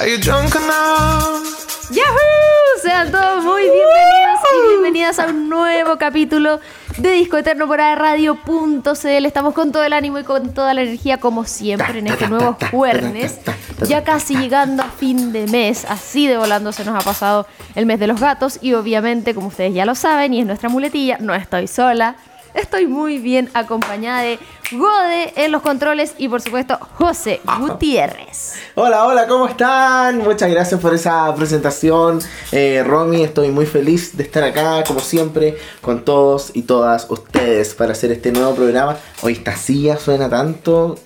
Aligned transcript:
Are 0.00 0.08
you 0.08 0.16
drunk 0.16 0.54
enough? 0.54 1.90
¡Yahoo! 1.90 2.80
Sean 2.80 3.12
todos 3.12 3.44
muy 3.44 3.64
bienvenidos 3.64 4.40
y 4.50 4.68
bienvenidas 4.70 5.18
a 5.18 5.26
un 5.26 5.50
nuevo 5.50 5.98
capítulo 5.98 6.58
de 6.96 7.10
Disco 7.10 7.36
Eterno 7.36 7.66
por 7.66 7.80
Radio.cl. 7.80 9.26
Estamos 9.26 9.52
con 9.52 9.72
todo 9.72 9.84
el 9.84 9.92
ánimo 9.92 10.18
y 10.18 10.24
con 10.24 10.54
toda 10.54 10.72
la 10.72 10.80
energía, 10.80 11.18
como 11.18 11.44
siempre, 11.44 11.98
en 11.98 12.06
este 12.06 12.28
nuevo 12.28 12.56
jueves. 12.70 13.40
Ya 13.86 14.02
casi 14.02 14.36
llegando 14.36 14.82
a 14.82 14.86
fin 14.86 15.32
de 15.32 15.46
mes, 15.46 15.84
así 15.84 16.26
de 16.26 16.38
volando 16.38 16.72
se 16.72 16.86
nos 16.86 16.98
ha 16.98 17.04
pasado 17.04 17.46
el 17.74 17.84
mes 17.84 18.00
de 18.00 18.06
los 18.06 18.18
gatos. 18.18 18.58
Y 18.62 18.72
obviamente, 18.72 19.34
como 19.34 19.48
ustedes 19.48 19.74
ya 19.74 19.84
lo 19.84 19.94
saben, 19.94 20.32
y 20.32 20.40
es 20.40 20.46
nuestra 20.46 20.70
muletilla, 20.70 21.18
no 21.20 21.34
estoy 21.34 21.66
sola. 21.66 22.16
Estoy 22.54 22.86
muy 22.86 23.18
bien 23.18 23.48
acompañada 23.54 24.22
de 24.22 24.38
Gode 24.72 25.32
en 25.36 25.52
los 25.52 25.62
controles 25.62 26.14
y 26.18 26.28
por 26.28 26.40
supuesto 26.40 26.78
José 26.94 27.40
Gutiérrez. 27.60 28.54
Hola, 28.74 29.04
hola, 29.06 29.26
¿cómo 29.28 29.46
están? 29.46 30.18
Muchas 30.18 30.50
gracias 30.50 30.80
por 30.80 30.92
esa 30.92 31.32
presentación. 31.34 32.20
Eh, 32.50 32.82
Romy, 32.84 33.22
estoy 33.22 33.50
muy 33.50 33.66
feliz 33.66 34.16
de 34.16 34.24
estar 34.24 34.42
acá, 34.42 34.82
como 34.84 35.00
siempre, 35.00 35.56
con 35.80 36.04
todos 36.04 36.50
y 36.54 36.62
todas 36.62 37.06
ustedes 37.08 37.74
para 37.74 37.92
hacer 37.92 38.10
este 38.10 38.32
nuevo 38.32 38.54
programa. 38.54 38.96
Hoy 39.22 39.34
esta 39.34 39.54
silla 39.56 39.96
suena 39.96 40.28
tanto. 40.28 40.96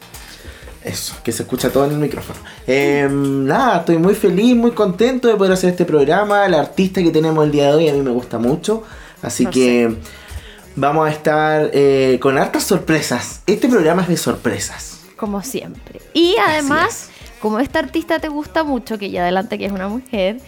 Eso, 0.83 1.15
que 1.25 1.33
se 1.33 1.45
escucha 1.45 1.71
todo 1.71 1.87
en 1.87 1.93
el 1.93 1.99
micrófono. 1.99 2.39
Eh, 2.67 3.09
nada, 3.11 3.79
estoy 3.79 3.97
muy 3.97 4.15
feliz, 4.15 4.55
muy 4.55 4.73
contento 4.73 5.29
de 5.29 5.35
poder 5.35 5.53
hacer 5.53 5.71
este 5.71 5.87
programa. 5.87 6.45
El 6.45 6.55
artista 6.55 7.03
que 7.03 7.11
tenemos 7.11 7.43
el 7.45 7.51
día 7.51 7.69
de 7.69 7.75
hoy 7.75 7.89
a 7.89 7.95
mí 7.95 8.03
me 8.03 8.11
gusta 8.11 8.39
mucho. 8.39 8.83
Así 9.23 9.45
No 9.45 9.51
que 9.51 9.97
vamos 10.77 11.09
a 11.09 11.11
estar 11.11 11.71
eh, 11.73 12.19
con 12.21 12.39
hartas 12.39 12.65
sorpresas. 12.65 13.43
Este 13.47 13.69
programa 13.69 14.03
es 14.03 14.09
de 14.09 14.17
sorpresas. 14.17 15.01
Como 15.17 15.43
siempre. 15.43 16.01
Y 16.13 16.37
además, 16.45 17.11
como 17.41 17.61
esta 17.61 17.79
artista 17.79 18.19
te 18.19 18.29
gusta 18.29 18.65
mucho, 18.65 18.99
que 18.99 19.11
ya 19.11 19.23
adelante 19.23 19.59
que 19.59 19.67
es 19.67 19.73
una 19.73 19.89
mujer, 19.89 20.39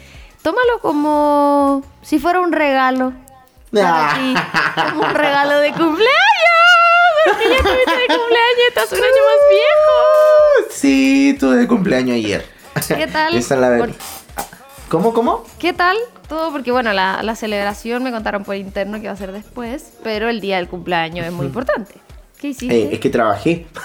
tómalo 0.42 0.80
como 0.80 1.82
si 2.02 2.18
fuera 2.18 2.40
un 2.40 2.52
regalo. 2.52 3.12
Para 3.72 4.14
ti, 4.14 4.34
como 4.90 5.02
un 5.04 5.14
regalo 5.14 5.58
de 5.58 5.70
cumpleaños. 5.70 6.06
Porque 7.26 7.48
ya 7.48 7.56
estuviste 7.56 7.90
de 7.90 8.06
cumpleaños, 8.06 8.66
estás 8.68 8.92
un 8.92 8.98
año 8.98 9.06
más 9.06 9.48
viejo. 9.50 10.70
Sí, 10.70 11.36
tuve 11.38 11.56
de 11.56 11.66
cumpleaños 11.66 12.16
ayer. 12.16 12.46
¿Qué 12.86 13.06
tal? 13.06 13.34
Esa 13.34 13.54
es 13.54 13.60
la 13.60 13.68
verdad. 13.68 13.94
¿Cómo, 14.88 15.12
cómo? 15.12 15.42
¿Qué 15.58 15.72
tal? 15.72 15.96
Todo 16.28 16.52
porque, 16.52 16.70
bueno, 16.70 16.92
la, 16.92 17.22
la 17.22 17.34
celebración 17.34 18.02
me 18.04 18.12
contaron 18.12 18.44
por 18.44 18.54
interno 18.56 19.00
que 19.00 19.06
va 19.08 19.14
a 19.14 19.16
ser 19.16 19.32
después, 19.32 19.92
pero 20.04 20.28
el 20.28 20.40
día 20.40 20.56
del 20.56 20.68
cumpleaños 20.68 21.26
es 21.26 21.32
muy 21.32 21.46
importante. 21.46 21.94
¿Qué 22.40 22.48
hiciste? 22.48 22.82
Eh, 22.84 22.88
es 22.92 23.00
que 23.00 23.10
trabajé. 23.10 23.66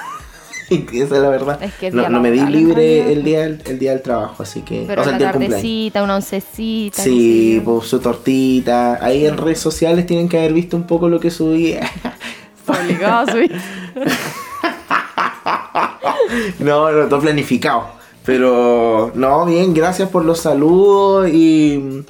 Esa 0.70 1.16
es 1.16 1.22
la 1.22 1.30
verdad. 1.30 1.62
Es 1.62 1.74
que 1.74 1.88
es 1.88 1.94
no, 1.94 2.08
me 2.22 2.32
di 2.32 2.40
libre 2.46 3.12
el 3.12 3.24
día, 3.24 3.42
del- 3.42 3.62
el 3.66 3.78
día 3.80 3.92
del 3.92 4.02
trabajo, 4.02 4.44
así 4.44 4.62
que. 4.62 4.86
pero 4.88 5.02
o 5.02 5.04
sea, 5.04 5.14
cumpleaños. 5.18 5.50
tardecita, 5.50 6.04
una 6.04 6.16
oncecita. 6.16 7.04
Sí, 7.04 7.62
pues 7.66 7.88
su 7.88 8.00
tortita. 8.00 9.04
Ahí 9.04 9.26
en 9.26 9.38
redes 9.38 9.60
sociales 9.60 10.06
tienen 10.06 10.30
que 10.30 10.38
haber 10.38 10.54
visto 10.54 10.78
un 10.78 10.88
poco 10.88 11.10
lo 11.10 11.20
que 11.20 11.30
subí. 11.30 11.76
Obligado 12.68 13.28
a 13.28 13.32
subir. 13.32 13.52
no, 16.60 16.90
no, 16.92 17.08
todo 17.10 17.20
planificado. 17.20 18.00
Pero, 18.26 19.12
no, 19.16 19.46
bien, 19.46 19.74
gracias 19.74 20.10
por 20.10 20.24
los 20.26 20.40
saludos 20.40 21.30
y, 21.30 22.04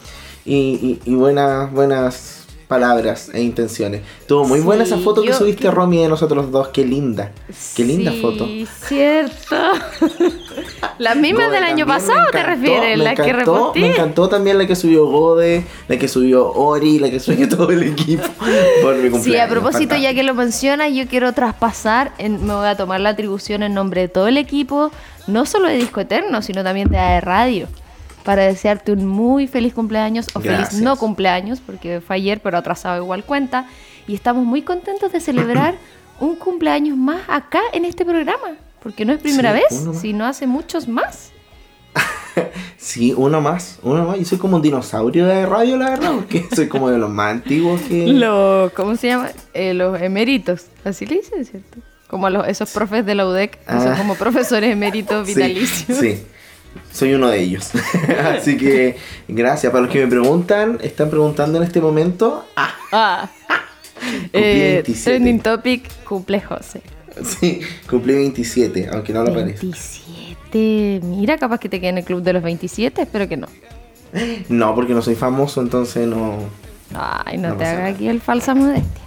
y, 0.45 0.55
y- 0.55 0.99
y 1.05 1.15
buenas, 1.15 1.71
buenas 1.71 2.40
palabras 2.71 3.29
e 3.33 3.41
intenciones. 3.41 4.01
Tuvo 4.25 4.45
muy 4.45 4.61
buena 4.61 4.83
esa 4.83 4.97
foto 4.97 5.21
que 5.21 5.33
subiste, 5.33 5.69
Romy, 5.69 5.97
de 6.03 6.07
nosotros 6.07 6.49
dos. 6.51 6.69
Qué 6.69 6.85
linda. 6.85 7.33
Qué 7.75 7.83
linda 7.83 8.13
foto. 8.21 8.47
cierto. 8.87 9.57
La 10.97 11.15
misma 11.15 11.45
Gode 11.45 11.55
del 11.55 11.63
año 11.65 11.85
pasado 11.85 12.27
te 12.31 12.43
refieres, 12.43 12.97
la 12.97 13.13
que 13.13 13.33
reposté. 13.33 13.79
Me 13.81 13.87
encantó 13.91 14.29
también 14.29 14.57
la 14.57 14.65
que 14.67 14.75
subió 14.75 15.05
Gode, 15.07 15.65
la 15.89 15.97
que 15.97 16.07
subió 16.07 16.49
Ori, 16.53 16.99
la 16.99 17.09
que 17.09 17.19
subió 17.19 17.49
todo 17.49 17.71
el 17.71 17.83
equipo 17.83 18.23
por 18.81 18.95
mi 18.95 19.09
cumpleaños. 19.09 19.23
Sí, 19.23 19.37
a 19.37 19.49
propósito, 19.49 19.95
ya 19.97 20.13
que 20.13 20.23
lo 20.23 20.33
mencionas, 20.33 20.93
yo 20.93 21.07
quiero 21.07 21.33
traspasar, 21.33 22.13
en- 22.19 22.45
me 22.45 22.53
voy 22.53 22.67
a 22.67 22.77
tomar 22.77 23.01
la 23.01 23.09
atribución 23.09 23.63
en 23.63 23.73
nombre 23.73 24.01
de 24.01 24.07
todo 24.07 24.27
el 24.27 24.37
equipo, 24.37 24.91
no 25.27 25.45
solo 25.45 25.67
de 25.67 25.75
Disco 25.75 25.99
Eterno, 25.99 26.41
sino 26.41 26.63
también 26.63 26.87
de 26.89 26.97
AE 26.97 27.19
Radio, 27.21 27.67
para 28.23 28.43
desearte 28.43 28.91
un 28.91 29.05
muy 29.05 29.47
feliz 29.47 29.73
cumpleaños 29.73 30.27
o 30.33 30.39
Gracias. 30.39 30.69
feliz 30.69 30.83
no 30.83 30.95
cumpleaños, 30.97 31.59
porque 31.59 32.01
fue 32.01 32.17
ayer, 32.17 32.39
pero 32.41 32.57
atrasado 32.57 33.01
igual 33.01 33.23
cuenta. 33.23 33.67
Y 34.07 34.15
estamos 34.15 34.45
muy 34.45 34.61
contentos 34.61 35.11
de 35.11 35.19
celebrar 35.19 35.75
un 36.19 36.35
cumpleaños 36.35 36.97
más 36.97 37.21
acá 37.27 37.61
en 37.73 37.85
este 37.85 38.05
programa, 38.05 38.55
porque 38.83 39.05
no 39.05 39.13
es 39.13 39.19
primera 39.19 39.53
Sí, 39.55 39.61
vez, 39.75 39.99
sino 40.01 40.25
hace 40.25 40.47
muchos 40.47 40.87
más. 40.87 41.31
Sí, 42.77 43.13
uno 43.15 43.41
más, 43.41 43.77
uno 43.83 44.05
más. 44.05 44.17
Yo 44.17 44.25
soy 44.25 44.37
como 44.39 44.55
un 44.55 44.61
dinosaurio 44.61 45.25
de 45.27 45.45
radio, 45.45 45.77
la 45.77 45.91
verdad, 45.91 46.13
porque 46.15 46.45
soy 46.55 46.67
como 46.67 46.89
de 46.89 46.97
los 46.97 47.09
más 47.11 47.31
antiguos 47.33 47.79
que... 47.81 48.07
Los, 48.07 48.71
¿cómo 48.73 48.95
se 48.95 49.07
llama? 49.07 49.29
Eh, 49.53 49.73
los 49.75 50.01
eméritos, 50.01 50.65
así 50.83 51.05
le 51.05 51.17
dicen, 51.17 51.45
¿cierto? 51.45 51.77
Como 52.07 52.29
los, 52.29 52.47
esos 52.47 52.71
profes 52.71 53.05
de 53.05 53.13
la 53.15 53.27
UDEC, 53.27 53.59
que 53.63 53.71
son 53.73 53.89
Ah. 53.89 53.95
como 53.97 54.15
profesores 54.15 54.71
eméritos 54.71 55.27
Sí, 55.27 55.33
vitalicios. 55.35 55.97
Sí, 55.99 56.23
soy 56.91 57.13
uno 57.13 57.29
de 57.29 57.39
ellos. 57.41 57.71
Así 58.37 58.57
que, 58.57 58.97
gracias. 59.27 59.71
Para 59.71 59.83
los 59.85 59.91
que 59.91 59.99
me 60.03 60.07
preguntan, 60.07 60.77
están 60.81 61.09
preguntando 61.09 61.57
en 61.57 61.63
este 61.63 61.81
momento. 61.81 62.45
Ah, 62.55 62.73
Ah. 62.91 63.29
Eh, 64.33 64.81
27. 64.83 65.03
trending 65.11 65.39
topic, 65.41 66.03
cumple 66.05 66.41
José. 66.41 66.81
sí, 67.23 67.61
cumplí 67.87 68.15
27, 68.15 68.89
aunque 68.91 69.13
no 69.13 69.23
lo 69.23 69.31
parece. 69.31 69.61
27. 69.61 71.01
Mira, 71.03 71.37
capaz 71.37 71.59
que 71.59 71.69
te 71.69 71.79
quede 71.79 71.89
en 71.91 71.97
el 71.99 72.03
club 72.03 72.23
de 72.23 72.33
los 72.33 72.41
27, 72.41 73.03
espero 73.03 73.29
que 73.29 73.37
no. 73.37 73.47
No, 74.49 74.73
porque 74.73 74.93
no 74.95 75.03
soy 75.03 75.13
famoso, 75.13 75.61
entonces 75.61 76.07
no... 76.07 76.39
Ay, 76.95 77.37
no, 77.37 77.49
No 77.49 77.57
te 77.57 77.65
haga 77.65 77.85
aquí 77.85 78.07
el 78.07 78.21
falsa 78.21 78.55
modestia. 78.55 79.03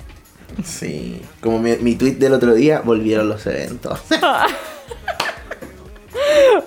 Sí, 0.63 1.21
como 1.41 1.59
mi, 1.59 1.73
mi 1.79 1.97
tweet 1.97 2.13
del 2.15 2.35
otro 2.35 2.55
día, 2.55 2.81
volvieron 2.85 3.29
los 3.29 3.45
eventos. 3.47 4.01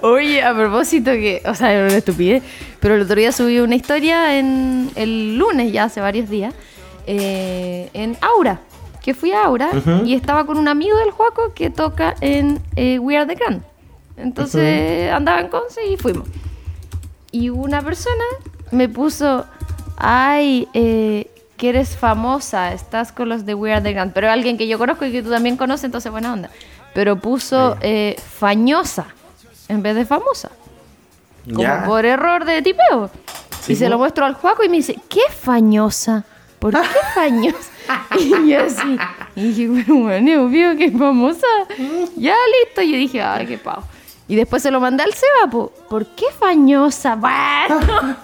Oye, 0.02 0.44
a 0.44 0.54
propósito 0.54 1.12
que, 1.12 1.42
o 1.46 1.54
sea, 1.56 1.74
era 1.74 1.88
una 1.88 1.98
estupidez, 1.98 2.44
pero 2.80 2.96
el 2.96 3.02
otro 3.02 3.16
día 3.16 3.32
subí 3.32 3.60
una 3.60 3.76
historia 3.76 4.38
en 4.38 4.92
el 4.96 5.38
lunes, 5.38 5.72
ya 5.72 5.86
hace 5.86 6.02
varios 6.02 6.30
días, 6.30 6.54
eh, 7.08 7.90
en 7.94 8.18
Aura, 8.22 8.60
que 9.02 9.14
fui 9.14 9.32
a 9.32 9.46
Aura 9.46 9.70
Ujú. 9.74 10.06
y 10.06 10.14
estaba 10.14 10.46
con 10.46 10.58
un 10.58 10.68
amigo 10.68 10.98
del 10.98 11.12
Juaco 11.12 11.54
que 11.54 11.70
toca 11.70 12.16
en 12.22 12.60
eh, 12.76 13.00
We 13.00 13.18
Are 13.18 13.26
the 13.26 13.36
Grand. 13.36 13.64
Entonces 14.18 15.12
andaba 15.12 15.40
en 15.40 15.48
Conce 15.48 15.86
y 15.88 15.98
fuimos. 15.98 16.28
Y 17.32 17.50
una 17.50 17.82
persona 17.82 18.24
me 18.72 18.90
puso, 18.90 19.46
ay, 19.96 20.68
eh, 20.74 21.30
que 21.56 21.70
eres 21.70 21.96
famosa, 21.96 22.74
estás 22.74 23.12
con 23.12 23.30
los 23.30 23.46
de 23.46 23.54
We 23.54 23.72
Are 23.72 23.82
the 23.82 23.94
Grand, 23.94 24.14
pero 24.14 24.30
alguien 24.30 24.58
que 24.58 24.68
yo 24.68 24.78
conozco 24.78 25.06
y 25.06 25.12
que 25.12 25.24
tú 25.24 25.30
también 25.30 25.58
conoces, 25.58 25.86
entonces 25.86 26.12
buena 26.12 26.34
onda. 26.34 26.50
Pero 26.94 27.18
puso 27.18 27.78
eh, 27.82 28.16
fañosa 28.40 29.08
en 29.70 29.82
vez 29.84 29.96
de 29.96 30.06
famosa. 30.06 30.50
Como 31.46 31.62
Ya. 31.62 31.84
por 31.86 32.06
error 32.06 32.46
de 32.46 32.62
tipeo. 32.62 33.10
Sí, 33.62 33.74
y 33.74 33.76
se 33.76 33.90
lo 33.90 33.98
muestro 33.98 34.26
al 34.26 34.34
Juaco 34.36 34.64
y 34.64 34.70
me 34.70 34.78
dice, 34.78 34.98
¿qué 35.10 35.22
fañosa? 35.42 36.24
¿Por 36.60 36.74
qué 36.74 36.88
fañosa? 37.16 37.70
y 38.20 38.50
yo 38.50 38.64
así, 38.66 38.98
y 39.36 39.44
dije, 39.54 39.68
bueno, 39.68 40.04
bueno, 40.04 40.44
obvio 40.46 40.76
que 40.76 40.86
es 40.86 40.98
famosa. 40.98 41.48
ya 42.18 42.36
listo, 42.66 42.82
y 42.82 42.92
yo 42.92 42.98
dije, 42.98 43.22
ay, 43.22 43.46
qué 43.48 43.58
pavo. 43.58 43.84
Y 44.30 44.36
después 44.36 44.62
se 44.62 44.72
lo 44.72 44.82
mandé 44.82 45.04
al 45.04 45.14
Seba, 45.14 45.50
po, 45.50 45.72
¿por 45.90 46.06
qué 46.08 46.26
fañosa? 46.38 47.16
Bueno. 47.20 47.80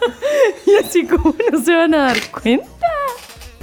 y 0.65 0.75
así 0.75 1.05
como 1.07 1.33
no 1.51 1.59
se 1.61 1.73
van 1.75 1.93
a 1.93 1.97
dar 2.07 2.17
cuenta. 2.31 2.67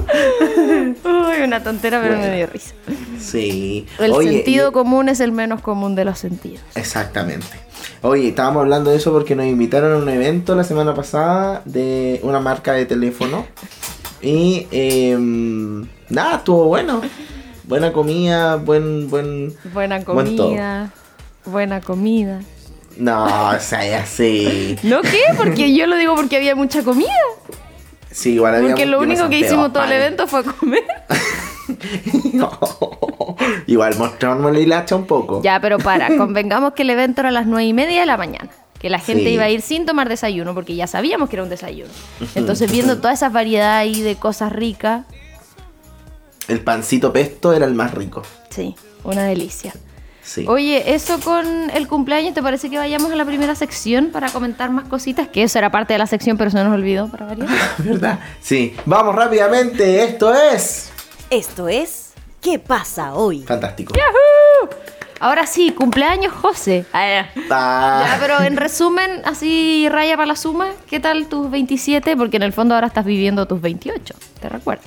Uy, 1.04 1.42
una 1.44 1.62
tontera, 1.62 2.00
pero 2.00 2.14
me 2.14 2.20
Bueno. 2.20 2.36
dio 2.36 2.46
risa. 2.46 2.74
Sí. 3.18 3.86
El 3.98 4.12
Oye, 4.12 4.32
sentido 4.32 4.70
y- 4.70 4.72
común 4.72 5.08
es 5.08 5.20
el 5.20 5.32
menos 5.32 5.60
común 5.60 5.94
de 5.94 6.04
los 6.04 6.18
sentidos. 6.18 6.60
Exactamente. 6.74 7.46
Oye, 8.02 8.28
estábamos 8.28 8.62
hablando 8.62 8.90
de 8.90 8.96
eso 8.96 9.12
porque 9.12 9.34
nos 9.34 9.46
invitaron 9.46 9.92
a 9.92 9.96
un 9.96 10.08
evento 10.08 10.54
la 10.54 10.64
semana 10.64 10.94
pasada 10.94 11.62
de 11.64 12.20
una 12.22 12.40
marca 12.40 12.72
de 12.72 12.86
teléfono. 12.86 13.46
Y 14.22 14.66
em, 14.70 15.86
nada, 16.08 16.36
estuvo 16.36 16.64
bueno. 16.64 17.00
Buena 17.64 17.92
comida, 17.92 18.56
buen, 18.56 19.08
buen. 19.08 19.54
Buena 19.72 20.00
Buen 20.00 20.36
comida, 20.36 20.90
buena 21.44 21.80
comida. 21.80 22.40
No, 22.96 23.24
o 23.50 23.60
sea, 23.60 23.86
ya 23.86 24.04
sí. 24.04 24.76
¿No 24.82 25.00
qué? 25.02 25.20
Porque 25.36 25.74
yo 25.74 25.86
lo 25.86 25.96
digo 25.96 26.14
porque 26.16 26.36
había 26.36 26.54
mucha 26.56 26.82
comida. 26.82 27.08
Sí, 28.10 28.34
igual 28.34 28.56
había 28.56 28.70
Porque 28.70 28.86
lo 28.86 29.00
único 29.00 29.28
que 29.28 29.38
hicimos 29.40 29.72
todo 29.72 29.84
el 29.84 29.92
evento 29.92 30.26
fue 30.26 30.44
comer. 30.44 30.84
Igual 33.66 33.96
mostramos 33.96 34.52
la 34.52 34.58
hilacha 34.58 34.96
un 34.96 35.06
poco. 35.06 35.42
Ya, 35.42 35.60
pero 35.60 35.78
para, 35.78 36.16
convengamos 36.16 36.72
que 36.72 36.82
el 36.82 36.90
evento 36.90 37.20
era 37.20 37.28
a 37.28 37.32
las 37.32 37.46
nueve 37.46 37.64
y 37.66 37.72
media 37.72 38.00
de 38.00 38.06
la 38.06 38.16
mañana. 38.16 38.50
Que 38.78 38.90
la 38.90 38.98
gente 38.98 39.24
Sí. 39.24 39.30
iba 39.30 39.44
a 39.44 39.50
ir 39.50 39.60
sin 39.62 39.84
tomar 39.86 40.08
desayuno, 40.08 40.54
porque 40.54 40.74
ya 40.74 40.86
sabíamos 40.86 41.28
que 41.28 41.36
era 41.36 41.42
un 41.42 41.50
desayuno. 41.50 41.90
Entonces, 42.34 42.70
viendo 42.72 42.96
toda 42.96 43.12
esa 43.12 43.28
variedad 43.28 43.76
ahí 43.76 44.00
de 44.02 44.16
cosas 44.16 44.52
ricas, 44.52 45.04
El 46.48 46.60
pancito 46.60 47.12
pesto 47.12 47.52
era 47.52 47.66
el 47.66 47.74
más 47.74 47.92
rico. 47.94 48.22
sí, 48.48 48.74
una 49.04 49.24
delicia. 49.24 49.72
Sí. 50.30 50.44
Oye, 50.46 50.94
eso 50.94 51.18
con 51.18 51.70
el 51.70 51.88
cumpleaños, 51.88 52.34
¿te 52.34 52.42
parece 52.42 52.70
que 52.70 52.78
vayamos 52.78 53.10
a 53.10 53.16
la 53.16 53.24
primera 53.24 53.56
sección 53.56 54.10
para 54.12 54.30
comentar 54.30 54.70
más 54.70 54.86
cositas? 54.86 55.26
Que 55.26 55.42
eso 55.42 55.58
era 55.58 55.70
parte 55.70 55.94
de 55.94 55.98
la 55.98 56.06
sección, 56.06 56.36
pero 56.36 56.50
se 56.50 56.62
nos 56.62 56.72
olvidó 56.72 57.08
para 57.08 57.26
variar. 57.26 57.48
¿Verdad? 57.78 58.20
Sí. 58.40 58.76
Vamos 58.86 59.16
rápidamente. 59.16 60.04
Esto 60.04 60.32
es. 60.32 60.92
Esto 61.30 61.68
es 61.68 62.10
¿Qué 62.40 62.58
pasa 62.58 63.14
hoy? 63.14 63.42
Fantástico. 63.42 63.92
Ahora 65.18 65.46
sí, 65.46 65.72
cumpleaños 65.72 66.32
José. 66.32 66.86
Ah, 66.94 67.06
ya. 67.06 67.30
Ah. 67.50 68.04
Ya, 68.06 68.18
pero 68.18 68.40
en 68.40 68.56
resumen, 68.56 69.20
así 69.26 69.86
raya 69.90 70.16
para 70.16 70.26
la 70.26 70.36
suma, 70.36 70.70
¿qué 70.88 70.98
tal 70.98 71.26
tus 71.26 71.50
27? 71.50 72.16
Porque 72.16 72.38
en 72.38 72.42
el 72.42 72.54
fondo 72.54 72.74
ahora 72.74 72.86
estás 72.86 73.04
viviendo 73.04 73.46
tus 73.46 73.60
28, 73.60 74.14
te 74.40 74.48
recuerdo. 74.48 74.84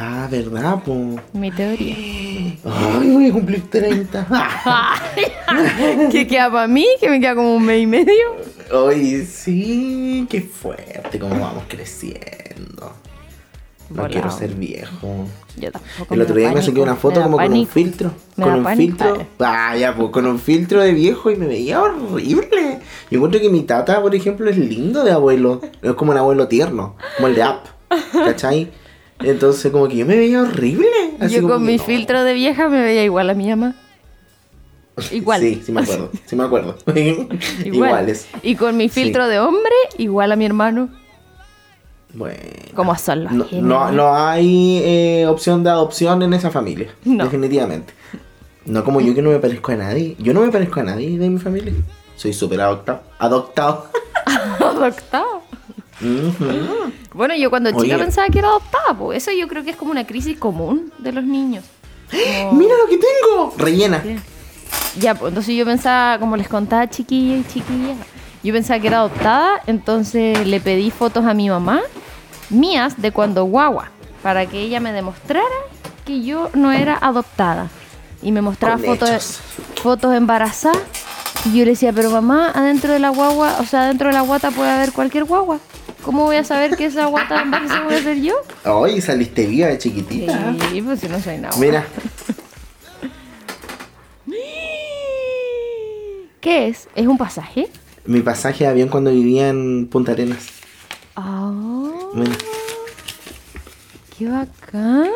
Ah, 0.00 0.28
¿verdad? 0.30 0.80
Po? 0.84 1.16
Mi 1.32 1.50
teoría. 1.50 1.96
Ay, 1.96 3.10
voy 3.10 3.26
a 3.30 3.32
cumplir 3.32 3.68
30. 3.68 4.28
¿Qué 6.12 6.24
queda 6.28 6.52
para 6.52 6.68
mí? 6.68 6.86
Que 7.00 7.10
me 7.10 7.18
queda 7.20 7.34
como 7.34 7.56
un 7.56 7.64
mes 7.64 7.82
y 7.82 7.86
medio. 7.88 8.36
Ay, 8.88 9.24
sí, 9.24 10.24
qué 10.30 10.40
fuerte 10.42 11.18
cómo 11.18 11.40
vamos 11.40 11.64
creciendo. 11.66 12.92
No 13.90 14.02
Volado. 14.02 14.08
quiero 14.12 14.30
ser 14.30 14.50
viejo. 14.50 15.26
Yo 15.56 15.72
tampoco. 15.72 16.14
El 16.14 16.22
otro 16.22 16.36
día 16.36 16.52
me 16.52 16.62
saqué 16.62 16.80
una 16.80 16.94
foto 16.94 17.20
como 17.20 17.36
con 17.36 17.52
un 17.52 17.66
filtro. 17.66 18.12
Me 18.36 18.44
con 18.44 18.54
un 18.54 18.62
pánico. 18.62 19.04
filtro. 19.04 19.26
Ah, 19.40 19.76
ya, 19.76 19.96
pues 19.96 20.10
con 20.10 20.26
un 20.26 20.38
filtro 20.38 20.80
de 20.80 20.92
viejo 20.92 21.28
y 21.32 21.36
me 21.36 21.46
veía 21.46 21.82
horrible. 21.82 22.78
Yo 23.10 23.16
encuentro 23.16 23.40
que 23.40 23.48
mi 23.48 23.62
tata, 23.62 24.00
por 24.00 24.14
ejemplo, 24.14 24.48
es 24.48 24.58
lindo 24.58 25.02
de 25.02 25.10
abuelo. 25.10 25.60
Es 25.82 25.94
como 25.94 26.12
un 26.12 26.18
abuelo 26.18 26.46
tierno, 26.46 26.94
como 27.16 27.26
el 27.26 27.34
de 27.34 27.42
App. 27.42 27.66
¿Cachai? 28.12 28.70
Entonces, 29.20 29.70
como 29.72 29.88
que 29.88 29.96
yo 29.96 30.06
me 30.06 30.16
veía 30.16 30.42
horrible. 30.42 30.86
Así 31.20 31.36
Yo 31.36 31.48
con 31.48 31.64
mi 31.64 31.76
no. 31.76 31.82
filtro 31.82 32.22
de 32.24 32.34
vieja 32.34 32.68
me 32.68 32.80
veía 32.82 33.04
igual 33.04 33.30
a 33.30 33.34
mi 33.34 33.48
mamá. 33.48 33.74
Igual. 35.12 35.40
Sí, 35.40 35.62
sí 35.64 35.70
me 35.72 35.82
acuerdo. 35.82 36.10
Sí 36.26 36.34
me 36.36 36.44
acuerdo. 36.44 36.76
Igual. 36.94 37.30
Iguales. 37.64 38.26
Y 38.42 38.56
con 38.56 38.76
mi 38.76 38.88
filtro 38.88 39.24
Sí. 39.26 39.30
de 39.30 39.38
hombre, 39.38 39.72
igual 39.98 40.32
a 40.32 40.36
mi 40.36 40.44
hermano. 40.44 40.88
Bueno. 42.14 42.38
Como 42.74 42.96
son 42.96 43.24
los 43.38 43.52
no, 43.52 43.92
no 43.92 44.14
hay 44.14 44.80
eh, 44.82 45.26
opción 45.28 45.62
de 45.62 45.70
adopción 45.70 46.22
en 46.22 46.32
esa 46.32 46.50
familia. 46.50 46.88
No. 47.04 47.24
Definitivamente. 47.24 47.92
No 48.64 48.82
como 48.84 49.00
yo 49.00 49.14
que 49.14 49.22
no 49.22 49.30
me 49.30 49.38
parezco 49.38 49.72
a 49.72 49.76
nadie. 49.76 50.16
Yo 50.18 50.34
no 50.34 50.40
me 50.40 50.50
parezco 50.50 50.80
a 50.80 50.84
nadie 50.84 51.18
de 51.18 51.28
mi 51.30 51.38
familia. 51.38 51.72
Soy 52.16 52.32
súper 52.32 52.60
adoptado. 52.60 53.02
Adoptado. 53.18 53.86
Adoptado. 54.60 55.37
Ujú. 56.00 56.92
Bueno, 57.14 57.34
yo 57.34 57.50
cuando 57.50 57.70
chica 57.70 57.80
Oye. 57.82 57.98
pensaba 57.98 58.28
que 58.28 58.38
era 58.38 58.48
adoptada, 58.48 58.94
pues 58.98 59.22
eso 59.22 59.36
yo 59.38 59.48
creo 59.48 59.64
que 59.64 59.70
es 59.70 59.76
como 59.76 59.90
una 59.90 60.06
crisis 60.06 60.38
común 60.38 60.92
de 60.98 61.12
los 61.12 61.24
niños. 61.24 61.64
Como- 62.10 62.52
¡Mira 62.52 62.74
lo 62.82 62.86
que 62.88 62.98
tengo! 62.98 63.54
Rellena. 63.58 64.02
Ya, 64.98 65.14
pues 65.14 65.30
entonces 65.30 65.54
yo 65.54 65.64
pensaba, 65.64 66.18
como 66.18 66.36
les 66.36 66.48
contaba 66.48 66.88
chiquilla 66.88 67.36
y 67.36 67.44
chiquilla, 67.44 67.94
yo 68.42 68.52
pensaba 68.52 68.80
que 68.80 68.86
era 68.86 68.98
adoptada, 68.98 69.60
entonces 69.66 70.46
le 70.46 70.60
pedí 70.60 70.90
fotos 70.90 71.24
a 71.24 71.34
mi 71.34 71.48
mamá, 71.48 71.80
mías, 72.50 73.00
de 73.00 73.12
cuando 73.12 73.44
guagua, 73.44 73.90
para 74.22 74.46
que 74.46 74.60
ella 74.60 74.80
me 74.80 74.92
demostrara 74.92 75.44
que 76.04 76.22
yo 76.22 76.50
no 76.54 76.72
era 76.72 76.96
adoptada. 77.00 77.68
Y 78.22 78.32
me 78.32 78.40
mostraba 78.42 78.78
fotos, 78.78 79.40
fotos 79.82 80.14
embarazadas. 80.14 80.78
Y 81.44 81.58
yo 81.58 81.64
le 81.64 81.70
decía, 81.72 81.92
pero 81.92 82.10
mamá, 82.10 82.50
adentro 82.52 82.92
de 82.92 82.98
la 82.98 83.10
guagua, 83.10 83.58
o 83.60 83.64
sea, 83.64 83.82
adentro 83.84 84.08
de 84.08 84.14
la 84.14 84.22
guata 84.22 84.50
puede 84.50 84.70
haber 84.70 84.92
cualquier 84.92 85.24
guagua. 85.24 85.58
¿Cómo 86.08 86.24
voy 86.24 86.36
a 86.36 86.42
saber 86.42 86.74
que 86.74 86.86
esa 86.86 87.04
guata 87.04 87.42
embarazada 87.42 87.84
voy 87.84 87.96
a 87.96 88.02
ser 88.02 88.18
yo? 88.18 88.32
Ay, 88.64 88.98
saliste 89.02 89.44
viva 89.44 89.66
de 89.68 89.76
chiquitita. 89.76 90.54
Sí, 90.70 90.80
pues 90.80 91.00
si 91.00 91.06
no 91.06 91.20
soy 91.20 91.36
nada. 91.36 91.54
Mira, 91.58 91.84
¿Qué 96.40 96.68
es? 96.68 96.88
¿Es 96.94 97.06
un 97.06 97.18
pasaje? 97.18 97.68
mi 98.06 98.20
pasaje 98.22 98.64
de 98.64 98.70
avión 98.70 98.88
cuando 98.88 99.10
vivía 99.10 99.50
en 99.50 99.86
Punta 99.86 100.12
Arenas. 100.12 100.46
Ah, 101.14 101.52
Mira. 102.14 102.32
qué 104.18 104.28
bacán. 104.30 105.10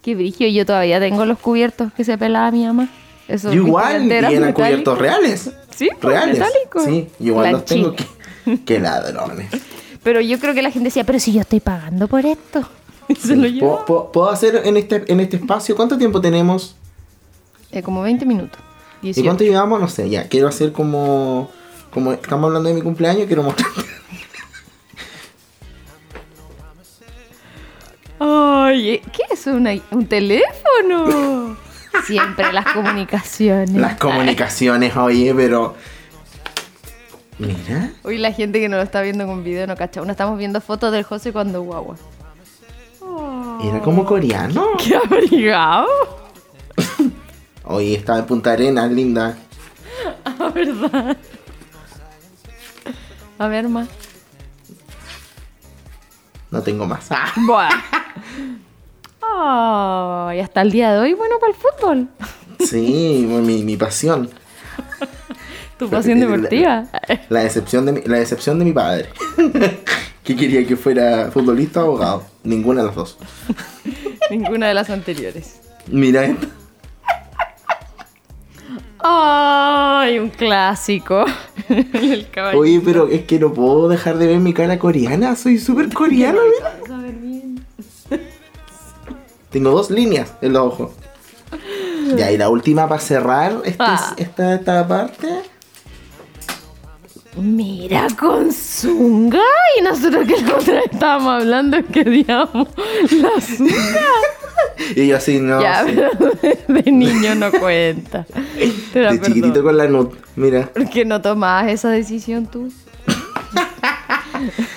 Qué 0.00 0.14
brillo, 0.14 0.46
yo 0.46 0.64
todavía 0.64 1.00
tengo 1.00 1.26
los 1.26 1.40
cubiertos 1.40 1.92
que 1.92 2.04
se 2.04 2.16
pelaba 2.16 2.52
mi 2.52 2.64
mamá. 2.64 2.88
Esos 3.26 3.52
Yo 3.52 3.62
igual, 3.66 4.06
y 4.06 4.12
eran 4.12 4.30
metálicos. 4.32 4.54
cubiertos 4.64 4.98
reales. 4.98 5.50
Sí, 5.74 5.88
pues, 6.00 6.14
reales. 6.14 6.38
metálicos. 6.38 6.84
Sí, 6.84 7.08
yo 7.18 7.26
igual 7.32 7.50
los 7.50 7.64
tengo. 7.64 7.88
Lanchín. 7.88 8.06
Qué, 8.66 8.78
ladrones. 8.80 9.48
Pero 10.02 10.20
yo 10.20 10.38
creo 10.38 10.54
que 10.54 10.62
la 10.62 10.70
gente 10.70 10.86
decía, 10.88 11.04
pero 11.04 11.18
si 11.18 11.32
yo 11.32 11.40
estoy 11.40 11.60
pagando 11.60 12.08
por 12.08 12.24
esto. 12.26 12.68
Se 13.20 13.34
lo 13.36 13.42
¿Puedo, 13.42 13.52
llevó. 13.54 13.84
puedo- 13.86 14.12
puedo 14.12 14.30
hacer 14.30 14.62
en 14.64 14.76
este, 14.76 15.04
en 15.10 15.20
este 15.20 15.36
espacio? 15.36 15.74
¿Cuánto 15.76 15.96
tiempo 15.98 16.20
tenemos? 16.20 16.76
Eh, 17.72 17.82
como 17.82 18.02
20 18.02 18.24
minutos. 18.26 18.60
¿Y 19.02 19.06
18. 19.06 19.26
cuánto 19.28 19.44
llevamos? 19.44 19.80
No 19.80 19.88
sé, 19.88 20.08
ya. 20.10 20.28
Quiero 20.28 20.48
hacer 20.48 20.72
como. 20.72 21.50
Como 21.92 22.12
estamos 22.12 22.48
hablando 22.48 22.68
de 22.68 22.74
mi 22.74 22.82
cumpleaños, 22.82 23.26
quiero 23.26 23.42
mostrar. 23.42 23.68
Ay, 28.18 29.00
¿qué 29.12 29.22
es? 29.32 29.46
Una- 29.46 29.78
¿Un 29.90 30.06
teléfono? 30.06 31.56
Siempre 32.06 32.52
las 32.52 32.66
comunicaciones. 32.72 33.70
Las 33.74 33.96
comunicaciones, 33.96 34.96
oye, 34.96 35.34
pero. 35.34 35.74
Mira. 37.38 37.92
Hoy 38.02 38.18
la 38.18 38.32
gente 38.32 38.60
que 38.60 38.68
no 38.68 38.76
lo 38.76 38.82
está 38.82 39.00
viendo 39.00 39.26
con 39.26 39.44
video 39.44 39.66
no 39.66 39.76
cacha. 39.76 40.02
Uno 40.02 40.10
estamos 40.10 40.38
viendo 40.38 40.60
fotos 40.60 40.92
del 40.92 41.04
José 41.04 41.32
cuando 41.32 41.62
guagua. 41.62 41.96
Era 43.62 43.80
como 43.80 44.04
coreano. 44.04 44.66
¡Qué 44.78 44.96
abrigado! 44.96 45.86
Oye, 47.64 47.94
estaba 47.94 48.20
en 48.20 48.26
Punta 48.26 48.52
Arenas, 48.52 48.90
linda. 48.90 49.36
Verdad. 50.54 51.16
A 53.38 53.48
ver 53.48 53.68
más. 53.68 53.88
No 56.50 56.62
tengo 56.62 56.86
más. 56.86 57.06
Ah, 57.10 57.32
Buah. 57.36 57.68
Ay, 60.30 60.40
hasta 60.40 60.62
el 60.62 60.72
día 60.72 60.92
de 60.92 60.98
hoy, 60.98 61.14
bueno, 61.14 61.36
para 61.38 61.52
el 61.52 61.58
fútbol. 61.58 62.08
sí, 62.60 63.26
mi, 63.28 63.62
mi 63.62 63.76
pasión. 63.76 64.30
Tu 65.78 65.88
pasión 65.88 66.20
deportiva. 66.20 66.84
La 67.28 67.40
decepción 67.40 67.86
de 67.86 67.92
mi, 67.92 68.00
la 68.02 68.18
decepción 68.18 68.58
de 68.58 68.64
mi 68.64 68.72
padre. 68.72 69.08
que 70.24 70.36
quería 70.36 70.66
que 70.66 70.76
fuera 70.76 71.30
futbolista 71.32 71.80
o 71.84 71.88
abogado. 71.88 72.24
Ninguna 72.42 72.80
de 72.82 72.86
las 72.88 72.96
dos. 72.96 73.18
Ninguna 74.30 74.68
de 74.68 74.74
las 74.74 74.90
anteriores. 74.90 75.60
Mira 75.86 76.24
esto. 76.24 76.46
Ay, 79.00 80.18
un 80.18 80.28
clásico. 80.30 81.24
el. 81.68 82.26
Oye, 82.56 82.82
pero 82.84 83.08
es 83.08 83.22
que 83.22 83.38
no 83.38 83.52
puedo 83.52 83.88
dejar 83.88 84.18
de 84.18 84.26
ver 84.26 84.38
mi 84.40 84.52
cara 84.52 84.78
coreana. 84.78 85.36
Soy 85.36 85.58
súper 85.58 85.92
coreano, 85.92 86.40
mira. 86.44 88.20
Tengo 89.50 89.70
dos 89.70 89.90
líneas 89.90 90.32
en 90.42 90.52
los 90.52 90.62
ojos. 90.66 90.90
Ya, 92.16 92.30
y 92.30 92.36
la 92.36 92.48
última 92.48 92.88
para 92.88 93.00
cerrar 93.00 93.62
Ah. 93.78 94.14
esta, 94.16 94.54
esta 94.54 94.86
parte. 94.86 95.28
Mira, 97.40 98.06
con 98.18 98.52
Zunga. 98.52 99.40
Y 99.78 99.82
nosotros 99.82 100.26
que 100.26 100.40
la 100.42 100.56
otra 100.56 100.80
estábamos 100.80 101.42
hablando 101.42 101.78
que 101.92 102.04
digamos 102.04 102.68
la 103.10 103.40
Zunga. 103.40 103.74
Y 104.94 105.08
yo 105.08 105.16
así, 105.16 105.40
no. 105.40 105.60
ya, 105.60 105.84
sí. 105.84 105.92
pero 105.94 106.10
de, 106.68 106.92
niño 106.92 107.34
no 107.34 107.50
cuenta. 107.52 108.26
Te 108.92 109.02
la 109.02 109.12
de 109.12 109.20
chiquitito 109.20 109.62
con 109.62 109.76
la 109.76 109.86
nut. 109.86 110.14
Mira, 110.36 110.66
¿Por 110.66 110.88
qué 110.88 111.04
no 111.04 111.20
tomabas 111.20 111.70
esa 111.70 111.90
decisión 111.90 112.46
tú? 112.46 112.72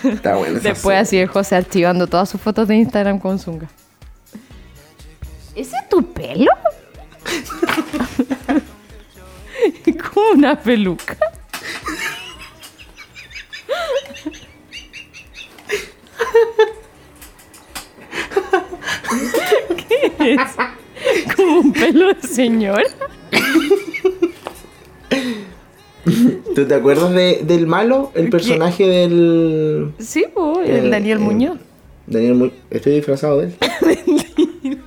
está 0.04 0.36
bueno. 0.36 0.60
Después 0.60 0.98
así 0.98 1.18
el 1.18 1.28
José 1.28 1.56
archivando 1.56 2.08
todas 2.08 2.30
sus 2.30 2.42
fotos 2.42 2.68
de 2.68 2.76
Instagram 2.76 3.20
con 3.20 3.40
Zunga. 3.40 3.68
¿Ese 5.56 5.76
es 5.76 5.90
tu 5.90 6.04
pelo? 6.04 6.52
Como 10.14 10.32
una 10.32 10.60
peluca. 10.60 11.16
¿Qué 19.88 20.11
es? 20.22 20.42
¿Como 21.36 21.60
un 21.60 21.74
pelo 21.74 22.14
de 22.14 22.22
señora? 22.28 22.84
¿Tú 26.56 26.66
te 26.68 26.74
acuerdas 26.74 27.12
de- 27.14 27.42
del 27.44 27.68
malo? 27.68 28.12
El 28.16 28.30
personaje 28.30 28.86
del. 28.88 29.94
Sí, 30.00 30.26
po, 30.34 30.62
el 30.62 30.90
Daniel 30.90 31.20
Muñoz. 31.20 31.58
Daniel 32.08 32.34
Muñoz. 32.36 32.54
Estoy 32.70 32.96
disfrazado 32.96 33.40
de 33.42 33.48
él. 33.48 33.56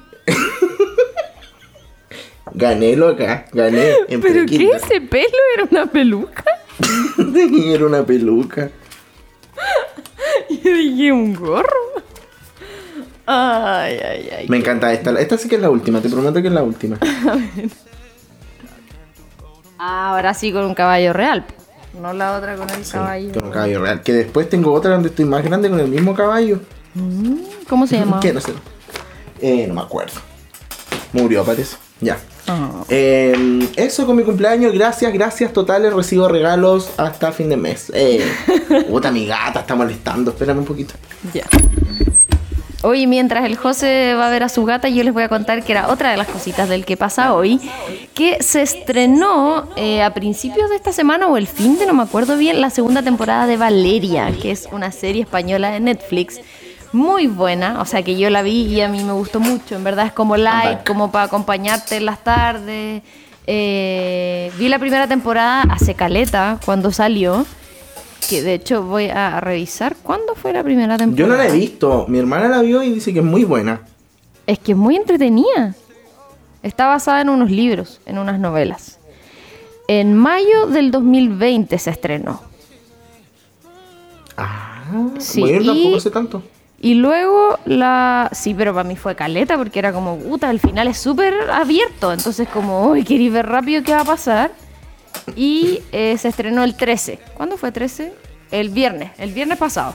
gané, 2.55 2.97
loca. 2.97 3.47
Gané. 3.53 3.93
En 4.09 4.21
¿Pero 4.21 4.45
qué? 4.47 4.71
¿Ese 4.76 5.00
pelo 5.00 5.29
era 5.57 5.69
una 5.71 5.87
peluca? 5.87 6.45
Era 7.73 7.87
una 7.87 8.05
peluca. 8.05 8.71
Yo 10.64 10.73
dije, 10.76 11.12
¿un 11.12 11.35
gorro? 11.35 11.84
Ay, 13.26 13.99
ay, 14.04 14.31
ay. 14.38 14.49
Me 14.49 14.59
encanta 14.59 14.93
esta. 14.93 15.11
Esta 15.19 15.38
sí 15.38 15.49
que 15.49 15.54
es 15.57 15.61
la 15.62 15.71
última, 15.71 16.00
te 16.00 16.09
prometo 16.11 16.40
que 16.43 16.49
es 16.49 16.54
la 16.54 16.62
última. 16.62 16.99
Ahora 19.78 20.35
sí 20.35 20.52
con 20.52 20.64
un 20.64 20.75
caballo 20.75 21.12
real. 21.12 21.45
No 22.00 22.12
la 22.12 22.37
otra 22.37 22.57
con 22.57 22.69
el 22.71 22.85
Sí, 22.85 22.93
caballo. 22.93 23.33
con 23.33 23.45
un 23.47 23.50
caballo 23.50 23.83
real. 23.83 24.02
Que 24.02 24.12
después 24.12 24.49
tengo 24.49 24.73
otra 24.73 24.93
donde 24.93 25.09
estoy 25.09 25.25
más 25.25 25.43
grande 25.45 25.69
con 25.71 25.78
el 25.81 25.88
mismo 25.88 26.14
caballo. 26.14 26.61
Mm, 26.95 27.37
¿Cómo 27.69 27.87
se 27.87 27.99
llama? 28.00 28.21
¿Qué? 28.21 28.33
No 28.33 28.40
sé. 28.40 28.52
Eh, 29.40 29.66
no 29.69 29.75
me 29.75 29.81
acuerdo. 29.83 30.21
Murió, 31.12 31.45
parece. 31.45 31.76
Ya. 32.00 32.19
Ah. 32.47 32.83
Eh, 32.88 33.69
eso 33.76 34.07
con 34.07 34.16
mi 34.16 34.23
cumpleaños. 34.25 34.73
Gracias, 34.73 35.12
gracias 35.12 35.52
totales. 35.52 35.93
Recibo 35.93 36.28
regalos 36.28 36.90
hasta 36.97 37.33
fin 37.33 37.49
de 37.49 37.57
mes. 37.57 37.90
Eh, 37.95 38.26
puta, 38.90 39.11
mi 39.11 39.26
gata 39.26 39.61
está 39.61 39.75
molestando. 39.75 40.31
Espérame 40.33 40.59
un 40.59 40.64
poquito. 40.64 40.95
Ya. 41.33 41.45
Oye, 42.85 43.07
mientras 43.07 43.47
el 43.47 43.57
José 43.57 44.12
va 44.12 44.26
a 44.26 44.31
ver 44.31 44.43
a 44.43 44.50
su 44.50 44.62
gata, 44.67 44.91
yo 44.91 45.03
les 45.05 45.14
voy 45.14 45.23
a 45.23 45.31
contar 45.31 45.64
que 45.64 45.73
era 45.73 45.88
otra 45.88 46.11
de 46.11 46.19
las 46.19 46.29
cositas 46.29 46.69
del 46.69 46.85
que 46.85 46.99
pasa 46.99 47.33
hoy, 47.33 47.59
que 48.12 48.43
se 48.43 48.61
estrenó 48.61 49.71
eh, 49.75 50.03
a 50.03 50.12
principios 50.12 50.69
de 50.69 50.76
esta 50.76 50.93
semana 50.93 51.26
o 51.29 51.38
el 51.38 51.47
fin 51.47 51.79
de, 51.79 51.87
no 51.87 51.95
me 51.95 52.03
acuerdo 52.03 52.37
bien, 52.37 52.61
la 52.61 52.69
segunda 52.69 53.00
temporada 53.00 53.47
de 53.47 53.57
Valeria, 53.57 54.31
que 54.33 54.50
es 54.50 54.69
una 54.71 54.93
serie 54.93 55.23
española 55.23 55.71
de 55.71 55.81
Netflix. 55.81 56.43
Muy 56.93 57.26
buena, 57.26 57.81
o 57.81 57.87
sea 57.87 58.03
que 58.03 58.19
yo 58.19 58.29
la 58.29 58.43
vi 58.43 58.67
y 58.67 58.83
a 58.83 58.88
mí 58.88 59.03
me 59.03 59.12
gustó 59.12 59.41
mucho. 59.41 59.76
En 59.76 59.83
verdad 59.83 60.05
es 60.05 60.12
como 60.12 60.37
light, 60.37 60.87
como 60.87 61.11
para 61.11 61.25
acompañarte 61.25 61.97
en 61.97 62.05
las 62.05 62.23
tardes. 62.23 63.03
Eh, 63.47 64.53
vi 64.59 64.69
la 64.69 64.79
primera 64.79 65.09
temporada 65.09 65.62
hace 65.71 65.95
caleta 65.95 66.59
cuando 66.67 66.93
salió. 66.93 67.47
Que 68.28 68.43
de 68.43 68.54
hecho 68.54 68.83
voy 68.83 69.09
a 69.09 69.40
revisar 69.40 69.97
cuándo 70.02 70.35
fue 70.35 70.52
la 70.52 70.62
primera 70.62 70.97
temporada. 70.97 71.16
Yo 71.19 71.26
no 71.26 71.37
la 71.37 71.49
he 71.49 71.52
visto. 71.59 72.07
Mi 72.09 72.19
hermana 72.19 72.49
la 72.49 72.62
vio 72.62 72.83
y 72.83 72.90
dice 72.93 73.12
que 73.12 73.19
es 73.21 73.25
muy 73.25 73.45
buena. 73.45 73.83
Es 74.47 74.59
que 74.59 74.73
es 74.73 74.78
muy 74.78 74.97
entretenida. 74.97 75.75
Está 76.62 76.87
basada 76.87 77.21
en 77.21 77.28
unos 77.28 77.50
libros, 77.50 78.00
en 78.07 78.19
unas 78.19 78.38
novelas. 78.40 78.99
En 79.88 80.14
mayo 80.14 80.66
del 80.66 80.90
2020 80.90 81.78
se 81.78 81.90
estrenó. 81.90 82.40
Ah, 84.37 84.83
Sí, 85.19 85.40
bueno, 85.40 85.61
y- 85.62 85.66
tampoco 85.66 86.00
sé 86.00 86.11
tanto. 86.11 86.43
Y 86.81 86.95
luego 86.95 87.59
la... 87.64 88.28
Sí, 88.33 88.52
pero 88.52 88.75
para 88.75 88.87
mí 88.87 88.95
fue 88.97 89.14
caleta 89.14 89.57
porque 89.57 89.78
era 89.78 89.93
como, 89.93 90.19
puta, 90.19 90.50
el 90.50 90.61
final 90.61 90.87
es 90.88 90.99
súper 90.99 91.33
abierto. 91.50 92.12
Entonces 92.12 92.47
como, 92.49 92.88
uy, 92.90 93.04
quería 93.04 93.31
ver 93.31 93.47
rápido 93.47 93.83
qué 93.83 93.93
va 93.93 94.00
a 94.00 94.04
pasar. 94.04 94.50
Y 95.37 95.80
eh, 95.92 96.16
se 96.18 96.28
estrenó 96.28 96.64
el 96.64 96.76
13. 96.76 97.18
¿Cuándo 97.35 97.56
fue 97.56 97.73
13? 97.73 98.12
El 98.50 98.68
viernes, 98.71 99.11
el 99.18 99.33
viernes 99.33 99.59
pasado. 99.59 99.94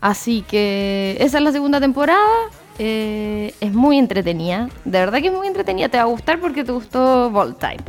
Así 0.00 0.42
que 0.48 1.16
esa 1.20 1.38
es 1.38 1.44
la 1.44 1.52
segunda 1.52 1.80
temporada. 1.80 2.18
eh, 2.78 3.52
es 3.60 3.72
muy 3.74 3.98
entretenida. 3.98 4.70
De 4.86 4.98
verdad 5.00 5.20
que 5.20 5.26
es 5.28 5.32
muy 5.34 5.46
entretenida. 5.46 5.88
Te 5.90 5.98
va 5.98 6.04
a 6.04 6.06
gustar 6.06 6.40
porque 6.40 6.64
te 6.64 6.72
gustó 6.72 7.28
Bold 7.30 7.58
Type. 7.58 7.84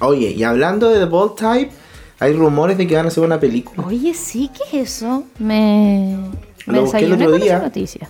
Oye, 0.00 0.30
y 0.30 0.42
hablando 0.42 0.88
de 0.90 0.98
The 1.00 1.04
Bold 1.04 1.36
Type, 1.36 1.70
hay 2.18 2.32
rumores 2.32 2.76
de 2.78 2.86
que 2.86 2.96
van 2.96 3.04
a 3.04 3.08
hacer 3.08 3.22
una 3.22 3.38
película. 3.38 3.86
Oye, 3.86 4.12
sí, 4.14 4.50
¿qué 4.52 4.80
es 4.82 4.90
eso? 4.96 5.24
Me, 5.38 6.16
me 6.66 6.74
Lo 6.74 6.82
busqué 6.82 6.98
el 7.04 7.12
otro 7.12 7.32
día. 7.38 7.58
noticia. 7.60 8.08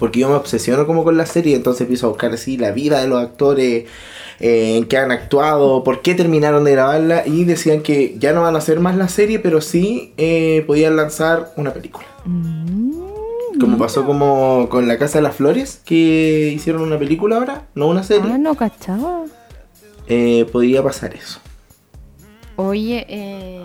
Porque 0.00 0.18
yo 0.18 0.28
me 0.28 0.34
obsesiono 0.34 0.84
como 0.86 1.04
con 1.04 1.16
la 1.16 1.26
serie, 1.26 1.54
entonces 1.54 1.82
empiezo 1.82 2.06
a 2.06 2.08
buscar 2.08 2.32
así 2.32 2.56
la 2.56 2.72
vida 2.72 3.00
de 3.00 3.06
los 3.06 3.22
actores, 3.22 3.84
eh, 4.40 4.76
en 4.78 4.86
qué 4.86 4.96
han 4.96 5.12
actuado, 5.12 5.84
por 5.84 6.00
qué 6.02 6.14
terminaron 6.16 6.64
de 6.64 6.72
grabarla, 6.72 7.24
y 7.26 7.44
decían 7.44 7.82
que 7.82 8.16
ya 8.18 8.32
no 8.32 8.42
van 8.42 8.56
a 8.56 8.58
hacer 8.58 8.80
más 8.80 8.96
la 8.96 9.08
serie, 9.08 9.38
pero 9.38 9.60
sí 9.60 10.12
eh, 10.16 10.64
podían 10.66 10.96
lanzar 10.96 11.52
una 11.56 11.72
película. 11.72 12.06
Como 13.60 13.76
pasó 13.76 14.06
como 14.06 14.68
con 14.70 14.88
La 14.88 14.96
Casa 14.98 15.18
de 15.18 15.22
las 15.22 15.36
Flores, 15.36 15.82
que 15.84 16.50
hicieron 16.54 16.80
una 16.82 16.98
película 16.98 17.36
ahora, 17.36 17.66
no 17.74 17.86
una 17.88 18.02
serie. 18.02 18.30
Ah, 18.32 18.38
no 18.38 18.54
cachaba. 18.54 19.24
Eh, 20.06 20.46
podría 20.50 20.82
pasar 20.82 21.14
eso. 21.14 21.40
Oye, 22.56 23.04
eh... 23.08 23.62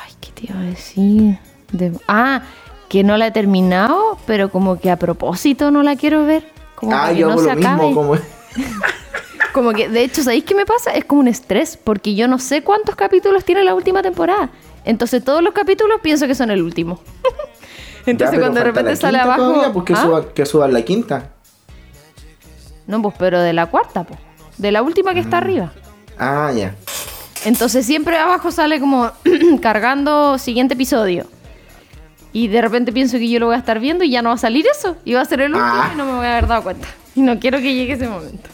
Ay, 0.00 0.12
¿qué 0.20 0.30
te 0.32 0.52
iba 0.52 0.60
a 0.60 0.64
decir? 0.64 1.38
De- 1.72 1.92
Ah, 2.06 2.42
que 2.88 3.04
no 3.04 3.16
la 3.16 3.28
he 3.28 3.30
terminado, 3.30 4.18
pero 4.26 4.50
como 4.50 4.80
que 4.80 4.90
a 4.90 4.96
propósito 4.96 5.70
no 5.70 5.82
la 5.82 5.96
quiero 5.96 6.24
ver. 6.24 6.50
Como 6.74 6.94
ah, 6.94 7.08
que 7.10 7.16
yo 7.16 7.26
no 7.26 7.32
hago 7.32 7.42
se 7.42 7.48
lo 7.48 7.56
mismo, 7.56 7.72
acabe. 7.72 7.94
como... 7.94 8.14
Como 9.52 9.72
que, 9.72 9.88
de 9.88 10.04
hecho, 10.04 10.22
¿sabéis 10.22 10.44
qué 10.44 10.54
me 10.54 10.66
pasa? 10.66 10.92
Es 10.92 11.04
como 11.04 11.20
un 11.20 11.26
estrés, 11.26 11.76
porque 11.82 12.14
yo 12.14 12.28
no 12.28 12.38
sé 12.38 12.62
cuántos 12.62 12.94
capítulos 12.94 13.44
tiene 13.44 13.64
la 13.64 13.74
última 13.74 14.02
temporada. 14.02 14.50
Entonces 14.84 15.24
todos 15.24 15.42
los 15.42 15.52
capítulos 15.52 16.00
pienso 16.00 16.28
que 16.28 16.36
son 16.36 16.50
el 16.50 16.62
último. 16.62 17.00
Entonces 18.06 18.38
cuando 18.38 18.60
de 18.60 18.64
repente 18.64 18.94
sale 18.94 19.18
abajo... 19.18 19.42
todavía, 19.42 19.72
pues 19.72 19.84
que, 19.84 19.94
¿Ah? 19.94 20.02
suba- 20.44 20.68
que 20.68 20.72
la 20.72 20.82
quinta. 20.82 21.30
No, 22.86 23.02
pues, 23.02 23.14
pero 23.18 23.40
de 23.40 23.52
la 23.52 23.66
cuarta, 23.66 24.04
pues. 24.04 24.20
De 24.58 24.70
la 24.70 24.82
última 24.82 25.12
que 25.12 25.20
está 25.20 25.38
arriba. 25.38 25.72
Ah, 26.18 26.52
ya. 26.54 26.74
Entonces 27.44 27.84
siempre 27.84 28.16
abajo 28.16 28.52
sale 28.52 28.78
como 28.78 29.10
cargando 29.60 30.38
siguiente 30.38 30.74
episodio. 30.74 31.26
Y 32.38 32.46
de 32.46 32.62
repente 32.62 32.92
pienso 32.92 33.18
que 33.18 33.28
yo 33.28 33.40
lo 33.40 33.46
voy 33.46 33.56
a 33.56 33.58
estar 33.58 33.80
viendo 33.80 34.04
y 34.04 34.10
ya 34.10 34.22
no 34.22 34.28
va 34.28 34.36
a 34.36 34.38
salir 34.38 34.64
eso. 34.70 34.96
Y 35.04 35.14
va 35.14 35.22
a 35.22 35.24
ser 35.24 35.40
el 35.40 35.52
último 35.52 35.66
Ah. 35.68 35.90
y 35.92 35.96
no 35.96 36.04
me 36.06 36.12
voy 36.12 36.26
a 36.26 36.32
haber 36.32 36.46
dado 36.46 36.62
cuenta. 36.62 36.86
Y 37.16 37.20
no 37.22 37.38
quiero 37.40 37.58
que 37.58 37.74
llegue 37.74 37.94
ese 37.94 38.06
momento. 38.08 38.48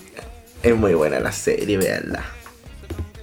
Es 0.63 0.75
muy 0.75 0.95
buena 0.95 1.21
la 1.21 1.33
serie, 1.33 1.77
veanla. 1.77 2.25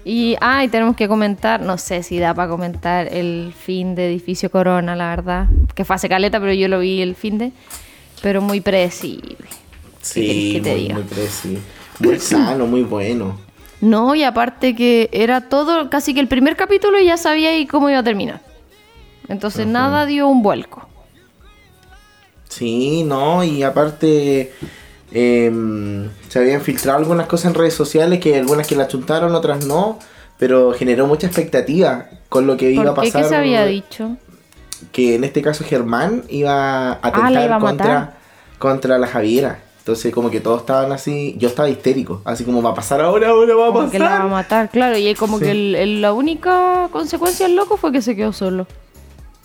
Y, 0.05 0.35
ah, 0.39 0.63
y 0.63 0.67
tenemos 0.67 0.95
que 0.95 1.07
comentar, 1.07 1.61
no 1.61 1.79
sé 1.79 2.03
si 2.03 2.19
da 2.19 2.33
para 2.35 2.47
comentar 2.49 3.07
el 3.11 3.53
fin 3.59 3.95
de 3.95 4.07
Edificio 4.07 4.51
Corona, 4.51 4.95
la 4.95 5.09
verdad. 5.09 5.47
Que 5.73 5.83
fue 5.83 5.95
hace 5.95 6.07
caleta, 6.09 6.39
pero 6.39 6.53
yo 6.53 6.67
lo 6.67 6.79
vi 6.79 7.01
el 7.01 7.15
fin 7.15 7.39
de. 7.39 7.51
Pero 8.21 8.41
muy 8.41 8.61
predecible. 8.61 9.37
Sí, 10.01 10.21
querés 10.21 10.53
que 10.53 10.61
te 10.61 10.71
muy, 10.71 10.79
diga? 10.79 11.59
muy 11.99 12.19
sano, 12.19 12.67
muy 12.67 12.83
bueno. 12.83 13.39
No, 13.81 14.13
y 14.13 14.21
aparte 14.23 14.75
que 14.75 15.09
era 15.11 15.49
todo, 15.49 15.89
casi 15.89 16.13
que 16.13 16.19
el 16.19 16.27
primer 16.27 16.55
capítulo 16.55 16.99
y 16.99 17.05
ya 17.05 17.17
sabía 17.17 17.49
ahí 17.49 17.65
cómo 17.65 17.89
iba 17.89 17.97
a 17.97 18.03
terminar. 18.03 18.41
Entonces 19.31 19.65
nada 19.65 20.05
dio 20.05 20.27
un 20.27 20.43
vuelco. 20.43 20.87
Sí, 22.49 23.03
no, 23.05 23.43
y 23.43 23.63
aparte 23.63 24.51
em, 25.13 26.09
se 26.27 26.39
habían 26.39 26.61
filtrado 26.61 26.99
algunas 26.99 27.27
cosas 27.27 27.47
en 27.51 27.53
redes 27.55 27.73
sociales, 27.73 28.19
que 28.19 28.37
algunas 28.37 28.67
que 28.67 28.75
la 28.75 28.87
chuntaron, 28.87 29.33
otras 29.33 29.65
no, 29.65 29.99
pero 30.37 30.73
generó 30.73 31.07
mucha 31.07 31.27
expectativa 31.27 32.07
con 32.29 32.45
lo 32.47 32.57
que 32.57 32.71
iba 32.71 32.91
a 32.91 32.93
pasar. 32.93 33.21
¿Qué 33.23 33.27
se 33.29 33.35
había 33.35 33.65
dicho? 33.65 34.17
Que 34.91 35.15
en 35.15 35.23
este 35.23 35.41
caso 35.41 35.63
Germán 35.63 36.23
iba 36.29 36.89
a 36.89 36.93
Ah, 36.93 36.99
atentar 37.03 37.45
iba 37.45 37.55
a 37.55 37.59
contra, 37.59 38.13
contra 38.59 38.97
la 38.97 39.07
Javiera. 39.07 39.59
Entonces 39.79 40.13
como 40.13 40.29
que 40.29 40.39
todos 40.41 40.59
estaban 40.61 40.91
así, 40.91 41.35
yo 41.39 41.47
estaba 41.47 41.67
histérico, 41.69 42.21
así 42.25 42.43
como 42.43 42.61
va 42.61 42.71
a 42.71 42.75
pasar 42.75 43.01
ahora, 43.01 43.29
ahora 43.29 43.55
va 43.55 43.67
a 43.69 43.71
Como 43.71 43.89
que 43.89 43.97
la 43.97 44.05
va 44.05 44.11
a 44.11 44.17
pasar. 44.17 44.29
matar, 44.31 44.69
claro. 44.69 44.97
Y 44.97 45.15
como 45.15 45.39
Sí. 45.39 45.45
que 45.45 45.51
el- 45.51 45.75
el- 45.75 46.01
la 46.01 46.13
única 46.13 46.89
consecuencia 46.91 47.47
del 47.47 47.55
loco 47.55 47.77
fue 47.77 47.91
que 47.91 48.01
se 48.01 48.15
quedó 48.15 48.33
solo. 48.33 48.67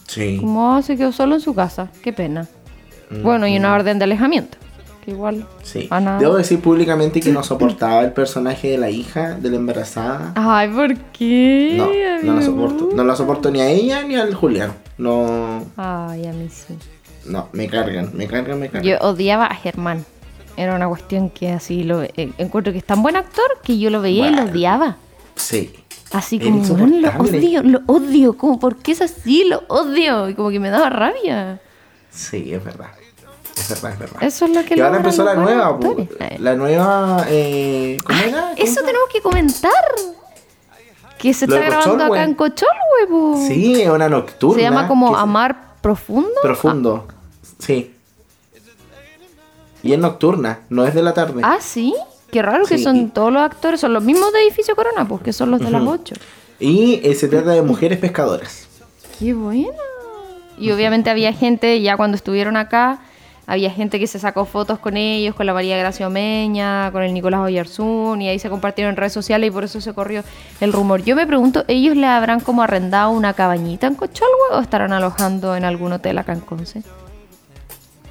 Sí. 0.06 0.38
Como 0.40 0.74
ah, 0.74 0.82
se 0.82 0.96
quedó 0.96 1.12
solo 1.12 1.34
en 1.34 1.40
su 1.40 1.54
casa. 1.54 1.88
Qué 2.02 2.12
pena. 2.12 2.48
Bueno, 3.22 3.46
y 3.46 3.56
una 3.56 3.74
orden 3.74 3.98
de 3.98 4.04
alejamiento. 4.04 4.58
Que 5.04 5.12
igual. 5.12 5.46
Sí. 5.62 5.86
a 5.90 6.00
nada. 6.00 6.18
Debo 6.18 6.36
decir 6.36 6.60
públicamente 6.60 7.20
que 7.20 7.30
no 7.30 7.42
soportaba 7.44 8.02
el 8.02 8.12
personaje 8.12 8.70
de 8.70 8.78
la 8.78 8.90
hija 8.90 9.34
de 9.34 9.50
la 9.50 9.56
embarazada. 9.56 10.32
Ay, 10.34 10.68
¿por 10.68 10.96
qué? 11.12 11.74
No, 11.76 12.32
no 12.32 12.40
la 12.40 12.42
soporto. 12.44 12.88
No 12.94 13.04
la 13.04 13.16
soporto 13.16 13.50
ni 13.50 13.60
a 13.60 13.68
ella 13.68 14.02
ni 14.02 14.16
al 14.16 14.34
Julián. 14.34 14.72
No, 14.98 15.64
Ay, 15.76 16.26
a 16.26 16.32
mí 16.32 16.48
sí. 16.48 16.74
no, 17.26 17.48
me 17.52 17.68
cargan, 17.68 18.10
me 18.14 18.26
cargan, 18.26 18.58
me 18.58 18.68
cargan. 18.70 18.82
Yo 18.82 18.96
odiaba 19.06 19.46
a 19.46 19.54
Germán. 19.54 20.04
Era 20.56 20.74
una 20.74 20.88
cuestión 20.88 21.28
que 21.28 21.50
así 21.50 21.82
lo 21.84 22.02
eh, 22.02 22.32
encuentro 22.38 22.72
que 22.72 22.78
es 22.78 22.84
tan 22.84 23.02
buen 23.02 23.14
actor 23.14 23.44
que 23.62 23.78
yo 23.78 23.90
lo 23.90 24.00
veía 24.00 24.28
y 24.28 24.34
lo 24.34 24.44
odiaba. 24.44 24.96
Sí. 25.34 25.70
Así 26.16 26.36
Era 26.36 26.44
como, 26.46 26.56
"Weón, 26.62 26.90
lo 26.90 26.96
insoportable". 26.96 27.38
odio, 27.38 27.62
lo 27.62 27.80
odio. 27.86 28.36
Como, 28.36 28.58
¿por 28.58 28.76
qué 28.76 28.92
es 28.92 29.02
así? 29.02 29.44
Lo 29.44 29.62
odio. 29.68 30.28
Y 30.28 30.34
como 30.34 30.50
que 30.50 30.58
me 30.60 30.70
daba 30.70 30.88
rabia. 30.90 31.60
Sí, 32.10 32.52
es 32.54 32.64
verdad. 32.64 32.88
Es 33.56 33.68
verdad, 33.70 33.92
es 33.92 33.98
verdad. 33.98 34.22
Eso 34.22 34.44
es 34.44 34.50
lo 34.54 34.64
que 34.64 34.74
y 34.76 34.80
ahora 34.80 34.98
empezó 34.98 35.24
la 35.24 35.34
nueva, 35.34 35.78
pu- 35.78 35.90
actores. 36.02 36.08
Eh. 36.20 36.36
la 36.40 36.54
nueva, 36.54 37.24
eh, 37.28 37.96
¿cómo 38.04 38.18
era? 38.18 38.40
¿Cómo 38.40 38.52
Eso 38.56 38.80
era? 38.80 38.86
tenemos 38.86 39.08
que 39.12 39.20
comentar. 39.22 39.72
Que 41.18 41.32
se 41.32 41.46
está 41.46 41.58
grabando 41.60 42.04
acá 42.04 42.24
en 42.24 42.34
Cocholhue, 42.34 43.06
po. 43.08 43.44
Sí, 43.48 43.80
es 43.80 43.88
una 43.88 44.08
nocturna. 44.08 44.56
Se 44.56 44.62
llama 44.62 44.86
como 44.86 45.16
Amar 45.16 45.74
Profundo. 45.80 46.28
Profundo. 46.42 47.08
Sí. 47.58 47.92
Y 49.82 49.92
es 49.92 49.98
nocturna, 49.98 50.60
no 50.68 50.84
es 50.86 50.94
de 50.94 51.02
la 51.02 51.14
tarde. 51.14 51.40
Ah, 51.44 51.58
sí. 51.60 51.94
Qué 52.36 52.42
raro 52.42 52.66
que 52.66 52.76
son 52.76 53.08
todos 53.12 53.32
los 53.32 53.40
actores, 53.40 53.80
son 53.80 53.94
los 53.94 54.04
mismos 54.04 54.30
de 54.30 54.40
Edificio 54.42 54.76
Corona, 54.76 55.08
pues 55.08 55.22
que 55.22 55.32
son 55.32 55.50
los 55.50 55.58
de 55.58 55.70
las 55.70 55.80
Ujú. 55.80 55.92
8. 55.92 56.14
Y 56.60 57.00
eh, 57.02 57.14
se 57.14 57.28
trata 57.28 57.52
de 57.52 57.62
mujeres 57.62 57.98
pescadoras. 57.98 58.68
Qué 59.18 59.32
buena. 59.32 59.72
Y 60.58 60.70
obviamente 60.70 61.08
había 61.08 61.32
gente, 61.32 61.80
ya 61.80 61.96
cuando 61.96 62.14
estuvieron 62.14 62.58
acá, 62.58 62.98
había 63.46 63.70
gente 63.70 63.98
que 63.98 64.06
se 64.06 64.18
sacó 64.18 64.44
fotos 64.44 64.78
con 64.78 64.98
ellos, 64.98 65.34
con 65.34 65.46
la 65.46 65.54
María 65.54 65.78
Gracia 65.78 66.06
Omeña, 66.08 66.92
con 66.92 67.02
el 67.02 67.14
Nicolás 67.14 67.40
Oyarzún, 67.40 68.20
y 68.20 68.28
ahí 68.28 68.38
se 68.38 68.50
compartieron 68.50 68.90
en 68.90 68.96
redes 68.98 69.14
sociales 69.14 69.48
y 69.48 69.50
por 69.50 69.64
eso 69.64 69.80
se 69.80 69.94
corrió 69.94 70.22
el 70.60 70.74
rumor. 70.74 71.02
Yo 71.04 71.16
me 71.16 71.26
pregunto, 71.26 71.64
¿ellos 71.68 71.96
le 71.96 72.06
habrán 72.06 72.40
como 72.40 72.60
arrendado 72.60 73.12
una 73.12 73.32
cabañita 73.32 73.86
en 73.86 73.94
Cocholhue 73.94 74.52
o 74.52 74.60
estarán 74.60 74.92
alojando 74.92 75.56
en 75.56 75.64
algún 75.64 75.90
hotel 75.94 76.18
acá 76.18 76.34
en 76.34 76.40
Conce? 76.40 76.82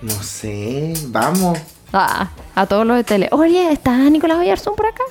No 0.01 0.13
sé, 0.23 0.95
vamos. 1.09 1.59
Ah, 1.97 2.29
a 2.55 2.65
todos 2.65 2.85
los 2.85 2.97
de 2.97 3.05
tele. 3.05 3.29
Oye, 3.31 3.71
¿está 3.71 3.97
Nicolás 4.09 4.39
Oyarzún 4.39 4.75
por 4.75 4.85
acá? 4.85 5.03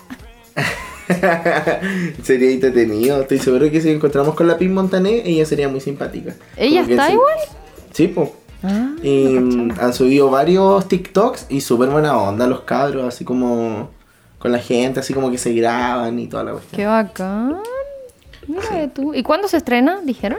sería 2.23 2.51
entretenido. 2.51 3.23
Estoy 3.23 3.39
seguro 3.39 3.71
que 3.71 3.81
si 3.81 3.91
encontramos 3.91 4.35
con 4.35 4.47
la 4.47 4.59
Pim 4.59 4.75
Montané, 4.75 5.23
ella 5.25 5.47
sería 5.47 5.67
muy 5.67 5.81
simpática. 5.81 6.35
¿Ella 6.59 6.83
Como 6.83 6.93
está 6.93 7.07
sí. 7.07 7.13
igual? 7.15 7.35
Sí, 7.91 8.09
pues. 8.09 8.31
Ah, 8.63 8.91
Y 9.03 9.29
no 9.33 9.75
mm, 9.75 9.81
han 9.81 9.95
subido 9.95 10.29
varios 10.31 10.87
TikToks 10.87 11.47
y 11.49 11.63
súper 11.63 11.89
buena 11.89 12.19
onda 12.19 12.47
los 12.47 12.61
cabros, 12.61 13.05
así 13.07 13.25
como 13.25 13.89
con 14.39 14.53
la 14.53 14.59
gente, 14.59 15.01
así 15.01 15.15
como 15.15 15.31
que 15.31 15.39
se 15.39 15.55
graban 15.55 16.19
y 16.19 16.27
toda 16.27 16.45
la 16.45 16.53
cuestión. 16.53 16.77
Qué 16.77 16.85
bacán. 16.87 17.57
Mira 18.47 18.89
tú. 18.93 19.15
¿Y 19.15 19.23
cuándo 19.23 19.49
se 19.49 19.57
estrena? 19.57 20.01
¿Dijeron? 20.05 20.39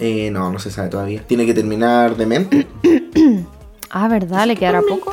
Eh, 0.00 0.30
no, 0.32 0.50
no 0.50 0.58
se 0.58 0.72
sabe 0.72 0.88
todavía. 0.88 1.22
Tiene 1.24 1.46
que 1.46 1.54
terminar 1.54 2.16
de 2.16 2.26
mente. 2.26 2.66
Ah, 3.90 4.08
¿verdad? 4.08 4.46
¿Le 4.46 4.56
quedará 4.56 4.82
poco? 4.82 5.12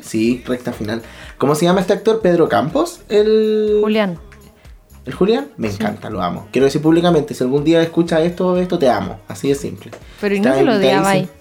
Sí, 0.00 0.42
recta 0.46 0.72
final. 0.72 1.02
¿Cómo 1.38 1.54
se 1.54 1.66
llama 1.66 1.80
este 1.80 1.92
actor? 1.92 2.20
¿Pedro 2.20 2.48
Campos? 2.48 3.00
El 3.08 3.78
Julián. 3.82 4.18
¿El 5.04 5.14
Julián? 5.14 5.48
Me 5.56 5.68
encanta, 5.68 6.10
lo 6.10 6.22
amo. 6.22 6.48
Quiero 6.52 6.66
decir 6.66 6.80
públicamente, 6.80 7.34
si 7.34 7.42
algún 7.44 7.64
día 7.64 7.82
escucha 7.82 8.22
esto, 8.22 8.56
esto 8.56 8.78
te 8.78 8.88
amo. 8.88 9.20
Así 9.28 9.48
de 9.48 9.54
simple. 9.54 9.90
Pero 10.20 10.34
¿y 10.34 10.40
no 10.40 10.54
se 10.54 10.62
lo 10.62 10.74
odiaba 10.74 11.16
invitadísimo. 11.16 11.40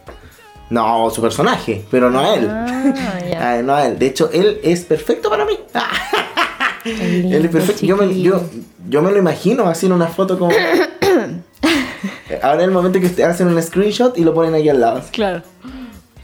No, 0.70 1.10
su 1.10 1.22
personaje, 1.22 1.84
pero 1.90 2.12
no 2.12 2.20
a 2.20 2.36
él. 2.36 2.48
Ah, 2.50 3.60
no 3.64 3.74
a 3.74 3.88
él. 3.88 3.98
De 3.98 4.06
hecho, 4.08 4.30
él 4.32 4.60
es 4.64 4.86
perfecto 4.86 5.30
para 5.30 5.46
mí. 5.46 5.58
Él 6.86 7.46
es 7.46 7.52
perfecto. 7.52 7.86
Yo 7.86 7.98
me, 7.98 8.08
chiquillo. 8.08 8.40
yo, 8.40 8.50
yo 8.88 9.02
me 9.02 9.12
lo 9.12 9.18
imagino 9.18 9.68
haciendo 9.68 9.98
una 9.98 10.08
foto 10.08 10.40
como. 10.40 10.52
Ahora 12.42 12.62
es 12.62 12.68
el 12.68 12.72
momento 12.72 13.00
que 13.02 13.24
hacen 13.24 13.48
un 13.48 13.62
screenshot 13.62 14.18
y 14.18 14.24
lo 14.24 14.34
ponen 14.34 14.54
ahí 14.54 14.70
al 14.70 14.80
lado. 14.80 15.04
Claro. 15.12 15.44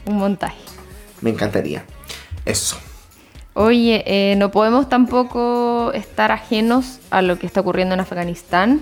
Un 0.06 0.18
montaje. 0.18 0.56
Me 1.20 1.30
encantaría. 1.30 1.84
Eso. 2.44 2.76
Oye, 3.54 4.04
eh, 4.06 4.36
no 4.36 4.50
podemos 4.50 4.88
tampoco 4.88 5.90
estar 5.94 6.30
ajenos 6.30 7.00
a 7.10 7.22
lo 7.22 7.38
que 7.38 7.46
está 7.46 7.60
ocurriendo 7.60 7.94
en 7.94 8.00
Afganistán. 8.00 8.80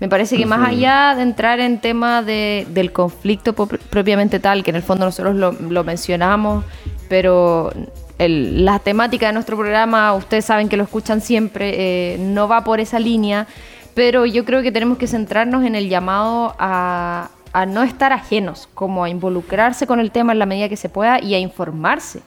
Me 0.00 0.08
parece 0.08 0.36
que 0.36 0.44
más 0.44 0.68
allá 0.68 1.14
de 1.16 1.22
entrar 1.22 1.58
en 1.60 1.80
tema 1.80 2.22
de- 2.22 2.66
del 2.70 2.92
conflicto 2.92 3.54
propiamente 3.54 4.40
tal, 4.40 4.62
que 4.62 4.70
en 4.70 4.76
el 4.76 4.82
fondo 4.82 5.06
nosotros 5.06 5.34
lo, 5.36 5.52
lo 5.52 5.84
mencionamos, 5.84 6.64
pero 7.08 7.72
el- 8.18 8.64
la 8.64 8.78
temática 8.80 9.28
de 9.28 9.32
nuestro 9.32 9.56
programa, 9.56 10.12
ustedes 10.12 10.44
saben 10.44 10.68
que 10.68 10.76
lo 10.76 10.82
escuchan 10.84 11.20
siempre, 11.22 12.14
eh, 12.14 12.18
no 12.18 12.46
va 12.46 12.62
por 12.64 12.78
esa 12.80 12.98
línea, 12.98 13.46
pero 13.94 14.26
yo 14.26 14.44
creo 14.44 14.60
que 14.60 14.70
tenemos 14.72 14.98
que 14.98 15.06
centrarnos 15.06 15.64
en 15.64 15.74
el 15.74 15.88
llamado 15.88 16.54
a, 16.58 17.30
a 17.56 17.64
no 17.64 17.82
estar 17.84 18.12
ajenos, 18.12 18.68
como 18.74 19.02
a 19.02 19.08
involucrarse 19.08 19.86
con 19.86 19.98
el 19.98 20.10
tema 20.10 20.34
en 20.34 20.38
la 20.38 20.44
medida 20.44 20.68
que 20.68 20.76
se 20.76 20.90
pueda 20.90 21.22
y 21.22 21.32
a 21.32 21.38
informarse. 21.38 22.20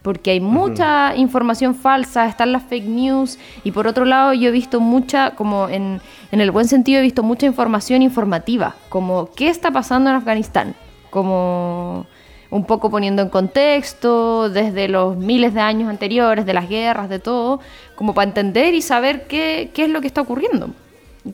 Porque 0.00 0.30
hay 0.30 0.40
mucha 0.40 1.14
información 1.16 1.74
falsa, 1.74 2.26
están 2.26 2.52
las 2.52 2.62
fake 2.62 2.86
news 2.86 3.38
y 3.62 3.72
por 3.72 3.86
otro 3.86 4.06
lado 4.06 4.32
yo 4.32 4.48
he 4.48 4.50
visto 4.50 4.80
mucha, 4.80 5.32
como 5.32 5.68
en, 5.68 6.00
en 6.32 6.40
el 6.40 6.50
buen 6.50 6.66
sentido 6.66 7.00
he 7.00 7.02
visto 7.02 7.22
mucha 7.22 7.44
información 7.44 8.00
informativa, 8.00 8.74
como 8.88 9.28
qué 9.36 9.50
está 9.50 9.70
pasando 9.70 10.08
en 10.08 10.16
Afganistán, 10.16 10.74
como 11.10 12.06
un 12.48 12.64
poco 12.64 12.88
poniendo 12.88 13.20
en 13.20 13.28
contexto 13.28 14.48
desde 14.48 14.88
los 14.88 15.14
miles 15.14 15.52
de 15.52 15.60
años 15.60 15.90
anteriores, 15.90 16.46
de 16.46 16.54
las 16.54 16.70
guerras, 16.70 17.10
de 17.10 17.18
todo, 17.18 17.60
como 17.96 18.14
para 18.14 18.28
entender 18.28 18.72
y 18.72 18.80
saber 18.80 19.26
qué, 19.26 19.72
qué 19.74 19.84
es 19.84 19.90
lo 19.90 20.00
que 20.00 20.06
está 20.06 20.22
ocurriendo. 20.22 20.70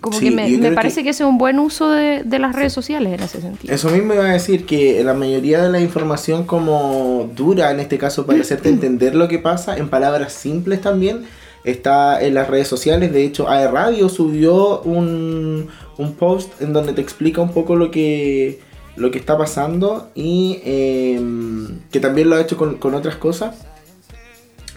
Como 0.01 0.19
Sí, 0.19 0.31
que 0.31 0.31
me, 0.59 0.73
parece 0.73 1.01
que- 1.01 1.05
que... 1.05 1.11
ese 1.11 1.23
es 1.23 1.29
un 1.29 1.39
buen 1.39 1.59
uso 1.61 1.91
de, 1.91 2.23
de 2.25 2.39
las 2.41 2.55
redes 2.57 2.73
sociales 2.73 3.13
en 3.13 3.21
ese 3.23 3.41
sentido. 3.41 3.73
Eso 3.73 3.89
mismo 3.91 4.15
iba 4.15 4.25
a 4.25 4.33
decir 4.33 4.67
que 4.67 5.03
la 5.05 5.15
mayoría 5.15 5.63
de 5.63 5.71
la 5.71 5.81
información 5.81 6.45
como 6.45 7.31
dura, 7.37 7.71
en 7.71 7.79
este 7.81 7.97
caso 7.97 8.27
para 8.27 8.41
hacerte 8.41 8.69
entender 8.77 9.15
lo 9.15 9.29
que 9.29 9.39
pasa, 9.39 9.77
en 9.77 9.89
palabras 9.89 10.33
simples 10.33 10.81
también, 10.81 11.25
está 11.63 12.21
en 12.21 12.35
las 12.35 12.49
redes 12.49 12.67
sociales. 12.69 13.13
De 13.13 13.25
hecho, 13.25 13.49
AE 13.49 13.69
Radio 13.71 14.09
subió 14.09 14.81
un, 14.83 15.69
un 15.99 16.13
post 16.15 16.61
en 16.61 16.73
donde 16.73 16.93
te 16.93 17.01
explica 17.01 17.41
un 17.41 17.53
poco 17.53 17.77
lo 17.77 17.91
que, 17.93 18.59
lo 18.97 19.11
que 19.13 19.19
está 19.19 19.39
pasando 19.39 20.11
y 20.17 20.61
em, 20.65 21.79
que 21.93 22.01
también 22.01 22.29
lo 22.31 22.37
ha 22.37 22.41
hecho 22.41 22.57
con, 22.57 22.77
con 22.79 22.95
otras 22.95 23.17
cosas. 23.17 23.55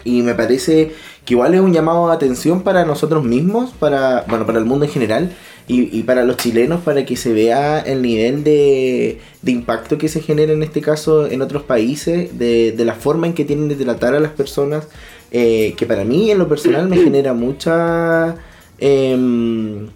Y 0.04 0.22
me 0.22 0.34
parece 0.34 0.92
que 1.24 1.34
igual 1.34 1.54
es 1.54 1.60
un 1.60 1.72
llamado 1.72 2.08
de 2.08 2.14
atención 2.14 2.62
para 2.62 2.84
nosotros 2.84 3.24
mismos, 3.24 3.70
para, 3.72 4.24
bueno, 4.28 4.46
para 4.46 4.58
el 4.58 4.64
mundo 4.64 4.84
en 4.84 4.90
general 4.90 5.32
y, 5.68 5.96
y 5.96 6.02
para 6.02 6.24
los 6.24 6.36
chilenos, 6.36 6.80
para 6.80 7.04
que 7.04 7.16
se 7.16 7.32
vea 7.32 7.78
el 7.78 8.02
nivel 8.02 8.42
de, 8.42 9.20
de 9.42 9.52
impacto 9.52 9.98
que 9.98 10.08
se 10.08 10.20
genera 10.20 10.52
en 10.52 10.62
este 10.62 10.80
caso 10.80 11.26
en 11.26 11.42
otros 11.42 11.62
países, 11.62 12.36
de, 12.38 12.72
de 12.72 12.84
la 12.84 12.94
forma 12.94 13.26
en 13.26 13.34
que 13.34 13.44
tienen 13.44 13.68
de 13.68 13.76
tratar 13.76 14.14
a 14.14 14.20
las 14.20 14.32
personas, 14.32 14.88
eh, 15.30 15.74
que 15.76 15.86
para 15.86 16.04
mí 16.04 16.30
en 16.30 16.38
lo 16.38 16.48
personal 16.48 16.88
me 16.88 16.96
genera 17.04 17.34
mucha, 17.34 18.36
em, 18.78 19.88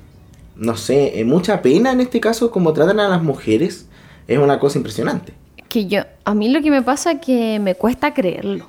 no 0.56 0.76
sé, 0.76 1.18
eh, 1.18 1.24
mucha 1.24 1.60
pena 1.60 1.92
en 1.92 2.00
este 2.00 2.20
caso 2.20 2.50
como 2.50 2.72
tratan 2.72 3.00
a 3.00 3.08
las 3.08 3.22
mujeres. 3.22 3.88
Es 4.28 4.38
una 4.38 4.58
cosa 4.58 4.78
impresionante. 4.78 5.34
Que 5.68 5.86
yo, 5.86 6.02
a 6.24 6.34
mí 6.34 6.48
lo 6.48 6.62
que 6.62 6.70
me 6.70 6.82
pasa 6.82 7.12
es 7.12 7.20
que 7.20 7.58
me 7.58 7.74
cuesta 7.74 8.14
creerlo. 8.14 8.66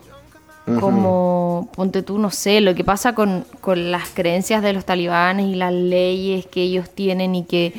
Como, 0.65 1.69
ponte 1.75 2.01
tú, 2.01 2.17
no 2.17 2.31
sé, 2.31 2.59
lo 2.59 2.73
que 2.73 2.83
pasa 2.83 3.13
con, 3.13 3.45
con 3.61 3.91
las 3.91 4.09
creencias 4.09 4.63
de 4.63 4.73
los 4.73 4.83
talibanes 4.83 5.45
y 5.45 5.53
las 5.53 5.71
leyes 5.71 6.47
que 6.47 6.63
ellos 6.63 6.89
tienen 6.89 7.35
y 7.35 7.43
que 7.43 7.73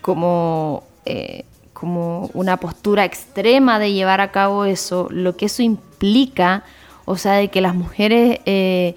como, 0.00 0.84
eh, 1.04 1.44
como 1.74 2.30
una 2.32 2.56
postura 2.56 3.04
extrema 3.04 3.78
de 3.78 3.92
llevar 3.92 4.22
a 4.22 4.32
cabo 4.32 4.64
eso, 4.64 5.08
lo 5.10 5.36
que 5.36 5.46
eso 5.46 5.62
implica, 5.62 6.64
o 7.04 7.18
sea, 7.18 7.34
de 7.34 7.48
que 7.48 7.60
las 7.60 7.74
mujeres 7.74 8.40
eh, 8.46 8.96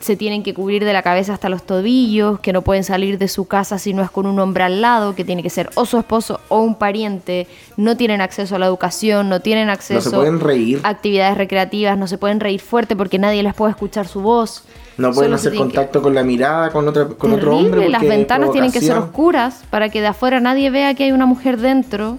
se 0.00 0.16
tienen 0.16 0.42
que 0.42 0.52
cubrir 0.52 0.84
de 0.84 0.92
la 0.92 1.02
cabeza 1.02 1.32
hasta 1.32 1.48
los 1.48 1.62
tobillos, 1.62 2.40
que 2.40 2.52
no 2.52 2.62
pueden 2.62 2.82
salir 2.82 3.18
de 3.18 3.28
su 3.28 3.46
casa 3.46 3.78
si 3.78 3.94
no 3.94 4.02
es 4.02 4.10
con 4.10 4.26
un 4.26 4.38
hombre 4.40 4.64
al 4.64 4.80
lado, 4.80 5.14
que 5.14 5.24
tiene 5.24 5.42
que 5.44 5.50
ser 5.50 5.70
o 5.76 5.86
su 5.86 5.96
esposo 5.98 6.40
o 6.48 6.60
un 6.60 6.74
pariente, 6.74 7.46
no 7.76 7.96
tienen 7.96 8.20
acceso 8.20 8.56
a 8.56 8.58
la 8.58 8.66
educación, 8.66 9.28
no 9.28 9.40
tienen 9.40 9.70
acceso 9.70 10.10
pueden 10.10 10.40
reír. 10.40 10.80
a 10.82 10.88
actividades 10.88 11.36
recreativas, 11.38 11.96
no 11.96 12.08
se 12.08 12.18
pueden 12.18 12.40
reír 12.40 12.60
fuerte 12.60 12.96
porque 12.96 13.18
nadie 13.18 13.42
les 13.44 13.54
puede 13.54 13.70
escuchar 13.70 14.08
su 14.08 14.20
voz. 14.22 14.64
No 14.98 15.12
pueden 15.12 15.28
Solo 15.30 15.36
hacer 15.36 15.52
que- 15.52 15.58
contacto 15.58 16.02
con 16.02 16.14
la 16.14 16.24
mirada 16.24 16.70
con, 16.70 16.86
otra, 16.88 17.06
con 17.06 17.32
otro 17.32 17.56
hombre. 17.56 17.88
Las 17.88 18.02
ventanas 18.02 18.50
tienen 18.52 18.72
que 18.72 18.80
ser 18.80 18.98
oscuras 18.98 19.62
para 19.70 19.88
que 19.88 20.00
de 20.00 20.08
afuera 20.08 20.40
nadie 20.40 20.68
vea 20.70 20.94
que 20.94 21.04
hay 21.04 21.12
una 21.12 21.26
mujer 21.26 21.58
dentro. 21.58 22.18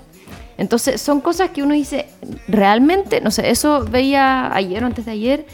Entonces, 0.58 1.02
son 1.02 1.22
cosas 1.22 1.50
que 1.50 1.64
uno 1.64 1.74
dice, 1.74 2.08
realmente, 2.48 3.20
no 3.22 3.32
sé, 3.32 3.50
eso 3.50 3.86
veía 3.90 4.54
ayer 4.56 4.84
o 4.84 4.88
antes 4.88 5.06
de 5.06 5.12
ayer 5.12 5.46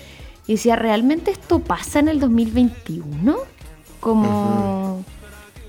y 0.47 0.53
decía, 0.53 0.75
¿realmente 0.75 1.31
esto 1.31 1.59
pasa 1.59 1.99
en 1.99 2.07
el 2.07 2.19
2021? 2.19 3.35
Como 3.99 5.03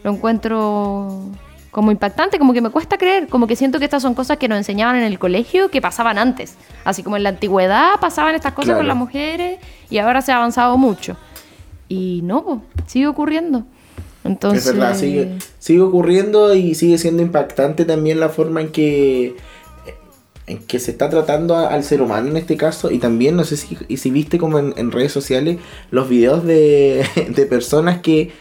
lo 0.04 0.10
encuentro 0.12 1.22
como 1.70 1.90
impactante, 1.92 2.38
como 2.38 2.52
que 2.52 2.60
me 2.60 2.70
cuesta 2.70 2.96
creer, 2.98 3.28
como 3.28 3.46
que 3.46 3.54
siento 3.54 3.78
que 3.78 3.84
estas 3.84 4.02
son 4.02 4.14
cosas 4.14 4.38
que 4.38 4.48
nos 4.48 4.58
enseñaban 4.58 4.96
en 4.96 5.02
el 5.04 5.18
colegio 5.18 5.70
que 5.70 5.80
pasaban 5.80 6.18
antes. 6.18 6.54
Así 6.84 7.02
como 7.02 7.16
en 7.16 7.22
la 7.22 7.28
antigüedad 7.28 8.00
pasaban 8.00 8.34
estas 8.34 8.52
cosas 8.54 8.68
Claro. 8.68 8.78
con 8.80 8.88
las 8.88 8.96
mujeres 8.96 9.58
y 9.90 9.98
ahora 9.98 10.22
se 10.22 10.32
ha 10.32 10.36
avanzado 10.36 10.76
mucho. 10.78 11.16
Y 11.88 12.20
no, 12.24 12.42
po, 12.44 12.62
sigue 12.86 13.06
ocurriendo. 13.06 13.64
Entonces, 14.24 14.66
Es 14.66 14.72
verdad, 14.74 14.96
sigue, 14.96 15.38
sigue 15.58 15.80
ocurriendo 15.80 16.54
y 16.54 16.74
sigue 16.74 16.98
siendo 16.98 17.22
impactante 17.22 17.84
también 17.84 18.18
la 18.18 18.28
forma 18.28 18.60
en 18.60 18.72
que 18.72 19.36
en 20.48 20.58
que 20.58 20.78
se 20.78 20.90
está 20.90 21.08
tratando 21.10 21.54
a- 21.56 21.68
al 21.68 21.84
ser 21.84 22.00
humano 22.02 22.28
en 22.28 22.36
este 22.36 22.56
caso 22.56 22.90
y 22.90 22.98
también 22.98 23.36
no 23.36 23.44
sé 23.44 23.56
si, 23.56 23.76
y 23.88 23.98
si 23.98 24.10
viste 24.10 24.38
como 24.38 24.58
en, 24.58 24.74
en 24.76 24.90
redes 24.90 25.12
sociales 25.12 25.58
los 25.90 26.08
videos 26.08 26.44
de, 26.44 27.04
de 27.34 27.46
personas 27.46 28.00
que 28.00 28.32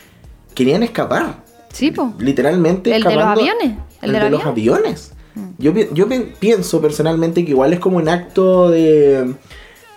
querían 0.56 0.84
escapar 0.84 1.44
Sí, 1.74 1.92
po. 1.92 2.14
literalmente 2.20 2.96
El 2.96 3.04
de 3.04 3.16
los 3.16 3.24
aviones, 3.26 3.74
el 4.02 4.12
de 4.14 4.30
los 4.30 4.46
avión. 4.46 4.78
Mm. 4.82 4.82
aviones 4.82 5.12
yo, 5.60 5.72
yo 5.94 6.08
pi- 6.10 6.32
pienso 6.40 6.82
personalmente 6.82 7.46
que 7.46 7.52
igual 7.52 7.72
es 7.74 7.80
como 7.80 7.98
un 7.98 8.10
acto 8.10 8.70
de 8.72 9.34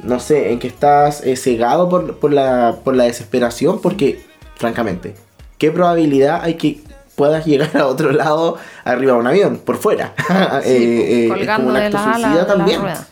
no 0.02 0.18
sé 0.20 0.52
en 0.52 0.58
que 0.58 0.66
estás 0.68 1.22
eh, 1.24 1.36
cegado 1.36 1.88
por, 1.88 2.18
por 2.18 2.32
la, 2.32 2.76
por 2.84 2.94
la 2.96 3.04
desesperación 3.04 3.80
porque 3.80 4.20
francamente 4.56 5.14
qué 5.58 5.70
probabilidad 5.70 6.40
hay 6.42 6.54
que 6.54 6.80
puedas 7.20 7.44
llegar 7.44 7.76
a 7.76 7.86
otro 7.86 8.12
lado 8.12 8.56
arriba 8.84 9.12
de 9.12 9.18
un 9.18 9.26
avión 9.26 9.58
por 9.58 9.76
fuera 9.76 10.14
Sí, 10.16 10.24
Eh, 10.64 10.64
eh, 10.64 11.24
es 11.26 11.32
colgando 11.32 11.66
como 11.66 11.68
un 11.68 11.74
de 11.80 11.86
acto 11.86 11.98
alas 11.98 12.14
suicida 12.14 12.30
de 12.30 12.40
la 12.40 12.46
también 12.46 12.80
rueda. 12.80 13.06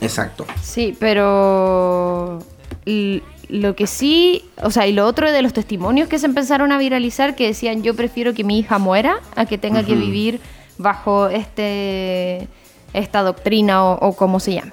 exacto 0.00 0.44
Sí, 0.60 0.96
pero 0.98 2.40
lo 3.48 3.76
que 3.76 3.86
sí, 3.86 4.44
o 4.62 4.70
sea, 4.70 4.86
y 4.86 4.92
lo 4.92 5.06
otro 5.06 5.30
de 5.30 5.40
los 5.42 5.52
testimonios 5.52 6.08
que 6.08 6.18
se 6.18 6.26
empezaron 6.26 6.72
a 6.72 6.78
viralizar 6.78 7.36
que 7.36 7.46
decían 7.46 7.82
yo 7.82 7.94
prefiero 7.94 8.34
que 8.34 8.42
mi 8.44 8.58
hija 8.58 8.78
muera 8.78 9.20
a 9.36 9.46
que 9.46 9.56
tenga 9.58 9.84
que 9.84 9.94
vivir 9.94 10.40
bajo 10.78 11.28
este 11.28 12.48
esta 12.92 13.22
doctrina 13.22 13.84
o, 13.84 14.08
o 14.08 14.16
como 14.16 14.40
se 14.40 14.54
llame. 14.54 14.72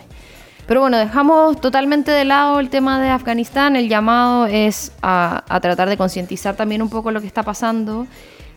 Pero 0.71 0.79
bueno, 0.79 0.97
dejamos 0.97 1.59
totalmente 1.59 2.11
de 2.11 2.23
lado 2.23 2.61
el 2.61 2.69
tema 2.69 3.01
de 3.01 3.09
Afganistán. 3.09 3.75
El 3.75 3.89
llamado 3.89 4.45
es 4.45 4.93
a, 5.01 5.43
tratar 5.61 5.89
de 5.89 5.97
concientizar 5.97 6.55
también 6.55 6.81
un 6.81 6.89
poco 6.89 7.11
lo 7.11 7.19
que 7.19 7.27
está 7.27 7.43
pasando 7.43 8.07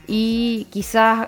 y 0.06 0.68
quizás 0.70 1.26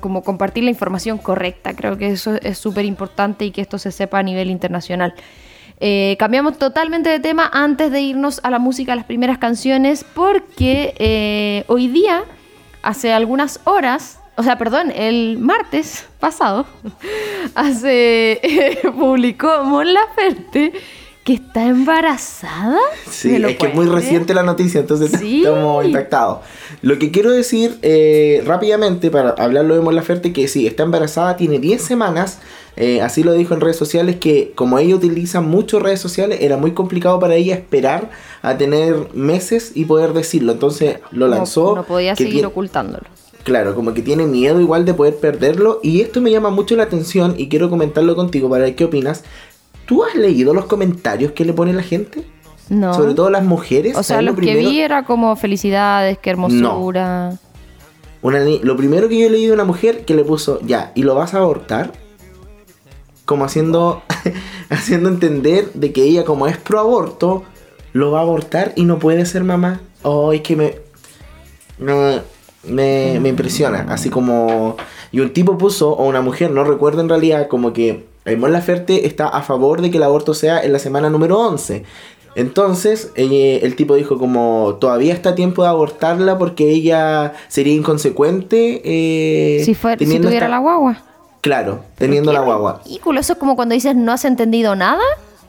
como 0.00 0.24
compartir 0.24 0.64
la 0.64 0.70
información 0.70 1.18
correcta. 1.18 1.76
Creo 1.76 1.96
que 1.96 2.08
eso 2.08 2.34
es 2.42 2.58
súper 2.58 2.84
importante 2.84 3.44
y 3.44 3.52
que 3.52 3.60
esto 3.60 3.78
se 3.78 3.92
sepa 3.92 4.18
a 4.18 4.24
nivel 4.24 4.50
internacional. 4.50 5.14
Eh, 5.78 6.16
cambiamos 6.18 6.58
totalmente 6.58 7.08
de 7.08 7.20
tema 7.20 7.48
antes 7.52 7.92
de 7.92 8.00
irnos 8.00 8.40
a 8.42 8.50
la 8.50 8.58
música, 8.58 8.92
a 8.92 8.96
las 8.96 9.04
primeras 9.04 9.38
canciones, 9.38 10.04
porque 10.16 10.96
eh, 10.98 11.62
hoy 11.68 11.86
día, 11.86 12.24
hace 12.82 13.12
algunas 13.12 13.60
horas, 13.62 14.18
o 14.36 14.42
sea, 14.42 14.58
perdón, 14.58 14.90
el 14.94 15.38
martes 15.38 16.06
pasado, 16.20 16.66
hace, 17.54 18.40
publicó 18.98 19.64
Mon 19.64 19.92
Laferte 19.92 20.72
que 21.24 21.32
está 21.34 21.66
embarazada. 21.66 22.78
Sí, 23.10 23.30
¿Me 23.30 23.38
lo 23.40 23.48
es 23.48 23.56
que 23.56 23.66
es 23.66 23.74
muy 23.74 23.86
reciente 23.86 24.32
la 24.32 24.44
noticia, 24.44 24.80
entonces 24.80 25.10
Sí. 25.18 25.38
estamos 25.42 25.84
impactados. 25.84 26.38
Lo 26.82 26.98
que 27.00 27.10
quiero 27.10 27.32
decir 27.32 27.78
eh, 27.82 28.42
rápidamente, 28.46 29.10
para 29.10 29.30
hablarlo 29.30 29.74
de 29.74 29.80
Mon 29.80 29.94
Laferte, 29.96 30.32
que 30.32 30.46
sí, 30.46 30.68
está 30.68 30.84
embarazada, 30.84 31.36
tiene 31.36 31.58
10 31.58 31.82
semanas, 31.82 32.38
eh, 32.76 33.00
así 33.00 33.24
lo 33.24 33.32
dijo 33.32 33.54
en 33.54 33.60
redes 33.60 33.76
sociales, 33.76 34.16
que 34.20 34.52
como 34.54 34.78
ella 34.78 34.94
utiliza 34.94 35.40
mucho 35.40 35.80
redes 35.80 35.98
sociales, 36.00 36.38
era 36.42 36.58
muy 36.58 36.72
complicado 36.74 37.18
para 37.18 37.34
ella 37.34 37.54
esperar 37.56 38.10
a 38.42 38.56
tener 38.56 39.08
meses 39.12 39.72
y 39.74 39.84
poder 39.84 40.12
decirlo. 40.12 40.52
Entonces 40.52 40.98
lo 41.10 41.26
No- 41.26 41.34
lanzó. 41.34 41.74
No, 41.74 41.82
podía 41.84 42.14
que 42.14 42.22
seguir 42.22 42.46
ocultándolo. 42.46 43.04
Claro, 43.46 43.76
como 43.76 43.94
que 43.94 44.02
tiene 44.02 44.26
miedo 44.26 44.60
igual 44.60 44.84
de 44.84 44.92
poder 44.92 45.18
perderlo. 45.18 45.78
Y 45.80 46.00
esto 46.00 46.20
me 46.20 46.32
llama 46.32 46.50
mucho 46.50 46.74
la 46.74 46.82
atención 46.82 47.36
y 47.38 47.48
quiero 47.48 47.70
comentarlo 47.70 48.16
contigo 48.16 48.50
para 48.50 48.64
ver 48.64 48.74
qué 48.74 48.84
opinas. 48.86 49.22
¿Tú 49.86 50.02
has 50.02 50.16
leído 50.16 50.52
los 50.52 50.64
comentarios 50.64 51.30
que 51.30 51.44
le 51.44 51.52
pone 51.52 51.72
la 51.72 51.84
gente? 51.84 52.24
No. 52.68 52.92
Sobre 52.92 53.14
todo 53.14 53.30
las 53.30 53.44
mujeres. 53.44 53.92
o 53.92 54.02
sea, 54.02 54.16
¿sabes 54.16 54.24
lo 54.24 54.30
los 54.32 54.40
que 54.40 54.46
primero? 54.50 54.68
vi 54.68 54.80
era 54.80 55.04
como 55.04 55.36
felicidades, 55.36 56.18
qué 56.18 56.30
hermosura. 56.30 57.38
Una 58.20 58.40
ni- 58.40 58.58
lo 58.58 58.76
primero 58.76 59.08
que 59.08 59.16
yo 59.16 59.28
leí 59.30 59.46
de 59.46 59.52
una 59.52 59.62
mujer 59.62 60.04
que 60.04 60.14
le 60.16 60.24
puso, 60.24 60.58
ya, 60.66 60.90
¿y 60.96 61.04
lo 61.04 61.14
vas 61.14 61.32
a 61.34 61.38
abortar? 61.38 61.92
Como 63.26 63.44
haciendo, 63.44 64.02
haciendo 64.70 65.08
entender 65.08 65.72
de 65.74 65.92
que 65.92 66.02
ella 66.02 66.24
como 66.24 66.48
es 66.48 66.56
pro 66.56 66.80
aborto, 66.80 67.44
lo 67.92 68.10
va 68.10 68.18
a 68.18 68.22
abortar 68.22 68.72
y 68.74 68.84
no 68.86 68.98
puede 68.98 69.24
ser 69.24 69.44
mamá. 69.44 69.80
Oh, 70.02 70.32
es 70.32 70.40
que 70.40 70.56
me, 70.56 70.74
me, 71.78 72.22
me, 72.68 73.18
me 73.20 73.28
impresiona. 73.28 73.86
Así 73.88 74.10
como... 74.10 74.76
Y 75.12 75.20
un 75.20 75.32
tipo 75.32 75.56
puso, 75.56 75.90
o 75.92 76.04
una 76.06 76.20
mujer, 76.20 76.50
no 76.50 76.64
recuerdo 76.64 77.00
en 77.00 77.08
realidad, 77.08 77.48
como 77.48 77.72
que 77.72 78.04
el 78.24 78.38
Mon 78.38 78.52
Laferte 78.52 79.06
está 79.06 79.28
a 79.28 79.42
favor 79.42 79.80
de 79.80 79.90
que 79.90 79.96
el 79.98 80.02
aborto 80.02 80.34
sea 80.34 80.60
en 80.62 80.72
la 80.72 80.78
semana 80.78 81.08
número 81.10 81.38
11. 81.38 81.84
Entonces, 82.34 83.12
eh, 83.14 83.60
el 83.62 83.76
tipo 83.76 83.94
dijo 83.94 84.18
como, 84.18 84.76
todavía 84.80 85.14
está 85.14 85.30
a 85.30 85.34
tiempo 85.34 85.62
de 85.62 85.68
abortarla 85.70 86.36
porque 86.36 86.70
ella 86.70 87.32
sería 87.48 87.72
inconsecuente. 87.72 88.82
eh, 88.84 89.62
si, 89.64 89.74
fuera, 89.74 89.96
si 89.98 90.04
teniendo 90.04 90.28
tuviera 90.28 90.46
esta- 90.46 90.56
la 90.56 90.60
guagua. 90.60 91.02
Claro, 91.40 91.80
teniendo 91.96 92.32
la 92.32 92.40
guagua. 92.40 92.82
ridículo. 92.84 93.20
Eso 93.20 93.34
es 93.34 93.38
como 93.38 93.54
cuando 93.56 93.74
dices 93.74 93.94
no 93.96 94.12
has 94.12 94.24
entendido 94.24 94.74
nada. 94.74 95.02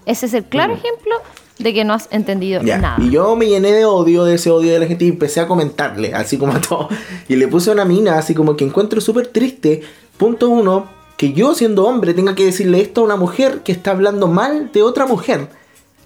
Ese 0.05 0.27
es 0.27 0.33
el 0.33 0.45
claro 0.45 0.73
ejemplo 0.75 1.15
de 1.59 1.73
que 1.73 1.83
no 1.83 1.93
has 1.93 2.07
entendido 2.11 2.61
Ya, 2.61 2.77
nada. 2.77 3.03
Y 3.03 3.09
yo 3.09 3.35
me 3.35 3.47
llené 3.47 3.71
de 3.71 3.85
odio, 3.85 4.23
de 4.25 4.35
ese 4.35 4.51
odio 4.51 4.73
de 4.73 4.79
la 4.79 4.87
gente 4.87 5.05
y 5.05 5.09
empecé 5.09 5.39
a 5.39 5.47
comentarle, 5.47 6.13
así 6.13 6.37
como 6.37 6.53
a 6.53 6.61
todo. 6.61 6.89
Y 7.27 7.35
le 7.35 7.47
puse 7.47 7.71
una 7.71 7.85
mina, 7.85 8.17
así 8.17 8.33
como 8.33 8.55
que 8.55 8.65
encuentro 8.65 9.01
súper 9.01 9.27
triste, 9.27 9.81
punto 10.17 10.49
uno, 10.49 10.87
que 11.17 11.33
yo 11.33 11.55
siendo 11.55 11.85
hombre 11.85 12.13
tenga 12.13 12.35
que 12.35 12.45
decirle 12.45 12.79
esto 12.79 13.01
a 13.01 13.05
una 13.05 13.15
mujer 13.15 13.61
que 13.63 13.71
está 13.71 13.91
hablando 13.91 14.27
mal 14.27 14.71
de 14.71 14.83
otra 14.83 15.05
mujer. 15.05 15.49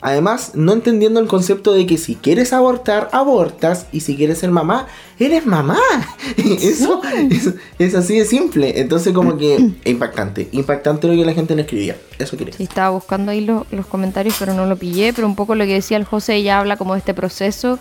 Además, 0.02 0.54
no 0.56 0.74
entendiendo 0.74 1.20
el 1.20 1.28
concepto 1.28 1.74
de 1.74 1.86
que 1.86 1.98
si 1.98 2.16
quieres 2.16 2.54
abortar, 2.54 3.10
abortas, 3.12 3.86
y 3.92 4.00
si 4.00 4.16
quieres 4.16 4.40
ser 4.40 4.50
mamá, 4.50 4.88
eres 5.20 5.46
mamá. 5.46 5.78
Eso 6.38 7.02
es, 7.30 7.54
es 7.78 7.96
así 7.96 8.18
de 8.18 8.26
simple. 8.26 8.80
Entonces, 8.80 9.14
como 9.14 9.38
que 9.38 9.58
impactante. 9.86 10.50
Impactante 10.52 11.08
lo 11.08 11.14
que 11.14 11.26
la 11.26 11.34
gente 11.34 11.56
le 11.56 11.62
escribía. 11.64 11.96
Eso 12.18 12.36
quería. 12.38 12.54
Sí, 12.54 12.64
estaba 12.64 12.90
buscando 12.90 13.32
ahí 13.32 13.42
lo- 13.42 13.66
los 13.72 13.86
comentarios, 13.86 14.36
pero 14.40 14.54
no 14.54 14.66
lo 14.66 14.76
pillé. 14.76 15.14
Pero 15.14 15.28
un 15.28 15.36
poco 15.36 15.54
lo 15.56 15.66
que 15.66 15.74
decía 15.74 15.98
el 15.98 16.06
José, 16.06 16.36
ella 16.36 16.60
habla 16.60 16.78
como 16.78 16.94
de 16.94 17.00
este 17.00 17.14
proceso, 17.14 17.78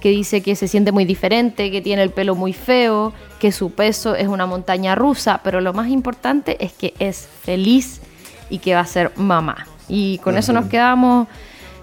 que 0.00 0.08
dice 0.10 0.40
que 0.42 0.56
se 0.56 0.68
siente 0.68 0.90
muy 0.92 1.04
diferente, 1.04 1.70
que 1.70 1.82
tiene 1.82 2.02
el 2.02 2.10
pelo 2.10 2.34
muy 2.34 2.52
feo, 2.54 3.12
que 3.40 3.52
su 3.52 3.72
peso 3.72 4.14
es 4.14 4.28
una 4.28 4.46
montaña 4.46 4.94
rusa, 4.94 5.40
pero 5.44 5.60
lo 5.60 5.72
más 5.74 5.88
importante 5.88 6.56
es 6.64 6.72
que 6.72 6.94
es 6.98 7.28
feliz 7.42 8.00
y 8.48 8.58
que 8.60 8.74
va 8.74 8.80
a 8.80 8.86
ser 8.86 9.12
mamá. 9.16 9.66
Y 9.88 10.18
con 10.18 10.38
eso 10.38 10.52
nos 10.52 10.66
quedamos. 10.66 11.28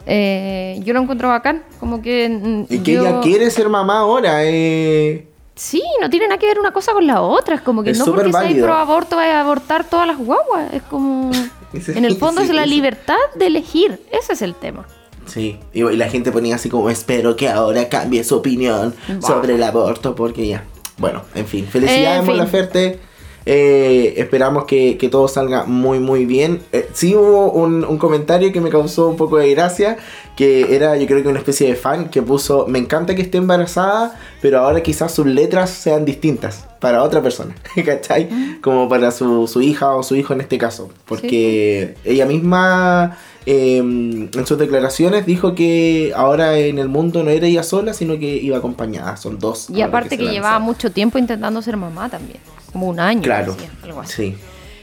Eh, 0.05 0.79
yo 0.83 0.93
lo 0.93 1.01
encuentro 1.01 1.29
bacán, 1.29 1.63
como 1.79 2.01
que. 2.01 2.65
Y 2.69 2.79
que 2.79 2.93
yo- 2.93 3.05
ella 3.05 3.21
quiere 3.21 3.49
ser 3.51 3.69
mamá 3.69 3.99
ahora. 3.99 4.39
Eh. 4.43 5.27
Sí, 5.55 5.81
no 6.01 6.09
tiene 6.09 6.27
nada 6.27 6.37
que 6.37 6.47
ver 6.47 6.59
una 6.59 6.71
cosa 6.73 6.91
con 6.91 7.07
la 7.07 7.21
otra. 7.21 7.55
Es 7.55 7.61
como 7.61 7.81
que 7.81 7.91
Es 7.91 7.99
no 7.99 8.05
porque 8.05 8.31
seas 8.31 8.53
pro 8.55 8.73
aborto 8.73 9.15
vas 9.15 9.27
a 9.27 9.39
abortar 9.41 9.85
todas 9.89 10.05
las 10.07 10.17
guaguas. 10.17 10.73
Es 10.73 10.81
como. 10.83 11.31
En 11.87 12.05
el 12.05 12.15
fondo 12.15 12.39
sí, 12.41 12.47
es 12.47 12.53
la 12.55 12.63
sí. 12.63 12.69
libertad 12.69 13.17
de 13.35 13.47
elegir. 13.47 13.99
Ese 14.09 14.31
es 14.33 14.41
el 14.41 14.55
tema. 14.55 14.85
Sí, 15.25 15.59
y, 15.73 15.83
y 15.83 15.95
la 15.97 16.07
gente 16.07 16.31
ponía 16.31 16.55
así 16.55 16.69
como, 16.69 16.89
espero 16.89 17.35
que 17.35 17.49
ahora 17.49 17.89
cambie 17.89 18.23
su 18.23 18.35
opinión 18.37 18.93
sobre 19.19 19.55
el 19.55 19.63
aborto, 19.63 20.15
porque 20.15 20.47
ya. 20.47 20.63
Bueno, 20.97 21.23
en 21.33 21.45
fin, 21.45 21.67
felicidades, 21.67 22.19
En 22.19 22.25
Mon 22.25 22.35
fin. 22.35 22.37
Laferte. 22.37 22.99
Eh, 23.45 24.15
esperamos 24.17 24.65
que, 24.65 24.97
que 24.97 25.07
todo 25.07 25.27
salga 25.27 25.65
muy, 25.65 25.99
muy 25.99 26.25
bien. 26.25 26.61
Eh, 26.71 26.89
sí 26.93 27.15
hubo 27.15 27.51
un, 27.51 27.83
un 27.83 27.97
comentario 27.97 28.51
que 28.51 28.59
me 28.59 28.69
causó 28.69 29.07
un 29.07 29.17
poco 29.17 29.37
de 29.37 29.51
gracia, 29.51 29.97
que 30.35 30.75
era 30.75 30.97
yo 30.97 31.05
creo 31.05 31.21
que 31.21 31.29
una 31.29 31.39
especie 31.39 31.67
de 31.67 31.75
fan 31.75 32.09
que 32.09 32.21
puso, 32.21 32.65
me 32.67 32.79
encanta 32.79 33.13
que 33.13 33.21
esté 33.21 33.37
embarazada, 33.37 34.19
pero 34.41 34.59
ahora 34.59 34.81
quizás 34.81 35.13
sus 35.13 35.27
letras 35.27 35.69
sean 35.69 36.05
distintas 36.05 36.65
para 36.79 37.03
otra 37.03 37.21
persona, 37.21 37.55
¿cachai? 37.85 38.29
Como 38.61 38.89
para 38.89 39.11
su, 39.11 39.47
su 39.47 39.61
hija 39.61 39.95
o 39.95 40.03
su 40.03 40.15
hijo 40.15 40.33
en 40.33 40.41
este 40.41 40.57
caso, 40.57 40.89
porque 41.05 41.95
ella 42.03 42.25
misma 42.25 43.17
eh, 43.45 43.77
en 43.77 44.45
sus 44.47 44.57
declaraciones 44.57 45.25
dijo 45.25 45.53
que 45.53 46.13
ahora 46.15 46.57
en 46.57 46.79
el 46.79 46.89
mundo 46.89 47.23
no 47.23 47.29
era 47.29 47.45
ella 47.45 47.63
sola, 47.63 47.93
sino 47.93 48.17
que 48.17 48.25
iba 48.25 48.57
acompañada, 48.57 49.17
son 49.17 49.37
dos. 49.37 49.69
Y 49.69 49.81
aparte 49.81 50.09
se 50.09 50.17
que, 50.17 50.31
llevaba 50.31 50.57
mucho 50.59 50.91
tiempo 50.91 51.19
intentando 51.19 51.61
ser 51.61 51.77
mamá 51.77 52.09
también. 52.09 52.39
Como 52.75 52.89
un 52.89 52.99
año. 52.99 53.21
Claro, 53.21 53.55
algo 53.83 54.01
así. 54.01 54.13
sí. 54.13 54.37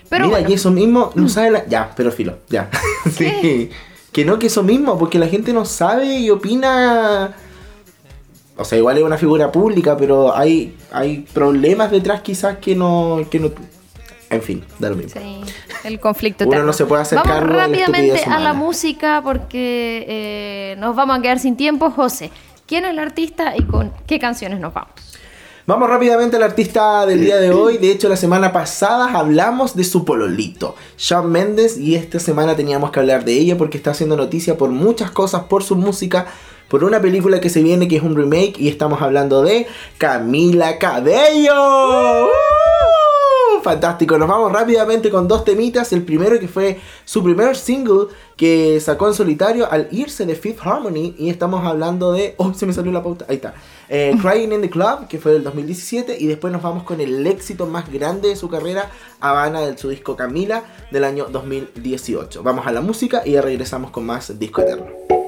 Pero 0.08 0.24
Mira, 0.24 0.38
bueno. 0.38 0.50
y 0.50 0.54
eso 0.54 0.70
mismo 0.70 1.12
no 1.14 1.28
sabe 1.28 1.50
la... 1.50 1.66
Ya, 1.66 1.92
pero 1.94 2.10
filo, 2.10 2.38
ya. 2.48 2.70
sí. 3.14 3.68
Que 4.10 4.24
no, 4.24 4.38
que 4.38 4.46
eso 4.46 4.62
mismo, 4.62 4.96
porque 4.98 5.18
la 5.18 5.26
gente 5.28 5.52
no 5.52 5.66
sabe 5.66 6.06
y 6.06 6.30
opina... 6.30 7.36
O 8.56 8.64
sea, 8.64 8.78
igual 8.78 8.96
es 8.96 9.04
una 9.04 9.18
figura 9.18 9.52
pública, 9.52 9.94
pero 9.94 10.34
hay, 10.34 10.74
hay 10.90 11.18
problemas 11.34 11.90
detrás 11.90 12.22
quizás 12.22 12.56
que 12.56 12.74
no... 12.74 13.26
Que 13.30 13.40
no... 13.40 13.50
En 14.30 14.40
fin, 14.40 14.64
da 14.78 14.88
lo 14.88 14.96
mismo. 14.96 15.20
Sí, 15.20 15.42
el 15.84 16.00
conflicto 16.00 16.44
Uno 16.48 16.62
no 16.62 16.72
se 16.72 16.86
puede 16.86 17.02
hacer 17.02 17.18
Vamos 17.22 17.42
rápidamente 17.42 18.24
a 18.24 18.40
la 18.40 18.54
música 18.54 19.20
porque 19.22 20.06
eh, 20.08 20.76
nos 20.78 20.96
vamos 20.96 21.18
a 21.18 21.20
quedar 21.20 21.38
sin 21.38 21.58
tiempo. 21.58 21.90
José, 21.90 22.30
¿quién 22.64 22.86
es 22.86 22.92
el 22.92 22.98
artista 23.00 23.52
y 23.54 23.64
con 23.64 23.92
qué 24.06 24.18
canciones 24.18 24.60
nos 24.60 24.72
vamos? 24.72 25.11
Vamos 25.64 25.88
rápidamente 25.88 26.36
al 26.36 26.42
artista 26.42 27.06
del 27.06 27.20
día 27.20 27.36
de 27.36 27.52
hoy. 27.52 27.78
De 27.78 27.92
hecho, 27.92 28.08
la 28.08 28.16
semana 28.16 28.52
pasada 28.52 29.16
hablamos 29.16 29.76
de 29.76 29.84
su 29.84 30.04
pololito, 30.04 30.74
Shawn 30.98 31.30
Mendes, 31.30 31.78
y 31.78 31.94
esta 31.94 32.18
semana 32.18 32.56
teníamos 32.56 32.90
que 32.90 32.98
hablar 32.98 33.24
de 33.24 33.34
ella 33.34 33.56
porque 33.56 33.76
está 33.76 33.92
haciendo 33.92 34.16
noticia 34.16 34.58
por 34.58 34.70
muchas 34.70 35.12
cosas, 35.12 35.44
por 35.44 35.62
su 35.62 35.76
música, 35.76 36.26
por 36.68 36.82
una 36.82 37.00
película 37.00 37.40
que 37.40 37.48
se 37.48 37.62
viene 37.62 37.86
que 37.86 37.96
es 37.96 38.02
un 38.02 38.16
remake, 38.16 38.58
y 38.58 38.66
estamos 38.66 39.02
hablando 39.02 39.44
de 39.44 39.68
Camila 39.98 40.78
Cabello. 40.78 42.28
Fantástico, 43.62 44.18
nos 44.18 44.28
vamos 44.28 44.50
rápidamente 44.50 45.08
con 45.08 45.28
dos 45.28 45.44
temitas. 45.44 45.92
El 45.92 46.02
primero 46.02 46.38
que 46.40 46.48
fue 46.48 46.80
su 47.04 47.22
primer 47.22 47.56
single 47.56 48.08
que 48.36 48.80
sacó 48.80 49.06
en 49.06 49.14
solitario 49.14 49.70
al 49.70 49.86
irse 49.92 50.26
de 50.26 50.34
Fifth 50.34 50.66
Harmony. 50.66 51.14
Y 51.16 51.30
estamos 51.30 51.64
hablando 51.64 52.12
de. 52.12 52.34
Oh, 52.38 52.52
se 52.54 52.66
me 52.66 52.72
salió 52.72 52.90
la 52.90 53.04
pauta. 53.04 53.24
Ahí 53.28 53.36
está. 53.36 53.54
Eh, 53.88 54.16
Crying 54.20 54.52
in 54.52 54.62
the 54.62 54.70
Club, 54.70 55.06
que 55.08 55.18
fue 55.18 55.32
del 55.32 55.44
2017. 55.44 56.16
Y 56.18 56.26
después 56.26 56.52
nos 56.52 56.60
vamos 56.60 56.82
con 56.82 57.00
el 57.00 57.24
éxito 57.24 57.66
más 57.66 57.90
grande 57.90 58.30
de 58.30 58.36
su 58.36 58.48
carrera, 58.48 58.90
Habana, 59.20 59.60
de 59.60 59.78
su 59.78 59.90
disco 59.90 60.16
Camila, 60.16 60.64
del 60.90 61.04
año 61.04 61.26
2018. 61.30 62.42
Vamos 62.42 62.66
a 62.66 62.72
la 62.72 62.80
música 62.80 63.22
y 63.24 63.32
ya 63.32 63.42
regresamos 63.42 63.92
con 63.92 64.04
más 64.04 64.36
Disco 64.40 64.62
Eterno. 64.62 65.21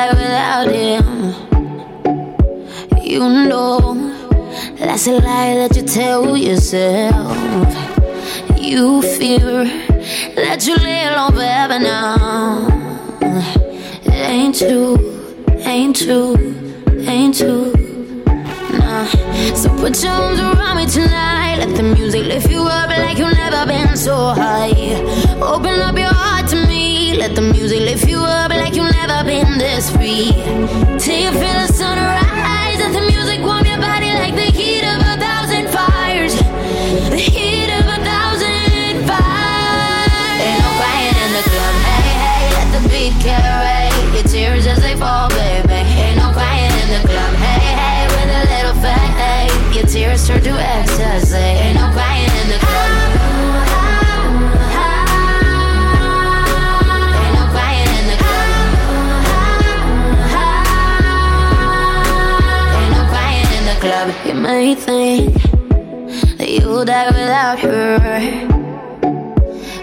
Die 0.00 0.10
without 0.10 0.70
him. 0.70 1.04
You 3.02 3.20
know 3.48 3.94
that's 4.78 5.06
a 5.06 5.12
lie 5.12 5.54
that 5.60 5.76
you 5.76 5.82
tell 5.82 6.36
yourself. 6.36 7.36
You 8.58 9.02
fear 9.02 9.64
that 10.36 10.66
you 10.66 10.76
lay 10.76 11.04
alone 11.08 11.32
forever 11.32 11.78
now. 11.78 12.68
Ain't 14.06 14.56
true, 14.58 14.96
ain't 15.74 15.96
true, 15.96 16.36
ain't 17.14 17.36
true. 17.36 17.72
Nah. 18.78 19.06
So 19.54 19.68
put 19.80 20.02
your 20.02 20.12
arms 20.12 20.40
around 20.40 20.76
me 20.76 20.86
tonight. 20.86 21.56
Let 21.58 21.76
the 21.76 21.82
music 21.82 22.24
lift 22.26 22.50
you 22.50 22.62
up 22.62 22.88
like 22.88 23.18
you've 23.18 23.34
never 23.34 23.66
been 23.66 23.96
so 23.96 24.14
high. 24.14 24.70
Open 25.42 25.80
up 25.80 25.96
your 25.98 26.14
heart. 26.14 26.29
Let 27.30 27.36
the 27.36 27.52
music 27.52 27.80
lift 27.82 28.08
you 28.08 28.18
up 28.18 28.50
like 28.50 28.74
you've 28.74 28.90
never 28.90 29.22
been 29.22 29.56
this 29.56 29.88
free. 29.88 30.32
Till 30.98 31.14
you 31.14 31.30
feel 31.30 31.58
the 31.62 31.70
sunrise. 31.70 32.78
Let 32.82 32.92
the 32.92 33.06
music 33.06 33.38
warm 33.38 33.64
your 33.64 33.78
body 33.78 34.10
like 34.18 34.34
the 34.34 34.50
heat 34.50 34.82
of 34.82 34.98
a 34.98 35.14
thousand 35.14 35.70
fires. 35.70 36.34
The 36.34 37.22
heat 37.22 37.70
of 37.70 37.86
a 37.86 38.02
thousand 38.02 39.06
fires. 39.06 40.42
Ain't 40.42 40.58
no 40.58 40.70
crying 40.74 41.14
in 41.22 41.30
the 41.38 41.44
club. 41.46 41.74
Hey, 41.86 42.10
hey, 42.18 42.42
let 42.58 42.68
the 42.74 42.82
beat 42.90 43.14
carry 43.22 43.94
your 44.10 44.26
tears 44.26 44.66
as 44.66 44.82
they 44.82 44.96
fall, 44.96 45.28
baby. 45.28 45.86
Ain't 46.02 46.16
no 46.18 46.32
crying 46.32 46.74
in 46.82 46.88
the 46.98 47.06
club. 47.06 47.32
Hey, 47.38 47.62
hey, 47.78 48.10
with 48.10 48.26
a 48.26 48.42
little 48.50 48.74
faith. 48.82 49.76
Your 49.76 49.86
tears 49.86 50.26
turn 50.26 50.42
to 50.42 50.50
ecstasy. 50.50 51.29
Without 67.30 67.60
her. 67.60 67.98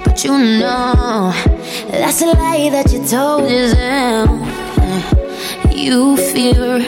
But 0.04 0.22
you 0.26 0.38
know 0.60 1.32
that's 1.90 2.22
a 2.22 2.26
lie 2.26 2.70
that 2.72 2.92
you 2.92 3.00
told 3.08 3.50
yourself. 3.50 4.30
You 5.74 6.18
fear 6.18 6.80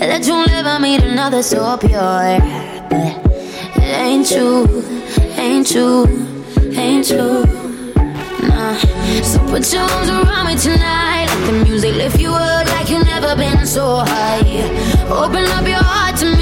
that 0.00 0.26
you'll 0.26 0.46
never 0.46 0.80
meet 0.80 1.04
another 1.04 1.42
so 1.42 1.76
pure. 1.76 2.40
But 2.90 3.14
it 3.76 3.94
ain't 4.08 4.26
true, 4.26 4.66
ain't 5.36 5.68
true, 5.70 6.06
ain't 6.74 7.06
true. 7.06 7.44
Nah. 8.48 8.74
So 9.22 9.38
put 9.50 9.72
your 9.72 9.82
arms 9.82 10.10
around 10.10 10.46
me 10.48 10.56
tonight. 10.56 11.26
Let 11.30 11.46
the 11.46 11.64
music 11.64 11.94
lift 11.94 12.18
you 12.18 12.30
up 12.30 12.66
like 12.74 12.90
you've 12.90 13.06
never 13.06 13.36
been 13.36 13.64
so 13.64 14.02
high. 14.04 14.42
Open 15.08 15.44
up 15.56 15.66
your 15.74 15.84
heart 15.90 16.16
to 16.22 16.36
me. 16.36 16.41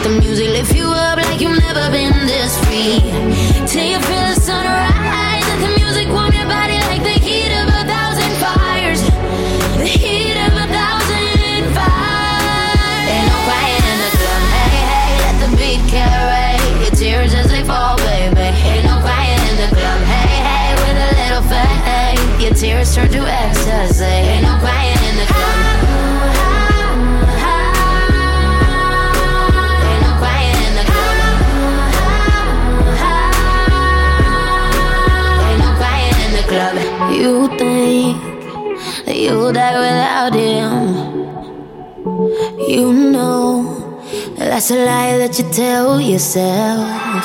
Let 0.00 0.14
the 0.14 0.20
music 0.20 0.48
lift 0.48 0.74
you 0.74 0.86
up 0.86 1.18
like 1.18 1.42
you've 1.42 1.58
never 1.60 1.92
been 1.92 2.24
this 2.24 2.56
free. 2.64 3.04
Till 3.68 3.84
you 3.84 4.00
feel 4.00 4.24
the 4.32 4.40
sunrise. 4.40 5.44
Let 5.44 5.60
the 5.60 5.76
music 5.76 6.08
warm 6.08 6.32
your 6.32 6.48
body 6.48 6.80
like 6.88 7.04
the 7.04 7.20
heat 7.20 7.52
of 7.52 7.68
a 7.68 7.84
thousand 7.84 8.32
fires. 8.40 9.02
The 9.76 9.84
heat 9.84 10.40
of 10.40 10.56
a 10.56 10.66
thousand 10.72 11.76
fires. 11.76 13.12
Ain't 13.12 13.28
no 13.28 13.36
crying 13.44 13.84
in 13.92 13.98
the 14.00 14.10
club. 14.16 14.42
Hey, 14.56 14.72
hey, 14.88 15.20
let 15.20 15.36
the 15.44 15.48
beat 15.60 15.84
carry 15.92 16.56
your 16.80 16.96
tears 16.96 17.34
as 17.34 17.50
they 17.52 17.62
fall, 17.62 17.98
baby. 17.98 18.40
Ain't 18.40 18.88
no 18.88 19.04
crying 19.04 19.42
in 19.52 19.56
the 19.60 19.68
club. 19.68 20.00
Hey, 20.08 20.32
hey, 20.48 20.80
with 20.80 20.96
a 20.96 21.10
little 21.20 21.44
faith, 21.44 22.40
your 22.40 22.54
tears 22.54 22.94
turn 22.94 23.12
to 23.12 23.20
ecstasy. 23.28 24.04
Ain't 24.08 24.48
no 24.48 24.56
crying 24.64 24.99
you'll 39.30 39.52
die 39.52 39.78
without 39.78 40.34
him. 40.34 40.74
You 42.68 42.92
know 42.92 44.02
that's 44.36 44.70
a 44.70 44.78
lie 44.84 45.18
that 45.18 45.38
you 45.38 45.46
tell 45.52 46.00
yourself. 46.00 47.24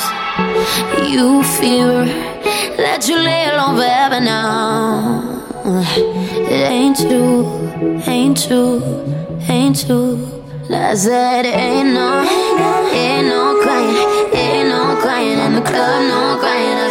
You 1.10 1.42
fear 1.58 2.04
that 2.76 3.08
you 3.08 3.16
lay 3.18 3.44
alone 3.50 3.76
forever 3.80 4.20
now. 4.20 5.42
It 6.54 6.64
ain't 6.78 6.96
true, 6.96 7.42
ain't 8.06 8.38
true, 8.46 8.80
ain't 9.48 9.84
true. 9.84 10.14
I 10.70 10.94
said 10.94 11.46
ain't 11.46 11.92
no, 11.94 12.22
ain't 12.92 13.26
no 13.34 13.60
crying, 13.62 13.96
ain't 14.32 14.68
no 14.68 14.96
crying 15.02 15.38
in 15.46 15.52
the 15.54 15.62
club, 15.62 16.02
no 16.12 16.38
crying. 16.38 16.85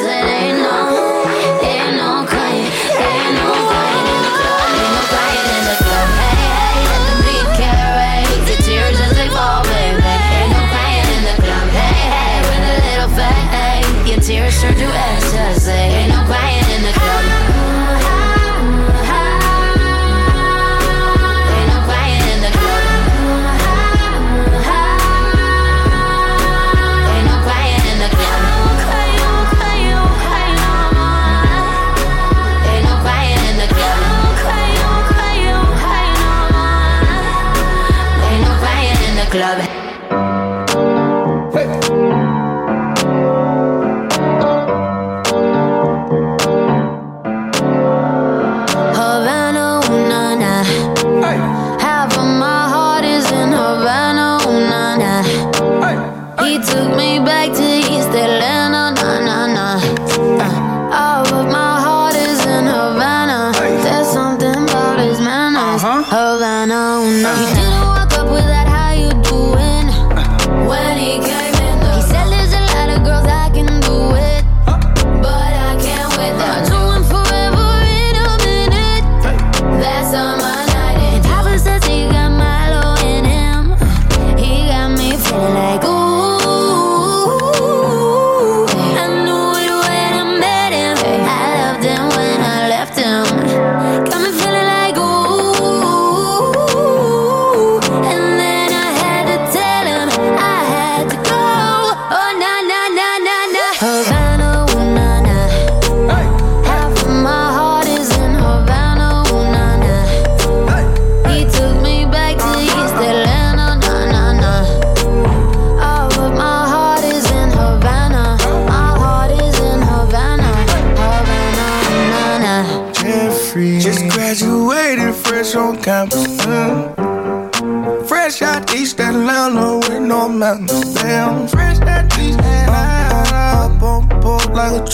He 56.43 56.59
took 56.59 56.95
me 56.95 57.19
back 57.19 57.53
to 57.53 57.63
East 57.63 58.11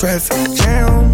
traffic 0.02 0.58
jam. 0.58 1.14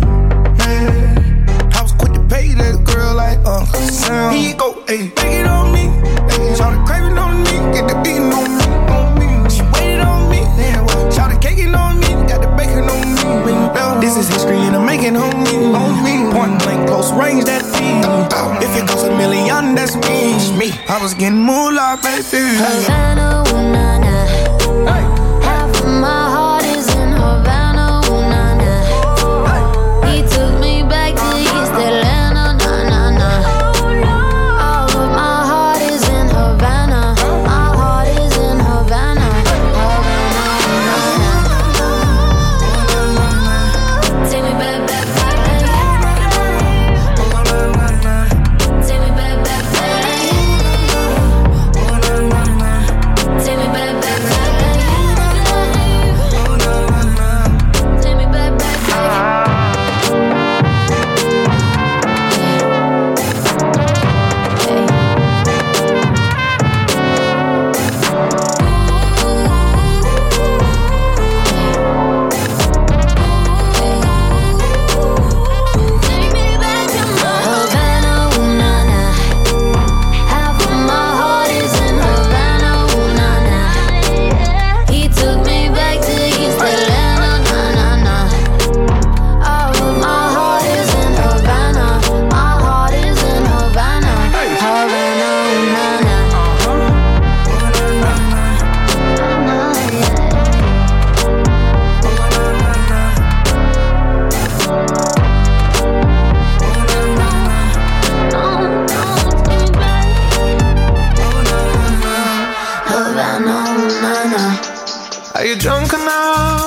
Man, 0.60 1.46
I 1.76 1.82
was 1.82 1.92
quick 1.92 2.14
to 2.14 2.22
pay 2.32 2.54
that 2.54 2.86
girl 2.86 3.16
like 3.16 3.38
uh, 3.40 3.60
Uncle 3.60 3.82
Sam. 3.82 4.32
Here 4.32 4.52
you 4.52 4.56
go, 4.56 4.76
ayy, 4.88 5.14
take 5.14 5.44
it 5.44 5.46
on 5.46 5.74
me. 5.74 5.92
Ayy, 6.32 6.56
shout 6.56 6.72
the 6.72 6.80
craving 6.88 7.18
on 7.18 7.44
me, 7.44 7.52
get 7.76 7.84
the 7.84 8.00
beating 8.00 8.32
on 8.32 8.48
me, 8.48 8.64
on 8.88 9.20
me. 9.20 9.28
She 9.52 9.60
waited 9.76 10.00
on 10.00 10.32
me, 10.32 10.40
yeah, 10.56 10.88
shout 11.12 11.28
the 11.34 11.38
caking 11.38 11.76
on 11.76 12.00
me, 12.00 12.16
got 12.32 12.40
the 12.40 12.48
bacon 12.56 12.88
on 12.88 13.04
me. 13.44 14.00
This 14.00 14.16
is 14.16 14.30
history 14.30 14.56
and 14.56 14.74
I'm 14.74 14.86
making 14.86 15.18
on 15.18 15.36
me, 15.44 15.68
on 15.76 15.92
me. 16.08 16.32
Point 16.32 16.64
blank, 16.64 16.88
close 16.88 17.12
range, 17.12 17.44
that 17.44 17.68
feed. 17.68 18.08
If 18.64 18.72
it 18.72 18.88
goes 18.88 19.04
a 19.04 19.12
million, 19.12 19.76
that's 19.76 19.96
me. 20.08 20.32
me. 20.56 20.72
I 20.88 20.98
was 21.04 21.14
getting 21.14 21.44
moolah, 21.44 22.00
baby. 22.00 22.56
Havana, 22.56 23.44
ooh 23.52 23.68
na 23.68 24.00
na. 24.00 24.88
Are 24.88 25.02
you 25.04 25.16
drunk 25.44 26.37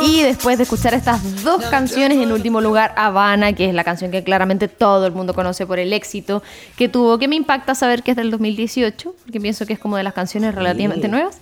Y 0.02 0.22
después 0.22 0.56
de 0.56 0.62
escuchar 0.62 0.94
estas 0.94 1.44
dos 1.44 1.64
canciones, 1.66 2.18
en 2.18 2.32
último 2.32 2.60
lugar, 2.60 2.94
Habana, 2.96 3.52
que 3.52 3.68
es 3.68 3.74
la 3.74 3.84
canción 3.84 4.10
que 4.10 4.24
claramente 4.24 4.68
todo 4.68 5.06
el 5.06 5.12
mundo 5.12 5.34
conoce 5.34 5.66
por 5.66 5.78
el 5.78 5.92
éxito 5.92 6.42
que 6.76 6.88
tuvo, 6.88 7.18
que 7.18 7.28
me 7.28 7.36
impacta 7.36 7.74
saber 7.74 8.02
que 8.02 8.12
es 8.12 8.16
del 8.16 8.30
2018, 8.30 9.14
porque 9.22 9.40
pienso 9.40 9.66
que 9.66 9.74
es 9.74 9.78
como 9.78 9.96
de 9.96 10.02
las 10.02 10.14
canciones 10.14 10.54
relativamente 10.54 11.08
nuevas. 11.08 11.38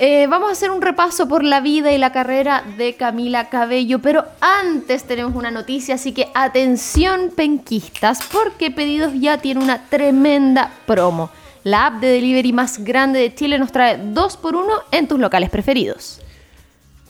Eh, 0.00 0.26
vamos 0.28 0.50
a 0.50 0.52
hacer 0.52 0.70
un 0.70 0.82
repaso 0.82 1.26
por 1.26 1.42
la 1.42 1.60
vida 1.60 1.90
y 1.90 1.98
la 1.98 2.12
carrera 2.12 2.62
de 2.76 2.94
Camila 2.94 3.48
Cabello, 3.48 4.00
pero 4.00 4.26
antes 4.40 5.04
tenemos 5.04 5.34
una 5.34 5.50
noticia, 5.50 5.94
así 5.96 6.12
que 6.12 6.28
atención 6.34 7.32
penquistas, 7.34 8.20
porque 8.30 8.70
Pedidos 8.70 9.12
ya 9.14 9.38
tiene 9.38 9.64
una 9.64 9.86
tremenda 9.88 10.70
promo. 10.86 11.30
La 11.64 11.86
app 11.86 12.00
de 12.00 12.08
delivery 12.08 12.52
más 12.52 12.84
grande 12.84 13.18
de 13.18 13.34
Chile 13.34 13.58
nos 13.58 13.72
trae 13.72 13.98
2x1 13.98 14.82
en 14.92 15.08
tus 15.08 15.18
locales 15.18 15.50
preferidos. 15.50 16.20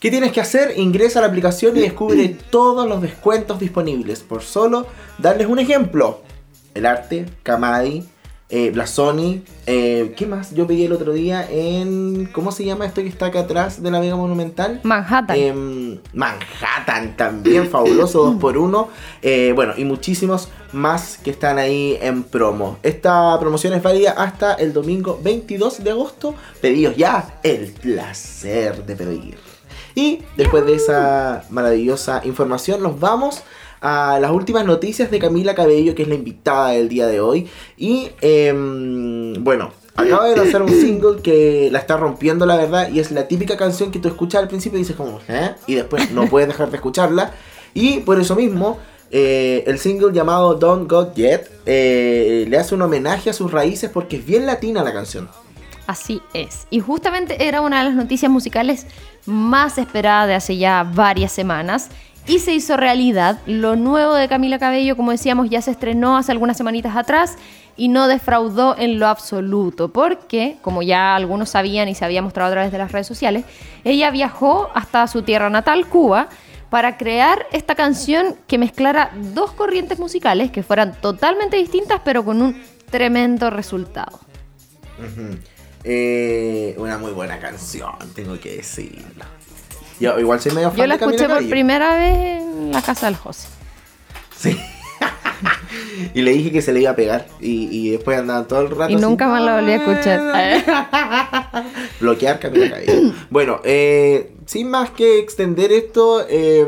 ¿Qué 0.01 0.11
tienes 0.11 0.31
que 0.33 0.41
hacer? 0.41 0.75
Ingresa 0.79 1.19
a 1.19 1.23
la 1.23 1.29
aplicación 1.29 1.77
y 1.77 1.81
descubre 1.81 2.29
todos 2.51 2.89
los 2.89 3.03
descuentos 3.03 3.59
disponibles. 3.59 4.21
Por 4.21 4.43
solo 4.43 4.87
darles 5.19 5.49
un 5.49 5.59
ejemplo. 5.59 6.21
El 6.75 6.87
arte, 6.87 7.27
Camadi, 7.43 8.05
eh, 8.49 8.71
Blasoni. 8.71 9.43
eh, 9.67 10.15
¿Qué 10.17 10.25
más? 10.27 10.55
Yo 10.55 10.69
pedí 10.69 10.85
el 10.85 10.93
otro 10.93 11.13
día 11.13 11.45
en. 11.51 12.27
¿Cómo 12.33 12.53
se 12.53 12.65
llama 12.65 12.87
esto 12.87 13.03
que 13.03 13.09
está 13.09 13.27
acá 13.27 13.41
atrás 13.41 13.83
de 13.83 13.91
la 13.91 13.99
Vega 13.99 14.15
Monumental? 14.15 14.81
Manhattan. 14.85 15.37
Em, 15.37 15.99
Manhattan 16.13 17.17
también, 17.17 17.69
fabuloso 17.69 18.25
2x1. 18.33 18.87
Eh, 19.23 19.53
bueno, 19.57 19.75
y 19.77 19.85
muchísimos 19.85 20.49
más 20.73 21.19
que 21.19 21.31
están 21.31 21.59
ahí 21.59 21.99
en 22.01 22.23
promo. 22.23 22.79
Esta 22.85 23.37
promoción 23.41 23.73
es 23.73 23.83
válida 23.83 24.13
hasta 24.13 24.55
el 24.55 24.73
domingo 24.73 25.19
22 25.21 25.83
de 25.83 25.91
agosto. 25.91 26.35
Pedidos 26.61 26.97
ya, 26.97 27.41
el 27.43 27.73
placer 27.73 28.87
de 28.87 28.95
pedir. 28.95 29.48
Y 29.99 30.23
después 30.37 30.65
de 30.65 30.77
esa 30.77 31.45
maravillosa 31.51 32.23
información, 32.25 32.81
nos 32.85 33.01
vamos 33.01 33.43
a 33.81 34.21
las 34.21 34.31
últimas 34.31 34.65
noticias 34.65 35.11
de 35.11 35.19
Camila 35.19 35.57
Cabello, 35.57 35.97
que 35.97 36.03
es 36.03 36.09
la 36.09 36.15
invitada 36.15 36.69
del 36.69 36.89
día 36.89 37.09
de 37.09 37.21
hoy. 37.21 37.49
Y 37.77 38.11
em, 38.21 39.35
bueno, 39.43 39.73
acaba 39.97 40.29
de 40.29 40.37
lanzar 40.37 40.63
un 40.63 40.69
single 40.69 41.21
que 41.21 41.69
la 41.73 41.81
está 41.81 41.97
rompiendo, 41.97 42.47
la 42.47 42.55
verdad, 42.55 42.91
y 42.93 43.01
es 43.01 43.11
la 43.11 43.27
típica 43.27 43.57
canción 43.57 43.91
que 43.91 43.99
tú 43.99 44.07
escuchas 44.07 44.41
al 44.41 44.47
principio 44.47 44.79
y 44.79 44.83
dices 44.83 44.95
como, 44.95 45.19
¿eh? 45.27 45.57
Y 45.67 45.75
después 45.75 46.13
no 46.13 46.29
puedes 46.29 46.47
dejar 46.47 46.71
de 46.71 46.77
escucharla. 46.77 47.33
Y 47.75 47.99
por 47.99 48.21
eso 48.21 48.37
mismo, 48.37 48.79
eh, 49.11 49.65
el 49.67 49.81
single 49.81 50.13
llamado 50.13 50.55
Don't 50.55 50.89
Go 50.89 51.13
Yet 51.13 51.51
eh, 51.67 52.47
le 52.49 52.57
hace 52.57 52.77
un 52.77 52.83
homenaje 52.83 53.31
a 53.31 53.33
sus 53.33 53.51
raíces 53.51 53.91
porque 53.91 54.19
es 54.19 54.25
bien 54.25 54.47
latina 54.47 54.85
la 54.85 54.93
canción. 54.93 55.29
Así 55.89 56.21
es. 56.35 56.67
Y 56.69 56.81
justamente 56.81 57.49
era 57.49 57.63
una 57.63 57.79
de 57.79 57.87
las 57.87 57.95
noticias 57.95 58.31
musicales 58.31 58.87
más 59.25 59.79
esperadas 59.79 60.29
de 60.29 60.35
hace 60.35 60.59
ya 60.59 60.83
varias 60.85 61.33
semanas. 61.33 61.89
Y 62.27 62.41
se 62.41 62.53
hizo 62.53 62.77
realidad. 62.77 63.39
Lo 63.47 63.75
nuevo 63.75 64.13
de 64.13 64.29
Camila 64.29 64.59
Cabello, 64.59 64.99
como 64.99 65.13
decíamos, 65.13 65.49
ya 65.49 65.63
se 65.63 65.71
estrenó 65.71 66.19
hace 66.19 66.31
algunas 66.31 66.59
semanitas 66.59 66.95
atrás 66.95 67.37
y 67.75 67.89
no 67.89 68.07
defraudó 68.07 68.77
en 68.77 68.99
lo 68.99 69.07
absoluto. 69.07 69.89
Porque, 69.89 70.59
como 70.61 70.83
ya 70.83 71.17
algunos 71.17 71.49
sabían 71.49 71.89
y 71.89 71.95
se 71.95 72.05
había 72.05 72.21
mostrado 72.21 72.51
a 72.51 72.53
través 72.53 72.71
de 72.71 72.77
las 72.77 72.93
redes 72.93 73.07
sociales, 73.07 73.47
ella 73.83 74.11
viajó 74.11 74.69
hasta 74.75 75.07
su 75.07 75.23
tierra 75.23 75.49
natal, 75.49 75.87
Cuba, 75.87 76.29
para 76.69 76.99
crear 76.99 77.47
esta 77.51 77.75
canción 77.75 78.37
que 78.47 78.59
mezclara 78.59 79.11
dos 79.33 79.53
corrientes 79.53 79.99
musicales 79.99 80.51
que 80.51 80.63
fueran 80.63 80.93
totalmente 81.01 81.57
distintas, 81.57 82.03
pero 82.05 82.27
con 82.27 82.43
un 82.43 82.63
tremendo 82.91 83.49
resultado. 83.49 84.21
Eh, 85.85 86.75
una 86.79 86.99
muy 86.99 87.13
buena 87.13 87.39
canción, 87.39 87.93
tengo 88.15 88.39
que 88.39 88.57
decirlo. 88.57 89.25
Yo 90.01 90.19
igual 90.19 90.41
soy 90.41 90.53
medio 90.53 90.69
fan 90.69 90.79
Yo 90.79 90.87
la 90.87 90.95
de 90.95 91.01
Camila 91.01 91.17
escuché 91.17 91.29
por 91.29 91.37
Cabello. 91.37 91.51
primera 91.51 91.95
vez 91.97 92.43
en 92.43 92.73
la 92.73 92.83
casa 92.83 93.07
del 93.07 93.17
José. 93.17 93.49
Sí. 94.37 94.59
y 96.15 96.23
le 96.23 96.33
dije 96.33 96.53
que 96.53 96.63
se 96.63 96.73
le 96.73 96.81
iba 96.81 96.91
a 96.91 96.97
pegar. 96.97 97.27
Y, 97.41 97.69
y 97.71 97.91
después 97.91 98.19
andaban 98.19 98.47
todo 98.47 98.61
el 98.61 98.71
rato. 98.71 98.91
Y 98.91 98.95
así, 98.95 99.05
nunca 99.05 99.27
más 99.29 99.43
la 99.43 99.57
volví 99.57 99.73
a 99.73 99.77
escuchar. 99.77 101.65
Bloquear 102.01 102.39
Camila 102.39 102.71
Cabello. 102.71 103.13
bueno, 103.31 103.61
eh, 103.65 104.33
sin 104.47 104.71
más 104.71 104.91
que 104.91 105.19
extender 105.19 105.73
esto, 105.73 106.25
eh, 106.29 106.67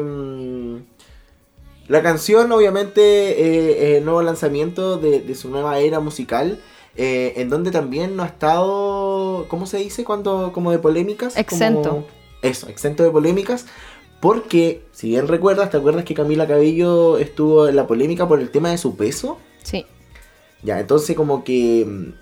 la 1.88 2.02
canción 2.02 2.50
obviamente 2.52 3.00
eh, 3.00 3.92
es 3.92 3.98
el 3.98 4.04
nuevo 4.04 4.22
lanzamiento 4.22 4.96
de, 4.96 5.20
de 5.20 5.34
su 5.34 5.50
nueva 5.50 5.78
era 5.78 6.00
musical. 6.00 6.60
Eh, 6.96 7.34
en 7.36 7.48
donde 7.50 7.70
también 7.70 8.16
no 8.16 8.22
ha 8.22 8.26
estado, 8.26 9.46
¿cómo 9.48 9.66
se 9.66 9.78
dice? 9.78 10.04
cuando 10.04 10.52
Como 10.52 10.70
de 10.70 10.78
polémicas. 10.78 11.36
Exento. 11.36 11.88
Como- 11.90 12.06
eso, 12.42 12.68
exento 12.68 13.02
de 13.02 13.10
polémicas. 13.10 13.66
Porque, 14.20 14.82
si 14.92 15.08
bien 15.08 15.28
recuerdas, 15.28 15.70
¿te 15.70 15.76
acuerdas 15.78 16.04
que 16.04 16.14
Camila 16.14 16.46
Cabello 16.46 17.16
estuvo 17.18 17.68
en 17.68 17.76
la 17.76 17.86
polémica 17.86 18.28
por 18.28 18.40
el 18.40 18.50
tema 18.50 18.70
de 18.70 18.78
su 18.78 18.96
peso? 18.96 19.38
Sí. 19.62 19.86
Ya, 20.62 20.78
entonces 20.78 21.16
como 21.16 21.42
que 21.42 21.86
mm, 21.86 22.12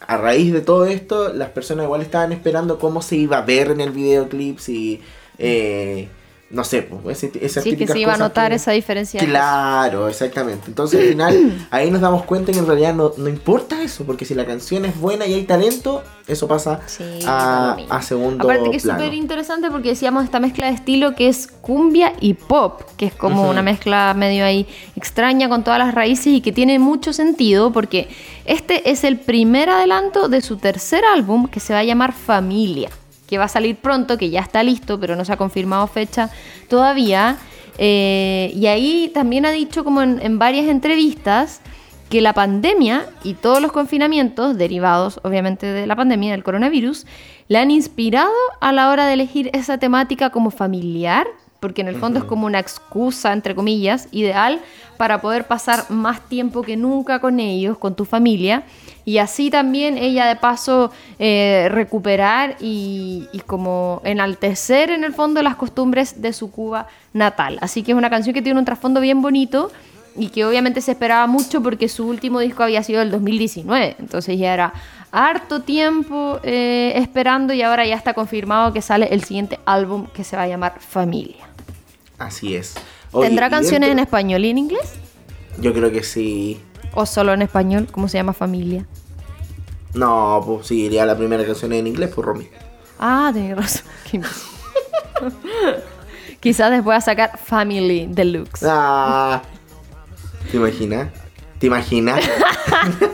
a 0.00 0.16
raíz 0.16 0.52
de 0.52 0.62
todo 0.62 0.86
esto, 0.86 1.32
las 1.34 1.50
personas 1.50 1.84
igual 1.84 2.00
estaban 2.00 2.32
esperando 2.32 2.78
cómo 2.78 3.02
se 3.02 3.16
iba 3.16 3.38
a 3.38 3.42
ver 3.42 3.70
en 3.70 3.80
el 3.82 3.90
videoclip, 3.90 4.58
si, 4.58 5.02
eh, 5.38 6.08
no 6.48 6.62
sé, 6.62 6.82
pues, 6.82 7.24
ese- 7.24 7.44
esas 7.44 7.64
Sí, 7.64 7.76
que 7.76 7.88
se 7.88 7.98
iba 7.98 8.14
a 8.14 8.16
notar 8.16 8.50
que- 8.50 8.56
esa 8.56 8.70
diferencia. 8.70 9.18
Claro, 9.20 10.08
exactamente. 10.08 10.64
Entonces 10.68 11.00
al 11.00 11.08
final 11.08 11.66
ahí 11.72 11.90
nos 11.90 12.00
damos 12.00 12.24
cuenta 12.24 12.52
que 12.52 12.58
en 12.58 12.66
realidad 12.66 12.94
no, 12.94 13.12
no 13.16 13.28
importa 13.28 13.82
eso, 13.82 14.04
porque 14.04 14.24
si 14.24 14.34
la 14.34 14.46
canción 14.46 14.84
es 14.84 14.98
buena 14.98 15.26
y 15.26 15.34
hay 15.34 15.42
talento, 15.42 16.04
eso 16.28 16.46
pasa 16.46 16.80
Sí, 16.86 17.02
a, 17.26 17.76
a 17.90 18.02
segundo 18.02 18.44
Aparte 18.44 18.70
que 18.70 18.76
es 18.76 18.84
plano. 18.84 19.00
súper 19.00 19.14
interesante 19.14 19.70
porque 19.72 19.88
decíamos 19.88 20.24
esta 20.24 20.38
mezcla 20.38 20.66
de 20.68 20.74
estilo 20.74 21.14
que 21.16 21.26
es 21.28 21.48
cumbia 21.48 22.12
y 22.20 22.34
pop, 22.34 22.80
que 22.96 23.06
es 23.06 23.14
como 23.14 23.48
una 23.50 23.62
mezcla 23.62 24.14
medio 24.14 24.44
ahí 24.44 24.66
extraña 24.94 25.48
con 25.48 25.64
todas 25.64 25.78
las 25.80 25.94
raíces 25.94 26.28
y 26.28 26.40
que 26.40 26.52
tiene 26.52 26.78
mucho 26.78 27.12
sentido 27.12 27.72
porque 27.72 28.08
este 28.44 28.88
es 28.90 29.02
el 29.02 29.18
primer 29.18 29.68
adelanto 29.70 30.28
de 30.28 30.40
su 30.40 30.56
tercer 30.58 31.04
álbum 31.04 31.48
que 31.48 31.58
se 31.58 31.72
va 31.72 31.80
a 31.80 31.84
llamar 31.84 32.12
Familia, 32.12 32.88
que 33.26 33.38
va 33.38 33.44
a 33.44 33.48
salir 33.48 33.76
pronto, 33.76 34.18
que 34.18 34.30
ya 34.30 34.40
está 34.40 34.62
listo, 34.62 35.00
pero 35.00 35.16
no 35.16 35.24
se 35.24 35.32
ha 35.32 35.36
confirmado 35.36 35.86
fecha 35.86 36.30
todavía. 36.68 37.38
Eh, 37.78 38.52
y 38.54 38.66
ahí 38.66 39.10
también 39.12 39.44
ha 39.46 39.50
dicho 39.50 39.84
como 39.84 40.02
en, 40.02 40.20
en 40.22 40.38
varias 40.38 40.66
entrevistas 40.66 41.60
que 42.08 42.20
la 42.20 42.32
pandemia 42.32 43.06
y 43.24 43.34
todos 43.34 43.60
los 43.60 43.72
confinamientos 43.72 44.56
derivados 44.56 45.18
obviamente 45.24 45.66
de 45.66 45.86
la 45.86 45.96
pandemia 45.96 46.30
del 46.30 46.44
coronavirus 46.44 47.04
le 47.48 47.58
han 47.58 47.70
inspirado 47.70 48.32
a 48.60 48.72
la 48.72 48.90
hora 48.90 49.06
de 49.06 49.14
elegir 49.14 49.50
esa 49.52 49.78
temática 49.78 50.30
como 50.30 50.50
familiar, 50.50 51.26
porque 51.60 51.80
en 51.80 51.88
el 51.88 51.96
fondo 51.96 52.18
es 52.18 52.24
como 52.24 52.46
una 52.46 52.58
excusa, 52.58 53.32
entre 53.32 53.54
comillas, 53.54 54.08
ideal 54.12 54.60
para 54.96 55.20
poder 55.20 55.46
pasar 55.46 55.90
más 55.90 56.20
tiempo 56.28 56.62
que 56.62 56.76
nunca 56.76 57.20
con 57.20 57.40
ellos, 57.40 57.78
con 57.78 57.96
tu 57.96 58.04
familia, 58.04 58.64
y 59.06 59.18
así 59.18 59.50
también 59.50 59.96
ella 59.96 60.26
de 60.26 60.34
paso 60.36 60.90
eh, 61.18 61.68
recuperar 61.70 62.56
y, 62.60 63.28
y 63.32 63.38
como 63.38 64.02
enaltecer 64.04 64.90
en 64.90 65.04
el 65.04 65.14
fondo 65.14 65.42
las 65.42 65.54
costumbres 65.54 66.20
de 66.20 66.32
su 66.32 66.50
Cuba 66.50 66.88
natal. 67.12 67.56
Así 67.62 67.84
que 67.84 67.92
es 67.92 67.96
una 67.96 68.10
canción 68.10 68.34
que 68.34 68.42
tiene 68.42 68.58
un 68.58 68.64
trasfondo 68.64 69.00
bien 69.00 69.22
bonito 69.22 69.70
y 70.16 70.28
que 70.30 70.44
obviamente 70.44 70.80
se 70.80 70.90
esperaba 70.90 71.28
mucho 71.28 71.62
porque 71.62 71.88
su 71.88 72.06
último 72.06 72.40
disco 72.40 72.64
había 72.64 72.82
sido 72.82 73.00
el 73.00 73.12
2019, 73.12 73.96
entonces 74.00 74.38
ya 74.38 74.52
era 74.52 74.74
harto 75.12 75.62
tiempo 75.62 76.40
eh, 76.42 76.94
esperando 76.96 77.52
y 77.52 77.62
ahora 77.62 77.86
ya 77.86 77.94
está 77.94 78.12
confirmado 78.12 78.72
que 78.72 78.82
sale 78.82 79.06
el 79.12 79.22
siguiente 79.22 79.60
álbum 79.66 80.08
que 80.08 80.24
se 80.24 80.36
va 80.36 80.42
a 80.42 80.48
llamar 80.48 80.80
Familia. 80.80 81.48
Así 82.18 82.56
es. 82.56 82.74
Oye, 83.12 83.28
¿Tendrá 83.28 83.50
canciones 83.50 83.90
en 83.90 84.00
español 84.00 84.44
y 84.44 84.50
en 84.50 84.58
inglés? 84.58 84.94
Yo 85.60 85.72
creo 85.72 85.92
que 85.92 86.02
sí. 86.02 86.60
¿O 86.96 87.04
solo 87.04 87.34
en 87.34 87.42
español? 87.42 87.86
¿Cómo 87.92 88.08
se 88.08 88.16
llama 88.16 88.32
Familia? 88.32 88.86
No, 89.92 90.42
pues 90.44 90.66
sí, 90.66 90.86
iría 90.86 91.04
la 91.04 91.14
primera 91.16 91.44
canción 91.44 91.74
en 91.74 91.86
inglés, 91.86 92.10
pues 92.14 92.26
Romy. 92.26 92.48
Ah, 92.98 93.30
tienes 93.34 93.54
razón. 93.54 93.84
Quizás 96.40 96.70
después 96.70 96.96
a 96.96 97.00
sacar 97.02 97.38
Family 97.38 98.06
Deluxe. 98.08 98.64
Ah, 98.66 99.42
¿Te 100.50 100.56
imaginas? 100.56 101.08
¿Te 101.58 101.66
imaginas? 101.66 102.24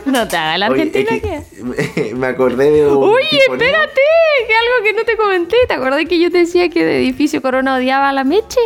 No 0.05 0.27
te 0.27 0.37
hagas 0.37 0.59
la 0.59 0.69
Oye, 0.69 0.83
Argentina 0.83 1.15
es 1.15 1.21
que... 1.21 1.93
que 1.93 2.15
me 2.15 2.27
acordé 2.27 2.69
de 2.69 2.85
un 2.85 3.03
Oye, 3.03 3.37
espérate, 3.49 4.01
que 4.47 4.53
algo 4.53 4.83
que 4.83 4.93
no 4.93 5.03
te 5.03 5.17
comenté. 5.17 5.55
¿Te 5.67 5.73
acordás 5.73 6.05
que 6.05 6.19
yo 6.19 6.29
te 6.29 6.39
decía 6.39 6.69
que 6.69 6.85
de 6.85 6.97
Edificio 6.99 7.41
Corona 7.41 7.75
odiaba 7.75 8.09
a 8.09 8.13
la 8.13 8.23
Meche? 8.23 8.59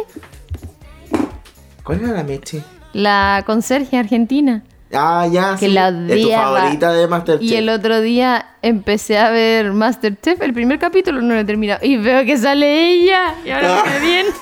¿Cuál 1.83 2.01
era 2.01 2.11
la 2.13 2.23
meche? 2.23 2.63
La 2.93 3.43
conserje 3.45 3.97
argentina. 3.97 4.63
Ah, 4.93 5.27
ya, 5.29 5.57
Que 5.59 5.67
sí. 5.67 5.73
la 5.73 5.89
Es 5.89 6.21
tu 6.21 6.29
favorita 6.31 6.93
de 6.93 7.07
Masterchef. 7.07 7.43
Y 7.51 7.55
el 7.55 7.67
otro 7.69 7.99
día 8.01 8.55
empecé 8.61 9.17
a 9.17 9.29
ver 9.31 9.73
Masterchef, 9.73 10.41
el 10.41 10.53
primer 10.53 10.79
capítulo 10.79 11.21
no 11.21 11.33
lo 11.33 11.39
he 11.39 11.45
terminado. 11.45 11.79
Y 11.85 11.97
veo 11.97 12.23
que 12.25 12.37
sale 12.37 12.89
ella. 12.91 13.35
Y 13.45 13.49
ahora 13.51 13.83
me 13.83 13.91
quedé 13.91 13.99
bien. 13.99 14.25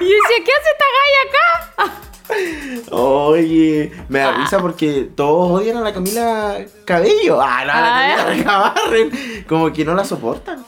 Y 0.00 0.04
yo 0.04 0.08
decía, 0.08 0.44
¿qué 0.46 0.52
hace 0.52 0.70
esta 0.72 0.86
galla 0.96 1.90
acá? 1.90 2.96
Oye, 2.96 3.92
me 4.08 4.20
da 4.20 4.46
Ah. 4.50 4.58
porque 4.60 5.08
todos 5.14 5.60
odian 5.60 5.76
a 5.78 5.80
la 5.80 5.92
Camila 5.92 6.56
Cabello. 6.86 7.40
Ah, 7.42 7.64
no, 7.66 7.72
a 7.72 7.80
la 7.80 8.12
Ah. 8.12 8.16
Camila 8.24 8.44
Cabarren. 8.44 9.10
Como 9.48 9.72
que 9.72 9.84
no 9.84 9.94
la 9.94 10.04
soportan. 10.04 10.64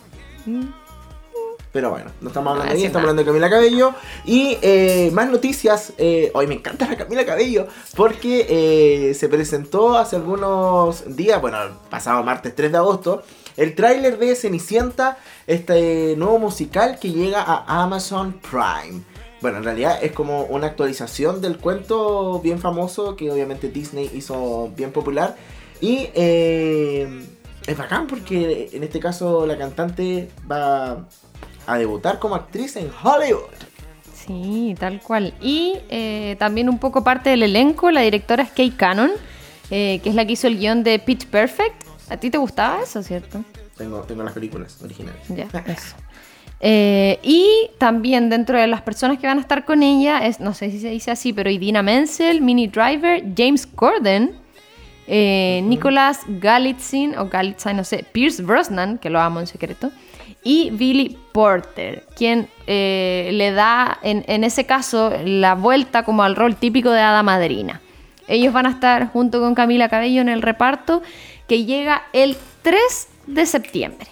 Pero 1.72 1.88
bueno, 1.88 2.10
no 2.20 2.28
estamos 2.28 2.50
hablando 2.52 2.74
de 2.74 2.78
ella, 2.78 2.86
estamos 2.88 3.08
hablando 3.08 3.22
de 3.22 3.26
Camila 3.26 3.48
Cabello. 3.48 3.94
Y 4.26 4.58
eh, 4.60 5.10
más 5.14 5.30
noticias. 5.30 5.94
Eh, 5.96 6.30
hoy 6.34 6.46
me 6.46 6.54
encanta 6.54 6.86
la 6.86 6.96
Camila 6.96 7.24
Cabello 7.24 7.66
porque 7.96 8.46
eh, 8.48 9.14
se 9.14 9.28
presentó 9.30 9.96
hace 9.96 10.16
algunos 10.16 11.16
días, 11.16 11.40
bueno, 11.40 11.62
el 11.62 11.70
pasado 11.88 12.22
martes 12.22 12.54
3 12.54 12.72
de 12.72 12.78
agosto, 12.78 13.22
el 13.56 13.74
tráiler 13.74 14.18
de 14.18 14.36
Cenicienta, 14.36 15.16
este 15.46 16.14
nuevo 16.18 16.38
musical 16.38 16.98
que 17.00 17.10
llega 17.10 17.40
a 17.40 17.82
Amazon 17.82 18.38
Prime. 18.42 19.02
Bueno, 19.40 19.56
en 19.56 19.64
realidad 19.64 19.98
es 20.02 20.12
como 20.12 20.42
una 20.44 20.66
actualización 20.66 21.40
del 21.40 21.56
cuento 21.56 22.38
bien 22.40 22.58
famoso 22.58 23.16
que 23.16 23.30
obviamente 23.30 23.70
Disney 23.70 24.10
hizo 24.14 24.70
bien 24.76 24.92
popular. 24.92 25.36
Y 25.80 26.10
es 26.14 27.76
bacán 27.76 28.06
porque 28.06 28.70
en 28.72 28.84
este 28.84 29.00
caso 29.00 29.46
la 29.46 29.58
cantante 29.58 30.30
va 30.48 31.08
a 31.66 31.78
debutar 31.78 32.18
como 32.18 32.34
actriz 32.34 32.76
en 32.76 32.90
Hollywood. 33.02 33.50
Sí, 34.14 34.74
tal 34.78 35.00
cual. 35.00 35.34
Y 35.40 35.78
eh, 35.88 36.36
también 36.38 36.68
un 36.68 36.78
poco 36.78 37.02
parte 37.02 37.30
del 37.30 37.42
elenco, 37.42 37.90
la 37.90 38.02
directora 38.02 38.44
es 38.44 38.50
Kay 38.50 38.70
Cannon, 38.70 39.10
eh, 39.70 40.00
que 40.02 40.10
es 40.10 40.14
la 40.14 40.24
que 40.24 40.32
hizo 40.32 40.46
el 40.46 40.58
guion 40.58 40.84
de 40.84 40.98
Pitch 40.98 41.26
Perfect. 41.26 41.82
¿A 42.08 42.16
ti 42.16 42.30
te 42.30 42.38
gustaba 42.38 42.82
eso, 42.82 43.02
cierto? 43.02 43.44
Tengo, 43.76 44.00
tengo 44.02 44.22
las 44.22 44.32
películas 44.32 44.80
originales. 44.82 45.20
Ya, 45.28 45.46
eso. 45.66 45.96
Eh, 46.64 47.18
y 47.24 47.70
también 47.78 48.30
dentro 48.30 48.56
de 48.56 48.68
las 48.68 48.82
personas 48.82 49.18
que 49.18 49.26
van 49.26 49.38
a 49.38 49.40
estar 49.40 49.64
con 49.64 49.82
ella, 49.82 50.24
es, 50.24 50.38
no 50.38 50.54
sé 50.54 50.70
si 50.70 50.78
se 50.78 50.90
dice 50.90 51.10
así, 51.10 51.32
pero 51.32 51.50
Idina 51.50 51.82
Menzel, 51.82 52.40
Minnie 52.40 52.68
Driver, 52.68 53.24
James 53.36 53.66
Corden, 53.66 54.36
eh, 55.08 55.60
Nicholas 55.64 56.20
Galitzin, 56.28 57.18
o 57.18 57.28
Galitzin, 57.28 57.76
no 57.76 57.82
sé, 57.82 58.04
Pierce 58.12 58.42
Brosnan, 58.42 58.98
que 58.98 59.10
lo 59.10 59.20
amo 59.20 59.40
en 59.40 59.48
secreto, 59.48 59.90
y 60.44 60.70
Billy 60.70 61.18
Porter, 61.32 62.04
quien 62.16 62.48
eh, 62.66 63.30
le 63.32 63.52
da, 63.52 63.98
en, 64.02 64.44
ese 64.44 64.66
caso, 64.66 65.12
la 65.24 65.54
vuelta 65.54 66.04
como 66.04 66.22
al 66.22 66.36
rol 66.36 66.56
típico 66.56 66.90
de 66.90 67.00
hada 67.00 67.22
madrina. 67.22 67.80
Ellos 68.28 68.52
van 68.52 68.66
a 68.66 68.70
estar 68.70 69.10
junto 69.12 69.40
con 69.40 69.54
Camila 69.54 69.88
Cabello 69.88 70.20
en 70.20 70.28
el 70.28 70.42
reparto, 70.42 71.02
que 71.48 71.64
llega 71.64 72.02
el 72.12 72.36
3 72.62 72.78
de 73.26 73.46
septiembre. 73.46 74.06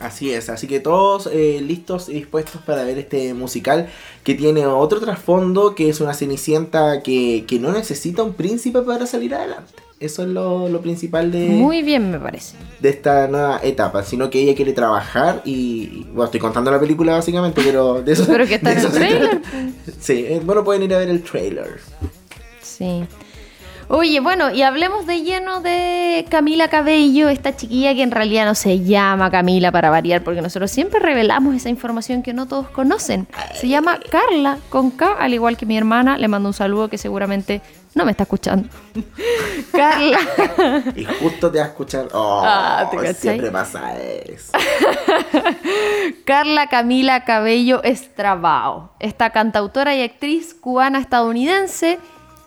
Así 0.00 0.32
es, 0.32 0.48
así 0.48 0.68
que 0.68 0.78
todos 0.78 1.28
eh, 1.32 1.60
listos 1.60 2.08
y 2.08 2.14
dispuestos 2.14 2.62
para 2.62 2.84
ver 2.84 2.98
este 2.98 3.34
musical 3.34 3.88
que 4.22 4.34
tiene 4.34 4.64
otro 4.64 5.00
trasfondo, 5.00 5.74
que 5.74 5.88
es 5.88 6.00
una 6.00 6.14
cenicienta 6.14 7.02
que, 7.02 7.44
que 7.48 7.58
no 7.58 7.72
necesita 7.72 8.22
un 8.22 8.34
príncipe 8.34 8.82
para 8.82 9.06
salir 9.06 9.34
adelante. 9.34 9.87
Eso 10.00 10.22
es 10.22 10.28
lo, 10.28 10.68
lo 10.68 10.80
principal 10.80 11.32
de, 11.32 11.48
Muy 11.48 11.82
bien, 11.82 12.10
me 12.12 12.20
parece. 12.20 12.56
de 12.78 12.88
esta 12.88 13.26
nueva 13.26 13.58
etapa, 13.64 14.04
sino 14.04 14.30
que 14.30 14.40
ella 14.40 14.54
quiere 14.54 14.72
trabajar 14.72 15.42
y, 15.44 16.04
bueno, 16.12 16.26
estoy 16.26 16.38
contando 16.38 16.70
la 16.70 16.78
película 16.78 17.14
básicamente, 17.14 17.60
pero 17.64 18.00
de 18.02 18.12
eso 18.12 18.24
Pero 18.26 18.46
que 18.46 18.54
está 18.56 18.72
en 18.72 18.78
el 18.78 18.92
trailer. 18.92 19.28
trata. 19.42 19.48
Sí, 19.98 20.24
eh, 20.28 20.40
bueno, 20.44 20.62
pueden 20.62 20.84
ir 20.84 20.94
a 20.94 20.98
ver 20.98 21.08
el 21.08 21.22
trailer. 21.22 21.80
Sí. 22.62 23.04
Oye, 23.90 24.20
bueno, 24.20 24.50
y 24.50 24.60
hablemos 24.62 25.06
de 25.06 25.22
lleno 25.22 25.60
de 25.62 26.26
Camila 26.28 26.68
Cabello, 26.68 27.30
esta 27.30 27.56
chiquilla 27.56 27.94
que 27.94 28.02
en 28.02 28.10
realidad 28.10 28.44
no 28.44 28.54
se 28.54 28.80
llama 28.80 29.30
Camila 29.30 29.72
para 29.72 29.88
variar, 29.88 30.22
porque 30.22 30.42
nosotros 30.42 30.70
siempre 30.70 31.00
revelamos 31.00 31.54
esa 31.54 31.70
información 31.70 32.22
que 32.22 32.34
no 32.34 32.46
todos 32.46 32.68
conocen. 32.68 33.26
Se 33.54 33.66
llama 33.66 33.98
Carla, 34.10 34.58
con 34.68 34.90
K, 34.90 35.12
al 35.18 35.32
igual 35.32 35.56
que 35.56 35.64
mi 35.64 35.78
hermana. 35.78 36.18
Le 36.18 36.28
mando 36.28 36.50
un 36.50 36.52
saludo 36.52 36.88
que 36.88 36.98
seguramente 36.98 37.62
no 37.94 38.04
me 38.04 38.10
está 38.10 38.24
escuchando. 38.24 38.68
Carla. 39.72 40.18
Y 40.94 41.04
justo 41.06 41.50
te 41.50 41.58
vas 41.58 41.68
a 41.68 41.70
escuchar. 41.70 42.08
Oh, 42.12 42.42
Ah, 42.44 42.90
siempre 43.16 43.50
pasa 43.50 43.98
eso. 43.98 44.52
Carla 46.26 46.66
Camila 46.68 47.24
Cabello 47.24 47.82
Estrabao, 47.82 48.90
esta 49.00 49.30
cantautora 49.30 49.94
y 49.94 50.02
actriz 50.02 50.54
cubana-estadounidense, 50.54 51.98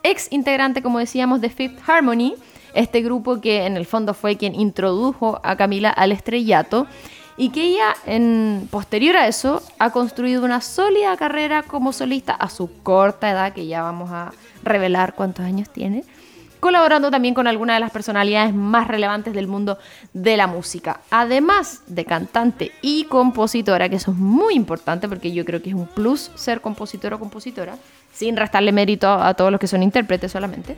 ex 0.04 0.32
integrante, 0.32 0.82
como 0.82 1.00
decíamos, 1.00 1.42
de 1.42 1.50
Fifth 1.50 1.80
Harmony, 1.88 2.36
este 2.74 3.02
grupo 3.02 3.42
que 3.42 3.66
en 3.66 3.78
el 3.78 3.86
fondo 3.86 4.14
fue 4.14 4.38
quien 4.38 4.56
introdujo 4.56 5.40
a 5.44 5.56
Camila 5.56 5.90
al 5.90 6.12
estrellato, 6.12 6.88
y 7.38 7.50
que 7.50 7.64
ella, 7.64 7.96
posterior 8.70 9.18
a 9.18 9.28
eso, 9.28 9.64
ha 9.80 9.90
construido 9.90 10.44
una 10.44 10.62
sólida 10.62 11.16
carrera 11.18 11.64
como 11.64 11.94
solista 11.94 12.34
a 12.34 12.50
su 12.50 12.70
corta 12.84 13.32
edad, 13.32 13.54
que 13.54 13.66
ya 13.66 13.82
vamos 13.82 14.12
a 14.12 14.32
revelar 14.64 15.16
cuántos 15.16 15.46
años 15.46 15.70
tiene 15.70 16.04
colaborando 16.62 17.12
también 17.12 17.34
con 17.34 17.48
algunas 17.48 17.76
de 17.76 17.82
las 17.82 17.92
personalidades 17.92 18.54
más 18.54 18.88
relevantes 18.88 19.34
del 19.34 19.48
mundo 19.48 19.80
de 20.14 20.38
la 20.38 20.48
música. 20.48 21.02
Además 21.10 21.82
de 21.88 22.06
cantante 22.06 22.72
y 22.82 23.06
compositora, 23.06 23.90
que 23.90 23.96
eso 23.98 24.12
es 24.12 24.18
muy 24.18 24.54
importante 24.54 25.10
porque 25.10 25.34
yo 25.34 25.44
creo 25.44 25.62
que 25.62 25.72
es 25.72 25.76
un 25.76 25.88
plus 25.88 26.32
ser 26.36 26.62
compositor 26.62 27.14
o 27.16 27.20
compositora, 27.20 27.78
sin 28.14 28.38
restarle 28.38 28.72
mérito 28.72 29.12
a 29.12 29.34
todos 29.34 29.52
los 29.52 29.60
que 29.60 29.68
son 29.68 29.82
intérpretes 29.82 30.32
solamente. 30.32 30.78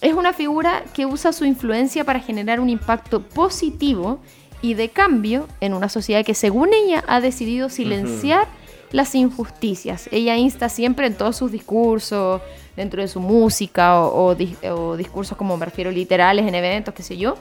Es 0.00 0.14
una 0.14 0.32
figura 0.32 0.82
que 0.94 1.04
usa 1.04 1.32
su 1.32 1.44
influencia 1.44 2.04
para 2.04 2.18
generar 2.18 2.58
un 2.58 2.70
impacto 2.70 3.20
positivo 3.20 4.18
y 4.62 4.74
de 4.74 4.88
cambio 4.88 5.46
en 5.60 5.74
una 5.74 5.90
sociedad 5.90 6.24
que 6.24 6.34
según 6.34 6.72
ella 6.72 7.04
ha 7.06 7.20
decidido 7.20 7.68
silenciar 7.68 8.48
las 8.92 9.14
injusticias. 9.14 10.08
Ella 10.12 10.36
insta 10.36 10.68
siempre 10.68 11.06
en 11.06 11.14
todos 11.14 11.36
sus 11.36 11.50
discursos, 11.50 12.40
dentro 12.76 13.02
de 13.02 13.08
su 13.08 13.20
música 13.20 13.98
o, 14.00 14.26
o 14.28 14.36
dis- 14.36 14.56
o 14.70 14.96
discursos 14.96 15.36
como 15.36 15.56
me 15.56 15.64
refiero 15.64 15.90
literales 15.90 16.46
en 16.46 16.54
eventos, 16.54 16.94
qué 16.94 17.02
sé 17.02 17.16
yo, 17.16 17.36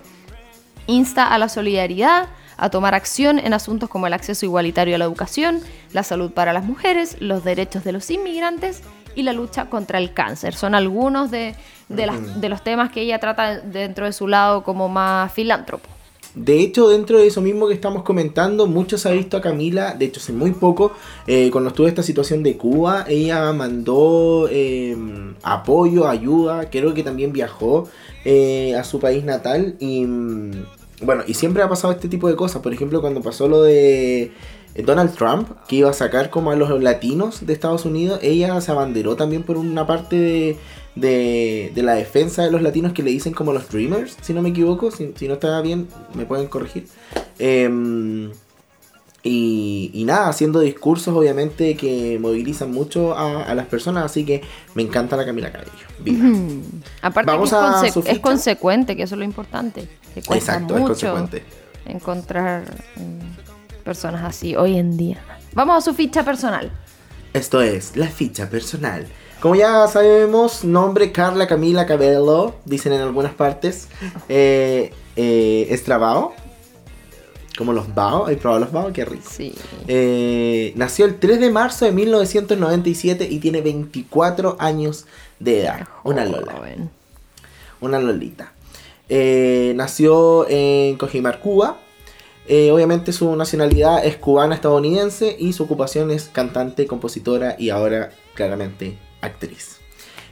insta 0.87 1.33
a 1.33 1.37
la 1.37 1.49
solidaridad, 1.49 2.27
a 2.57 2.69
tomar 2.69 2.93
acción 2.93 3.39
en 3.39 3.53
asuntos 3.53 3.89
como 3.89 4.07
el 4.07 4.13
acceso 4.13 4.45
igualitario 4.45 4.95
a 4.95 4.97
la 4.97 5.05
educación, 5.05 5.61
la 5.93 6.03
salud 6.03 6.31
para 6.31 6.53
las 6.53 6.63
mujeres, 6.63 7.17
los 7.19 7.43
derechos 7.43 7.83
de 7.83 7.91
los 7.91 8.09
inmigrantes 8.11 8.81
y 9.15 9.23
la 9.23 9.33
lucha 9.33 9.65
contra 9.65 9.97
el 9.97 10.13
cáncer. 10.13 10.53
Son 10.53 10.75
algunos 10.75 11.31
de, 11.31 11.55
de 11.89 12.05
las- 12.05 12.39
de 12.39 12.49
los 12.49 12.63
temas 12.63 12.91
que 12.91 13.01
ella 13.01 13.19
trata 13.19 13.57
dentro 13.59 14.05
de 14.05 14.13
su 14.13 14.27
lado 14.27 14.63
como 14.63 14.89
más 14.89 15.31
filántropo. 15.33 15.89
De 16.35 16.59
hecho, 16.61 16.87
dentro 16.89 17.17
de 17.17 17.27
eso 17.27 17.41
mismo 17.41 17.67
que 17.67 17.73
estamos 17.73 18.03
comentando, 18.03 18.65
mucho 18.65 18.97
se 18.97 19.09
ha 19.09 19.11
visto 19.11 19.35
a 19.35 19.41
Camila, 19.41 19.95
de 19.95 20.05
hecho 20.05 20.19
hace 20.19 20.31
muy 20.31 20.51
poco, 20.51 20.93
eh, 21.27 21.49
cuando 21.51 21.69
estuvo 21.69 21.87
esta 21.87 22.03
situación 22.03 22.41
de 22.41 22.55
Cuba, 22.55 23.05
ella 23.07 23.51
mandó 23.51 24.47
eh, 24.49 24.95
apoyo, 25.43 26.07
ayuda, 26.07 26.69
creo 26.69 26.93
que 26.93 27.03
también 27.03 27.33
viajó 27.33 27.89
eh, 28.23 28.75
a 28.75 28.83
su 28.85 28.99
país 28.99 29.25
natal 29.25 29.75
y 29.79 30.05
mm, 30.05 30.51
bueno, 31.03 31.23
y 31.27 31.33
siempre 31.33 31.63
ha 31.63 31.69
pasado 31.69 31.93
este 31.93 32.07
tipo 32.07 32.27
de 32.27 32.35
cosas, 32.35 32.61
por 32.61 32.73
ejemplo, 32.73 33.01
cuando 33.01 33.21
pasó 33.21 33.47
lo 33.47 33.63
de 33.63 34.31
eh, 34.75 34.83
Donald 34.83 35.15
Trump, 35.15 35.49
que 35.67 35.77
iba 35.77 35.89
a 35.89 35.93
sacar 35.93 36.29
como 36.29 36.51
a 36.51 36.55
los 36.55 36.81
latinos 36.81 37.45
de 37.45 37.53
Estados 37.53 37.85
Unidos, 37.85 38.19
ella 38.21 38.59
se 38.61 38.71
abanderó 38.71 39.15
también 39.15 39.43
por 39.43 39.57
una 39.57 39.87
parte 39.87 40.15
de, 40.15 40.57
de, 40.95 41.71
de 41.73 41.83
la 41.83 41.93
defensa 41.93 42.43
de 42.43 42.51
los 42.51 42.61
latinos 42.61 42.93
que 42.93 43.03
le 43.03 43.11
dicen 43.11 43.33
como 43.33 43.53
los 43.53 43.69
Dreamers, 43.69 44.17
si 44.21 44.33
no 44.33 44.41
me 44.41 44.49
equivoco, 44.49 44.91
si, 44.91 45.13
si 45.15 45.27
no 45.27 45.35
está 45.35 45.61
bien, 45.61 45.87
me 46.13 46.25
pueden 46.25 46.47
corregir. 46.47 46.87
Em, 47.39 48.31
y, 49.23 49.91
y 49.93 50.03
nada, 50.03 50.29
haciendo 50.29 50.59
discursos 50.61 51.15
obviamente 51.15 51.77
que 51.77 52.17
movilizan 52.19 52.71
mucho 52.71 53.13
a, 53.15 53.43
a 53.43 53.53
las 53.53 53.67
personas, 53.67 54.03
así 54.05 54.25
que 54.25 54.41
me 54.73 54.81
encanta 54.81 55.15
la 55.15 55.25
Camila 55.25 55.51
Cabello. 55.51 55.71
Viva. 55.99 56.27
Aparte 57.03 57.31
Vamos 57.31 57.51
que 57.51 57.55
es, 57.55 57.61
a 57.61 57.99
conse- 58.01 58.09
es 58.11 58.19
consecuente, 58.19 58.95
que 58.97 59.03
eso 59.03 59.13
es 59.15 59.19
lo 59.19 59.25
importante. 59.25 59.87
Que 60.15 60.23
cuesta 60.23 60.53
Exacto, 60.55 60.75
es 60.75 60.83
consecuente. 60.83 61.43
encontrar 61.85 62.63
mm, 62.95 63.83
personas 63.83 64.23
así 64.23 64.55
hoy 64.55 64.77
en 64.77 64.97
día. 64.97 65.23
Vamos 65.53 65.77
a 65.77 65.81
su 65.81 65.93
ficha 65.95 66.23
personal. 66.25 66.71
Esto 67.33 67.61
es 67.61 67.95
la 67.95 68.07
ficha 68.07 68.49
personal. 68.49 69.05
Como 69.41 69.55
ya 69.55 69.87
sabemos, 69.87 70.63
nombre 70.63 71.11
Carla 71.11 71.47
Camila 71.47 71.87
Cabello, 71.87 72.53
dicen 72.63 72.93
en 72.93 73.01
algunas 73.01 73.33
partes. 73.33 73.87
Eh, 74.29 74.93
eh, 75.15 75.67
es 75.71 75.83
trabao. 75.83 76.33
Como 77.57 77.73
los 77.73 77.93
bao. 77.95 78.27
¿Hay 78.27 78.35
probado 78.35 78.61
los 78.61 78.71
bao? 78.71 78.93
Qué 78.93 79.03
rico. 79.03 79.27
Sí. 79.27 79.55
Eh, 79.87 80.73
nació 80.75 81.05
el 81.05 81.17
3 81.17 81.39
de 81.39 81.49
marzo 81.49 81.85
de 81.85 81.91
1997 81.91 83.27
y 83.29 83.39
tiene 83.39 83.61
24 83.61 84.57
años 84.59 85.07
de 85.39 85.61
edad. 85.61 85.87
Una 86.03 86.23
Lola. 86.23 86.61
Una 87.81 87.99
Lolita. 87.99 88.53
Eh, 89.09 89.73
nació 89.75 90.47
en 90.49 90.97
Cojimar, 90.97 91.39
Cuba. 91.39 91.77
Eh, 92.47 92.69
obviamente 92.71 93.11
su 93.11 93.35
nacionalidad 93.35 94.05
es 94.05 94.17
cubana-estadounidense 94.17 95.35
y 95.39 95.53
su 95.53 95.63
ocupación 95.63 96.11
es 96.11 96.29
cantante, 96.31 96.85
compositora 96.85 97.55
y 97.57 97.71
ahora 97.71 98.11
claramente 98.35 98.97
actriz. 99.21 99.77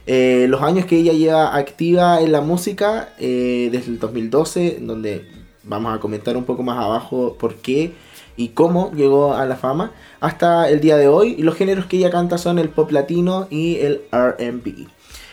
Eh, 0.06 0.46
los 0.48 0.62
años 0.62 0.86
que 0.86 0.96
ella 0.96 1.12
lleva 1.12 1.56
activa 1.56 2.20
en 2.20 2.32
la 2.32 2.40
música, 2.40 3.10
eh, 3.18 3.68
desde 3.70 3.92
el 3.92 3.98
2012, 3.98 4.78
en 4.78 4.86
donde 4.86 5.28
vamos 5.62 5.94
a 5.94 6.00
comentar 6.00 6.36
un 6.36 6.44
poco 6.44 6.62
más 6.62 6.78
abajo 6.78 7.36
por 7.38 7.56
qué 7.56 7.92
y 8.36 8.48
cómo 8.48 8.90
llegó 8.92 9.34
a 9.34 9.44
la 9.46 9.56
fama, 9.56 9.92
hasta 10.20 10.68
el 10.68 10.80
día 10.80 10.96
de 10.96 11.08
hoy. 11.08 11.34
Y 11.38 11.42
los 11.42 11.54
géneros 11.54 11.86
que 11.86 11.98
ella 11.98 12.10
canta 12.10 12.38
son 12.38 12.58
el 12.58 12.70
pop 12.70 12.90
latino 12.90 13.46
y 13.50 13.76
el 13.76 14.02
RB. 14.10 14.88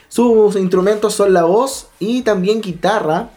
Sus 0.10 0.56
instrumentos 0.56 1.14
son 1.14 1.34
la 1.34 1.44
voz 1.44 1.88
y 2.00 2.22
también 2.22 2.62
guitarra. 2.62 3.30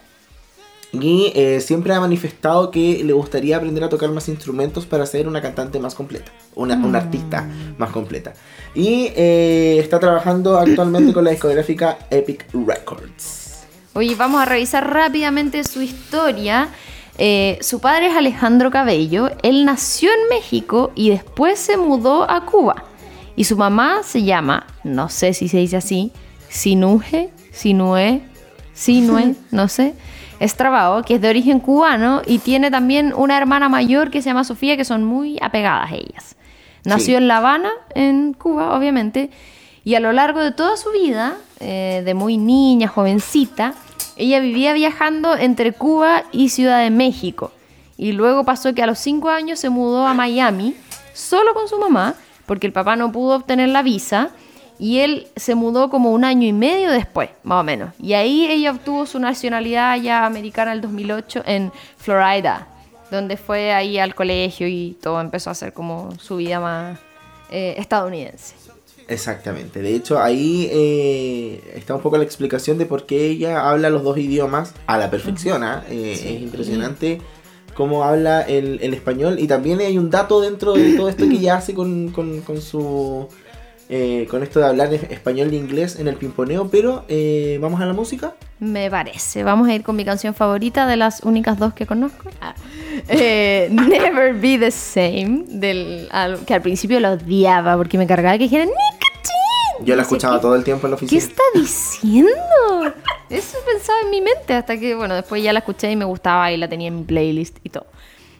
Y 0.93 1.33
eh, 1.37 1.61
siempre 1.61 1.95
ha 1.95 2.01
manifestado 2.01 2.71
que 2.71 3.05
le 3.05 3.13
gustaría 3.13 3.57
aprender 3.57 3.85
a 3.85 3.89
tocar 3.89 4.11
más 4.11 4.29
instrumentos 4.29 4.87
para 4.87 5.07
ser 5.07 5.29
una 5.29 5.41
cantante 5.41 5.79
más 5.79 5.95
completa, 5.95 6.33
una, 6.57 6.75
una 6.75 6.99
artista 6.99 7.49
más 7.79 7.91
completa. 7.91 8.35
Y 8.75 9.13
eh, 9.15 9.79
está 9.79 10.01
trabajando 10.01 10.59
actualmente 10.59 11.13
con 11.13 11.25
la 11.25 11.31
discográfica 11.31 11.99
Epic 12.11 12.47
Records. 12.53 13.67
Oye, 13.95 14.15
vamos 14.17 14.41
a 14.41 14.45
revisar 14.47 14.93
rápidamente 14.93 15.63
su 15.63 15.81
historia. 15.81 16.69
Eh, 17.19 17.59
su 17.61 17.81
padre 17.81 18.09
es 18.09 18.17
Alejandro 18.17 18.71
Cabello, 18.71 19.31
él 19.43 19.67
nació 19.67 20.11
en 20.11 20.29
México 20.31 20.91
y 20.95 21.11
después 21.11 21.59
se 21.59 21.77
mudó 21.77 22.29
a 22.31 22.47
Cuba. 22.47 22.85
Y 23.37 23.45
su 23.45 23.57
mamá 23.57 24.03
se 24.03 24.23
llama, 24.23 24.67
no 24.85 25.09
sé 25.09 25.35
si 25.35 25.49
se 25.49 25.59
dice 25.59 25.77
así, 25.77 26.13
Sinuje, 26.49 27.31
Sinue, 27.53 28.23
Sinue, 28.73 29.35
no 29.51 29.69
sé. 29.69 29.95
Es 30.41 30.57
Trabao, 30.57 31.03
que 31.05 31.15
es 31.15 31.21
de 31.21 31.29
origen 31.29 31.61
cubano 31.61 32.23
y 32.27 32.39
tiene 32.39 32.71
también 32.71 33.13
una 33.15 33.37
hermana 33.39 33.69
mayor 33.69 34.11
que 34.11 34.23
se 34.23 34.31
llama 34.31 34.43
Sofía, 34.43 34.77
que 34.77 34.85
son 34.85 35.05
muy 35.05 35.39
apegadas 35.41 35.93
ellas. 35.93 36.35
Nació 36.85 37.05
Sí. 37.07 37.15
en 37.15 37.29
La 37.29 37.37
Habana, 37.37 37.71
en 37.95 38.33
Cuba, 38.33 38.75
obviamente, 38.77 39.31
y 39.85 39.95
a 39.95 40.01
lo 40.01 40.13
largo 40.13 40.41
de 40.41 40.51
toda 40.53 40.77
su 40.77 40.91
vida, 40.91 41.37
eh, 41.61 42.03
de 42.05 42.15
muy 42.15 42.39
niña, 42.39 42.89
jovencita, 42.89 43.75
ella 44.17 44.41
vivía 44.41 44.73
viajando 44.73 45.37
entre 45.37 45.73
Cuba 45.73 46.25
y 46.33 46.49
Ciudad 46.49 46.83
de 46.83 46.91
México. 46.91 47.53
Y 47.99 48.13
luego 48.13 48.45
pasó 48.45 48.73
que 48.75 48.83
a 48.83 48.87
los 48.87 48.99
cinco 48.99 49.29
años 49.29 49.59
se 49.59 49.69
mudó 49.69 50.07
a 50.07 50.15
Miami, 50.15 50.75
solo 51.13 51.53
con 51.53 51.69
su 51.69 51.79
mamá, 51.79 52.15
porque 52.47 52.67
el 52.67 52.73
papá 52.73 52.97
no 52.97 53.13
pudo 53.13 53.37
obtener 53.37 53.69
la 53.69 53.83
visa. 53.83 54.31
Y 54.81 55.01
él 55.01 55.27
se 55.37 55.55
mudó 55.55 55.91
como 55.91 56.11
un 56.11 56.25
año 56.25 56.49
y 56.49 56.53
medio 56.55 56.91
después, 56.91 57.29
más 57.43 57.61
o 57.61 57.65
menos. 57.65 57.91
Y 58.01 58.15
ahí 58.15 58.47
ella 58.51 58.71
obtuvo 58.71 59.05
su 59.05 59.19
nacionalidad 59.19 59.97
ya 60.01 60.25
americana 60.25 60.73
el 60.73 60.81
2008 60.81 61.43
en 61.45 61.71
Florida, 61.99 62.67
donde 63.11 63.37
fue 63.37 63.73
ahí 63.73 63.99
al 63.99 64.15
colegio 64.15 64.67
y 64.67 64.97
todo 65.03 65.21
empezó 65.21 65.51
a 65.51 65.55
ser 65.55 65.75
como 65.75 66.17
su 66.19 66.37
vida 66.37 66.61
más 66.61 66.99
eh, 67.51 67.75
estadounidense. 67.77 68.55
Exactamente. 69.07 69.83
De 69.83 69.95
hecho, 69.95 70.21
ahí 70.21 70.69
eh, 70.71 71.73
está 71.75 71.95
un 71.97 72.01
poco 72.01 72.17
la 72.17 72.23
explicación 72.25 72.79
de 72.79 72.87
por 72.87 73.07
qué 73.07 73.27
ella 73.27 73.69
habla 73.69 73.91
los 73.91 74.03
dos 74.05 74.17
idiomas 74.19 74.73
a 74.87 74.97
la 74.99 75.11
perfección. 75.11 75.63
¿ah? 75.65 75.85
Eh, 75.91 76.13
Es 76.15 76.41
impresionante 76.43 77.21
cómo 77.75 78.05
habla 78.05 78.43
el, 78.43 78.79
el 78.83 78.95
español. 78.95 79.39
Y 79.41 79.47
también 79.49 79.81
hay 79.81 79.99
un 79.99 80.11
dato 80.11 80.41
dentro 80.41 80.75
de 80.75 80.95
todo 80.97 81.09
esto 81.09 81.29
que 81.29 81.35
ella 81.35 81.57
hace 81.57 81.75
con, 81.75 82.11
con- 82.11 82.41
con 82.43 82.63
su... 82.63 83.27
eh, 83.91 84.27
con 84.31 84.43
esto 84.43 84.61
de 84.61 84.67
hablar 84.67 84.95
es- 84.95 85.03
español 85.11 85.51
e 85.53 85.57
inglés 85.57 85.99
en 85.99 86.09
el 86.09 86.15
pimponeo. 86.17 86.69
Pero 86.71 87.05
eh, 87.09 87.59
vamos 87.61 87.81
a 87.81 87.87
la 87.87 87.93
música. 87.93 88.35
Me 88.61 88.89
parece. 88.91 89.43
Vamos 89.43 89.69
a 89.69 89.75
ir 89.75 89.83
con 89.83 89.97
mi 89.97 90.05
canción 90.05 90.33
favorita 90.35 90.87
de 90.87 90.97
las 90.97 91.21
únicas 91.25 91.59
dos 91.59 91.75
que 91.75 91.87
conozco. 91.87 92.31
Ah. 92.41 92.55
Eh, 93.09 93.69
Never 93.73 94.35
Be 94.35 94.59
the 94.59 94.71
Same, 94.71 95.45
del, 95.49 96.09
al- 96.13 96.39
que 96.47 96.55
al 96.55 96.63
principio 96.63 97.01
lo 97.01 97.11
odiaba 97.13 97.77
porque 97.77 97.99
me 97.99 98.07
cargaba 98.07 98.39
que 98.39 98.45
dijera 98.45 98.65
Nicotine. 98.65 99.85
Yo 99.87 99.97
la 99.97 100.03
escuchaba 100.03 100.37
qué. 100.37 100.43
todo 100.43 100.55
el 100.57 100.63
tiempo 100.65 100.87
en 100.87 100.91
la 100.93 100.97
¿Qué 100.99 101.05
oficina. 101.07 101.23
está 101.23 101.43
diciendo? 101.55 102.31
Eso 103.31 103.59
pensaba 103.67 103.99
en 104.05 104.11
mi 104.11 104.21
mente 104.21 104.55
hasta 104.55 104.79
que, 104.79 104.95
bueno, 104.95 105.15
después 105.15 105.43
ya 105.43 105.53
la 105.53 105.61
escuché 105.61 105.91
y 105.91 105.97
me 105.97 106.05
gustaba 106.05 106.53
y 106.53 106.57
la 106.57 106.69
tenía 106.69 106.89
en 106.89 106.97
mi 106.97 107.03
playlist 107.05 107.59
y 107.65 107.71
todo. 107.71 107.87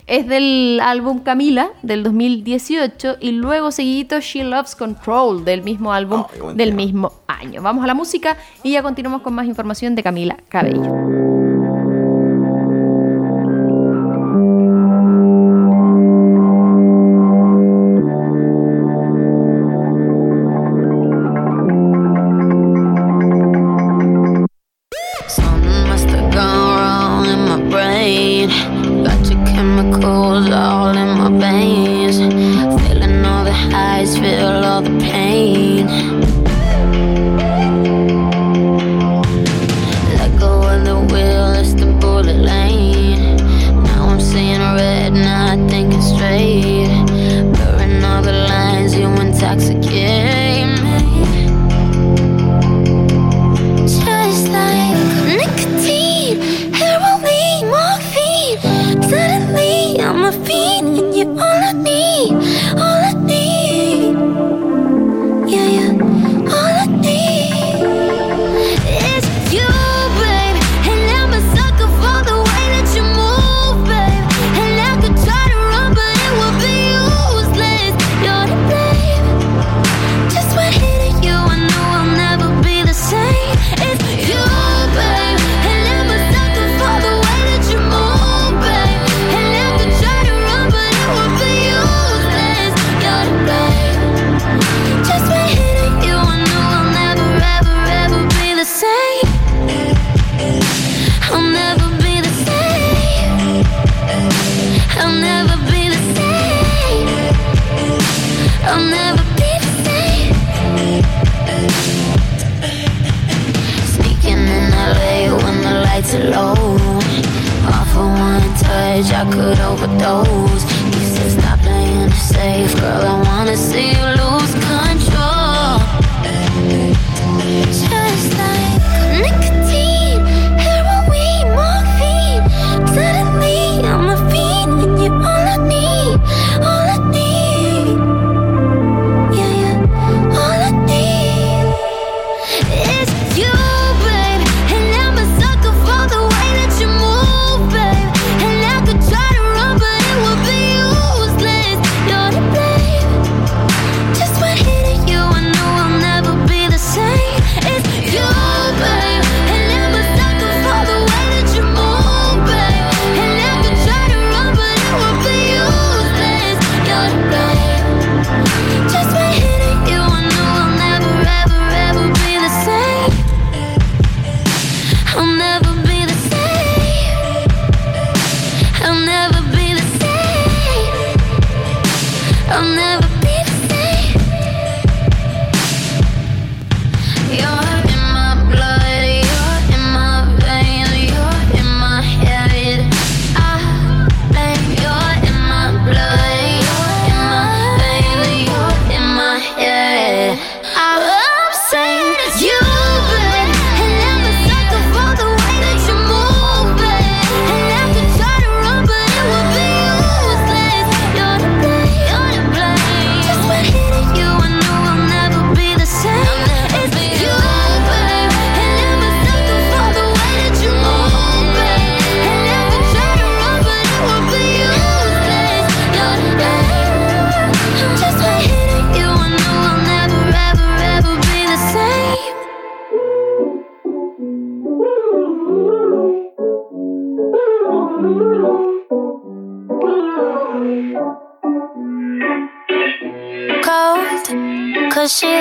Es 0.07 0.27
del 0.27 0.81
álbum 0.83 1.21
Camila 1.21 1.71
del 1.83 2.03
2018 2.03 3.17
y 3.21 3.33
luego 3.33 3.71
seguidito 3.71 4.21
She 4.21 4.45
Loves 4.45 4.75
Control 4.75 5.45
del 5.45 5.63
mismo 5.63 5.93
álbum 5.93 6.25
del 6.55 6.71
tema. 6.71 6.77
mismo 6.77 7.13
año. 7.27 7.63
Vamos 7.63 7.85
a 7.85 7.87
la 7.87 7.95
música 7.95 8.37
y 8.63 8.73
ya 8.73 8.83
continuamos 8.83 9.23
con 9.23 9.35
más 9.35 9.47
información 9.47 9.95
de 9.95 10.03
Camila 10.03 10.37
Cabello. 10.49 11.50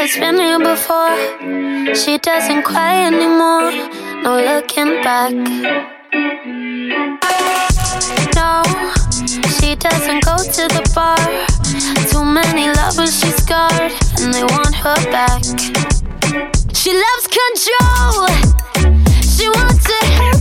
Has 0.09 0.19
been 0.19 0.39
here 0.39 0.59
before. 0.59 1.95
She 1.95 2.17
doesn't 2.17 2.63
cry 2.63 3.05
anymore. 3.05 3.71
No 4.23 4.37
looking 4.37 5.01
back. 5.03 5.33
No, 8.35 8.63
she 9.59 9.75
doesn't 9.75 10.23
go 10.25 10.37
to 10.37 10.63
the 10.75 10.83
bar. 10.95 11.17
Too 12.09 12.25
many 12.25 12.67
lovers 12.73 13.19
she's 13.19 13.35
scarred, 13.35 13.91
and 14.21 14.33
they 14.33 14.43
want 14.43 14.75
her 14.75 14.99
back. 15.11 15.43
She 16.73 16.91
loves 16.93 17.27
control. 17.39 18.27
She 19.21 19.47
wants 19.49 19.85
it 19.89 20.38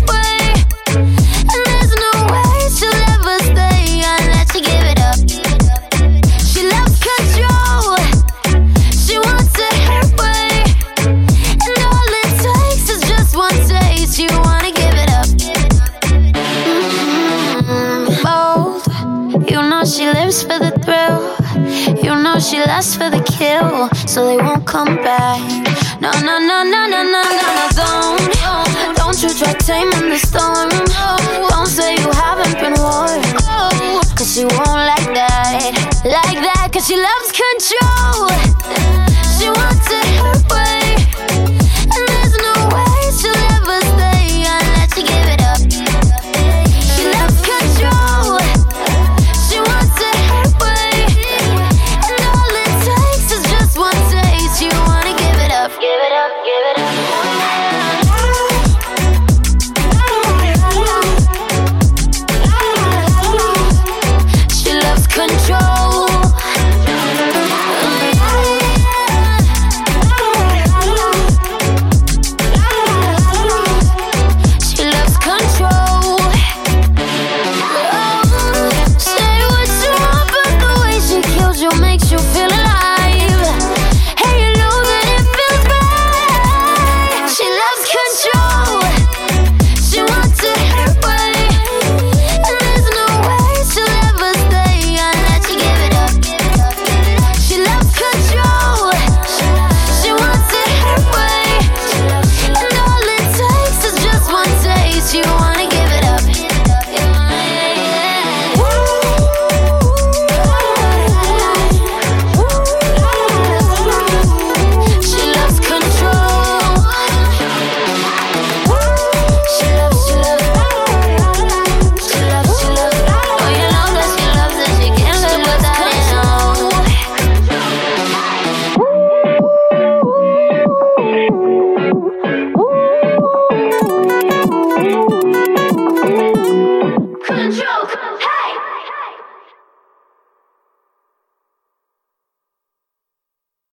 she 22.49 22.59
lasts 22.61 22.96
for 22.96 23.11
the 23.11 23.20
kill. 23.36 23.90
So 24.07 24.26
they 24.26 24.38
won't 24.38 24.66
come 24.66 24.96
back. 24.96 25.40
No, 26.01 26.11
no, 26.24 26.38
no, 26.38 26.62
no, 26.64 26.86
no, 26.86 27.03
no, 27.05 27.22
no, 27.22 27.44
no, 27.44 27.68
don't. 27.76 28.96
Don't 28.96 29.22
you 29.22 29.28
try 29.36 29.53
taming 29.53 30.09
the 30.09 30.18
storm. 30.18 30.70
Don't 31.51 31.66
say 31.66 31.96
you 31.96 32.11
haven't 32.11 32.55
been 32.55 32.74
warned. 32.80 33.26
Cause 34.16 34.34
she 34.34 34.44
won't 34.44 34.82
like 34.92 35.12
that. 35.12 36.01
Like 36.05 36.40
that, 36.40 36.70
cause 36.72 36.86
she 36.86 36.96
loves 36.96 37.30
control. 37.36 38.47